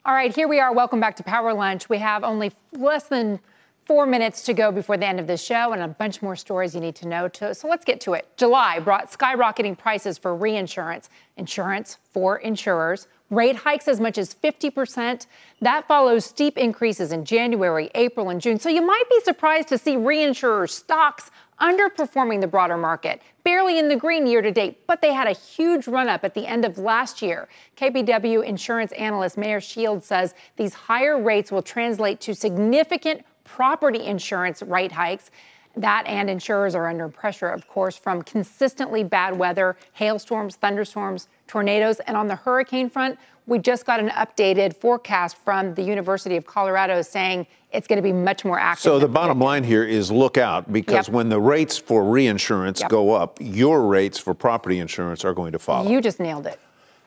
All 0.04 0.14
right, 0.14 0.32
here 0.32 0.46
we 0.46 0.60
are. 0.60 0.72
Welcome 0.72 1.00
back 1.00 1.16
to 1.16 1.24
Power 1.24 1.52
Lunch. 1.52 1.88
We 1.88 1.98
have 1.98 2.22
only 2.22 2.52
less 2.72 3.08
than 3.08 3.40
Four 3.86 4.04
minutes 4.04 4.42
to 4.42 4.52
go 4.52 4.72
before 4.72 4.96
the 4.96 5.06
end 5.06 5.20
of 5.20 5.28
the 5.28 5.36
show, 5.36 5.72
and 5.72 5.80
a 5.80 5.86
bunch 5.86 6.20
more 6.20 6.34
stories 6.34 6.74
you 6.74 6.80
need 6.80 6.96
to 6.96 7.06
know. 7.06 7.28
To, 7.28 7.54
so 7.54 7.68
let's 7.68 7.84
get 7.84 8.00
to 8.00 8.14
it. 8.14 8.26
July 8.36 8.80
brought 8.80 9.12
skyrocketing 9.12 9.78
prices 9.78 10.18
for 10.18 10.34
reinsurance, 10.34 11.08
insurance 11.36 11.98
for 12.10 12.38
insurers, 12.38 13.06
rate 13.30 13.56
hikes 13.56 13.88
as 13.88 14.00
much 14.00 14.18
as 14.18 14.34
50%. 14.34 15.26
That 15.60 15.88
follows 15.88 16.24
steep 16.24 16.56
increases 16.56 17.12
in 17.12 17.24
January, 17.24 17.90
April, 17.94 18.30
and 18.30 18.40
June. 18.40 18.58
So 18.58 18.68
you 18.68 18.82
might 18.82 19.04
be 19.10 19.20
surprised 19.20 19.68
to 19.68 19.78
see 19.78 19.96
reinsurers' 19.96 20.70
stocks 20.70 21.30
underperforming 21.60 22.40
the 22.40 22.46
broader 22.46 22.76
market, 22.76 23.22
barely 23.42 23.78
in 23.78 23.88
the 23.88 23.96
green 23.96 24.26
year 24.26 24.42
to 24.42 24.52
date, 24.52 24.86
but 24.86 25.00
they 25.00 25.12
had 25.12 25.26
a 25.26 25.32
huge 25.32 25.88
run 25.88 26.08
up 26.08 26.22
at 26.22 26.34
the 26.34 26.46
end 26.46 26.64
of 26.64 26.78
last 26.78 27.22
year. 27.22 27.48
KBW 27.76 28.44
insurance 28.44 28.92
analyst 28.92 29.38
Meyer 29.38 29.60
Shields 29.60 30.06
says 30.06 30.34
these 30.56 30.74
higher 30.74 31.20
rates 31.20 31.50
will 31.50 31.62
translate 31.62 32.20
to 32.20 32.34
significant 32.34 33.24
property 33.44 34.04
insurance 34.04 34.62
rate 34.62 34.92
hikes. 34.92 35.30
That 35.76 36.04
and 36.06 36.30
insurers 36.30 36.74
are 36.74 36.88
under 36.88 37.08
pressure, 37.08 37.48
of 37.48 37.68
course, 37.68 37.96
from 37.96 38.22
consistently 38.22 39.04
bad 39.04 39.38
weather, 39.38 39.76
hailstorms, 39.92 40.56
thunderstorms, 40.56 41.28
tornadoes. 41.46 42.00
And 42.00 42.16
on 42.16 42.28
the 42.28 42.36
hurricane 42.36 42.88
front, 42.88 43.18
we 43.46 43.58
just 43.58 43.86
got 43.86 44.00
an 44.00 44.08
updated 44.10 44.74
forecast 44.74 45.36
from 45.36 45.74
the 45.74 45.82
University 45.82 46.36
of 46.36 46.46
Colorado 46.46 47.02
saying 47.02 47.46
it's 47.72 47.86
going 47.86 47.98
to 47.98 48.02
be 48.02 48.12
much 48.12 48.44
more 48.44 48.58
active. 48.58 48.82
So 48.82 48.98
the 48.98 49.06
bottom 49.06 49.38
line 49.38 49.62
here 49.62 49.84
is 49.84 50.10
look 50.10 50.38
out 50.38 50.72
because 50.72 51.08
yep. 51.08 51.14
when 51.14 51.28
the 51.28 51.40
rates 51.40 51.76
for 51.76 52.04
reinsurance 52.04 52.80
yep. 52.80 52.90
go 52.90 53.12
up, 53.12 53.38
your 53.40 53.82
rates 53.86 54.18
for 54.18 54.34
property 54.34 54.78
insurance 54.78 55.24
are 55.24 55.34
going 55.34 55.52
to 55.52 55.58
follow. 55.58 55.90
You 55.90 56.00
just 56.00 56.20
nailed 56.20 56.46
it. 56.46 56.58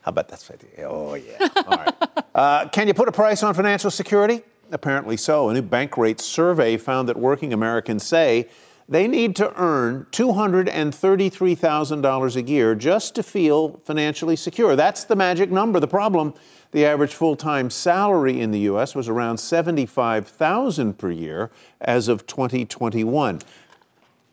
How 0.01 0.09
about 0.09 0.30
that? 0.30 0.43
Oh, 0.80 1.15
yeah. 1.15 1.47
All 1.55 1.78
right. 1.78 1.95
Uh, 2.36 2.70
can 2.70 2.88
you 2.88 2.93
put 2.93 3.09
a 3.09 3.11
price 3.11 3.43
on 3.43 3.53
financial 3.53 3.91
security? 3.91 4.41
Apparently 4.72 5.17
so. 5.17 5.49
A 5.49 5.53
new 5.53 5.61
bank 5.61 5.91
Bankrate 5.91 6.20
survey 6.20 6.78
found 6.78 7.09
that 7.09 7.17
working 7.17 7.53
Americans 7.53 8.05
say 8.05 8.47
they 8.88 9.07
need 9.07 9.36
to 9.36 9.53
earn 9.59 10.05
$233,000 10.11 12.36
a 12.36 12.41
year 12.41 12.76
just 12.76 13.15
to 13.15 13.24
feel 13.24 13.80
financially 13.84 14.36
secure. 14.36 14.76
That's 14.76 15.03
the 15.03 15.15
magic 15.15 15.51
number. 15.51 15.80
The 15.80 15.88
problem, 15.88 16.34
the 16.72 16.86
average 16.86 17.13
full-time 17.13 17.70
salary 17.70 18.41
in 18.41 18.49
the 18.51 18.61
US 18.61 18.95
was 18.95 19.07
around 19.07 19.38
75,000 19.38 20.97
per 20.97 21.11
year 21.11 21.51
as 21.82 22.07
of 22.07 22.26
2021. 22.26 23.41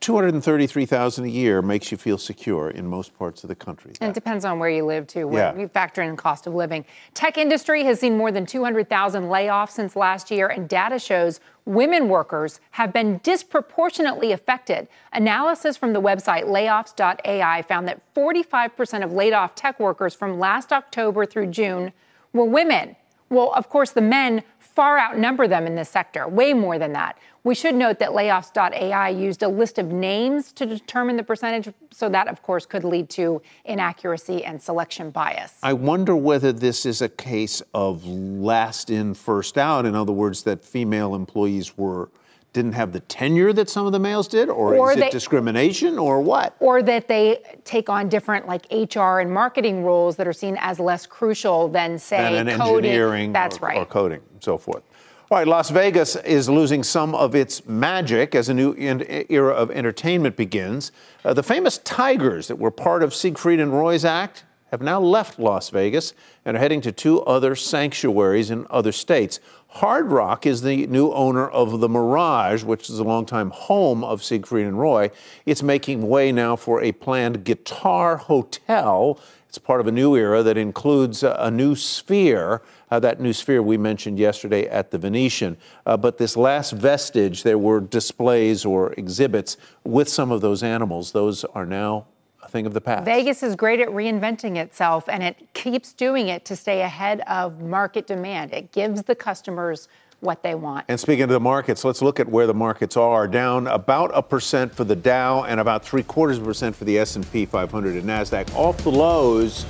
233,000 0.01 1.24
a 1.24 1.28
year 1.28 1.62
makes 1.62 1.90
you 1.90 1.97
feel 1.97 2.18
secure 2.18 2.68
in 2.70 2.86
most 2.86 3.16
parts 3.18 3.42
of 3.42 3.49
the 3.49 3.55
country. 3.55 3.92
And 4.01 4.11
it 4.11 4.14
depends 4.14 4.44
on 4.44 4.59
where 4.59 4.68
you 4.68 4.84
live 4.84 5.07
too. 5.07 5.26
Where 5.26 5.55
yeah. 5.55 5.61
you 5.61 5.68
factor 5.68 6.03
in 6.03 6.16
cost 6.16 6.47
of 6.47 6.55
living. 6.55 6.84
Tech 7.14 7.38
industry 7.38 7.82
has 7.84 8.01
seen 8.01 8.16
more 8.16 8.30
than 8.30 8.44
200,000 8.47 9.24
layoffs 9.24 9.70
since 9.70 9.97
last 9.97 10.30
year 10.30 10.49
and 10.49 10.68
data 10.68 10.99
shows 10.99 11.40
women 11.64 12.09
workers 12.09 12.61
have 12.72 12.92
been 12.92 13.20
disproportionately 13.22 14.32
affected. 14.32 14.86
Analysis 15.12 15.76
from 15.76 15.92
the 15.92 16.01
website 16.01 16.44
layoffs.ai 16.44 17.62
found 17.62 17.88
that 17.88 18.01
45% 18.14 19.03
of 19.03 19.12
laid 19.12 19.32
off 19.32 19.55
tech 19.55 19.80
workers 19.80 20.14
from 20.14 20.38
last 20.38 20.72
October 20.72 21.24
through 21.24 21.47
June 21.47 21.92
were 22.32 22.44
women. 22.44 22.97
Well, 23.28 23.53
of 23.55 23.68
course, 23.68 23.90
the 23.90 24.03
men 24.03 24.44
far 24.77 25.01
outnumber 25.01 25.49
them 25.49 25.66
in 25.66 25.74
this 25.74 25.89
sector, 25.89 26.29
way 26.29 26.53
more 26.53 26.79
than 26.79 26.93
that. 26.93 27.18
We 27.45 27.55
should 27.55 27.74
note 27.74 27.99
that 28.01 28.11
layoffs.ai 28.11 29.09
used 29.09 29.43
a 29.43 29.49
list 29.49 29.79
of 29.79 29.87
names 29.87 30.53
to 30.53 30.66
determine 30.66 31.16
the 31.16 31.22
percentage, 31.22 31.72
so 31.91 32.11
that, 32.11 32.29
of 32.29 32.43
course, 32.43 32.66
could 32.66 32.85
lead 32.85 33.09
to 33.11 33.41
inaccuracy 33.64 34.45
and 34.45 34.61
selection 34.61 35.11
bias. 35.11 35.55
I 35.62 35.72
wonder 35.72 36.14
whether 36.14 36.53
this 36.53 36.85
is 36.85 37.01
a 37.01 37.09
case 37.09 37.62
of 37.72 38.07
last 38.07 38.91
in, 38.91 39.14
first 39.14 39.57
out. 39.57 39.87
In 39.87 39.95
other 39.95 40.12
words, 40.12 40.43
that 40.43 40.62
female 40.62 41.14
employees 41.14 41.79
were 41.79 42.11
didn't 42.57 42.72
have 42.72 42.92
the 42.92 43.00
tenure 43.00 43.52
that 43.52 43.68
some 43.68 43.84
of 43.86 43.92
the 43.92 43.98
males 43.98 44.26
did, 44.26 44.48
or, 44.48 44.74
Or 44.74 44.92
is 44.92 44.96
they- 44.96 45.07
it 45.09 45.12
discrimination, 45.12 45.98
or 45.98 46.20
what? 46.22 46.57
or 46.59 46.82
that 46.82 47.07
they 47.07 47.38
take 47.64 47.90
on 47.90 48.09
different 48.09 48.48
like 48.48 48.64
HR 48.72 49.20
and 49.20 49.30
marketing 49.30 49.84
roles 49.84 50.16
that 50.16 50.26
are 50.26 50.32
seen 50.32 50.57
as 50.61 50.80
less 50.80 51.04
crucial 51.07 51.68
than 51.68 51.98
say 51.98 52.16
and 52.16 52.48
an 52.48 52.59
coding. 52.59 52.90
engineering 52.90 53.32
That's 53.34 53.59
or, 53.59 53.66
right. 53.66 53.76
or 53.78 53.84
coding 53.84 54.20
and 54.32 54.42
so 54.42 54.57
forth. 54.57 54.82
All 55.30 55.36
right, 55.38 55.46
Las 55.46 55.68
Vegas 55.70 56.16
is 56.16 56.48
losing 56.48 56.82
some 56.82 57.14
of 57.14 57.34
its 57.34 57.66
magic 57.66 58.34
as 58.34 58.48
a 58.48 58.54
new 58.54 58.72
en- 58.74 59.04
era 59.28 59.52
of 59.52 59.70
entertainment 59.70 60.34
begins. 60.36 60.92
Uh, 61.24 61.34
the 61.34 61.42
famous 61.42 61.76
Tigers 61.78 62.48
that 62.48 62.57
were 62.57 62.70
part 62.70 63.02
of 63.02 63.12
Siegfried 63.14 63.61
and 63.61 63.70
Roy's 63.72 64.04
act 64.04 64.44
have 64.70 64.82
now 64.82 65.00
left 65.00 65.38
Las 65.38 65.70
Vegas 65.70 66.12
and 66.44 66.56
are 66.56 66.60
heading 66.60 66.80
to 66.82 66.92
two 66.92 67.22
other 67.22 67.54
sanctuaries 67.54 68.50
in 68.50 68.66
other 68.70 68.92
states. 68.92 69.40
Hard 69.68 70.10
Rock 70.10 70.46
is 70.46 70.62
the 70.62 70.86
new 70.86 71.12
owner 71.12 71.46
of 71.48 71.80
the 71.80 71.88
Mirage, 71.88 72.64
which 72.64 72.88
is 72.88 72.98
a 72.98 73.04
longtime 73.04 73.50
home 73.50 74.02
of 74.02 74.24
Siegfried 74.24 74.66
and 74.66 74.78
Roy. 74.78 75.10
It's 75.44 75.62
making 75.62 76.08
way 76.08 76.32
now 76.32 76.56
for 76.56 76.82
a 76.82 76.92
planned 76.92 77.44
guitar 77.44 78.16
hotel. 78.16 79.20
It's 79.48 79.58
part 79.58 79.80
of 79.80 79.86
a 79.86 79.92
new 79.92 80.16
era 80.16 80.42
that 80.42 80.56
includes 80.56 81.22
a, 81.22 81.50
new 81.50 81.74
sphere. 81.76 82.62
Uh, 82.90 83.00
that 83.00 83.20
new 83.20 83.32
sphere 83.32 83.62
we 83.62 83.76
mentioned 83.76 84.18
yesterday 84.18 84.66
at 84.66 84.90
the 84.90 84.98
Venetian. 84.98 85.56
Uh, 85.84 85.96
but 85.96 86.18
this 86.18 86.36
last 86.36 86.72
vestige, 86.72 87.42
there 87.42 87.58
were 87.58 87.80
displays 87.80 88.64
or 88.64 88.92
exhibits 88.94 89.56
with 89.84 90.08
some 90.08 90.30
of 90.30 90.40
those 90.40 90.62
animals. 90.62 91.12
Those 91.12 91.44
are 91.44 91.66
now 91.66 92.06
a 92.43 92.49
thing 92.49 92.66
of 92.66 92.74
the 92.74 92.80
past. 92.80 93.05
Vegas 93.05 93.43
is 93.43 93.57
great 93.57 93.80
at 93.80 93.89
reinventing 93.89 94.57
itself 94.57 95.09
and 95.09 95.22
it 95.22 95.37
keeps 95.55 95.93
doing 95.93 96.28
it 96.28 96.45
to 96.45 96.57
stay 96.57 96.82
ahead 96.82 97.20
of 97.26 97.61
market 97.61 98.07
demand. 98.07 98.53
It 98.53 98.72
gives 98.72 99.03
the 99.03 99.14
customers 99.14 99.89
what 100.20 100.43
they 100.43 100.55
want. 100.55 100.87
And 100.89 100.99
speaking 100.99 101.24
of 101.24 101.28
the 101.30 101.41
markets, 101.41 101.84
let's 101.84 102.01
look 102.01 102.18
at 102.20 102.28
where 102.28 102.47
the 102.47 102.55
markets 102.55 102.97
are. 102.97 103.28
Down 103.28 103.66
about 103.66 104.11
a 104.14 104.22
percent 104.22 104.74
for 104.74 104.84
the 104.84 104.97
Dow 104.97 105.45
and 105.45 105.61
about 105.61 105.84
three 105.84 106.03
quarters 106.03 106.39
of 106.39 106.45
a 106.45 106.47
percent 106.47 106.74
for 106.74 106.84
the 106.84 106.99
S&P 106.99 107.47
500 107.47 107.97
and 107.97 108.05
Nasdaq. 108.05 108.55
Off 108.55 108.78
the 108.78 108.91
lows. 108.91 109.66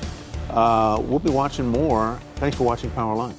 Uh, 0.50 1.02
we'll 1.02 1.18
be 1.18 1.30
watching 1.30 1.66
more. 1.66 2.20
Thanks 2.36 2.56
for 2.56 2.64
watching 2.64 2.90
Power 2.92 3.16
Lunch. 3.16 3.36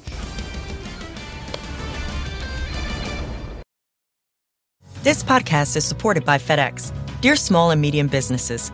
This 5.03 5.23
podcast 5.23 5.77
is 5.77 5.85
supported 5.85 6.25
by 6.25 6.37
FedEx. 6.37 6.91
Dear 7.21 7.37
small 7.37 7.71
and 7.71 7.81
medium 7.81 8.07
businesses, 8.07 8.73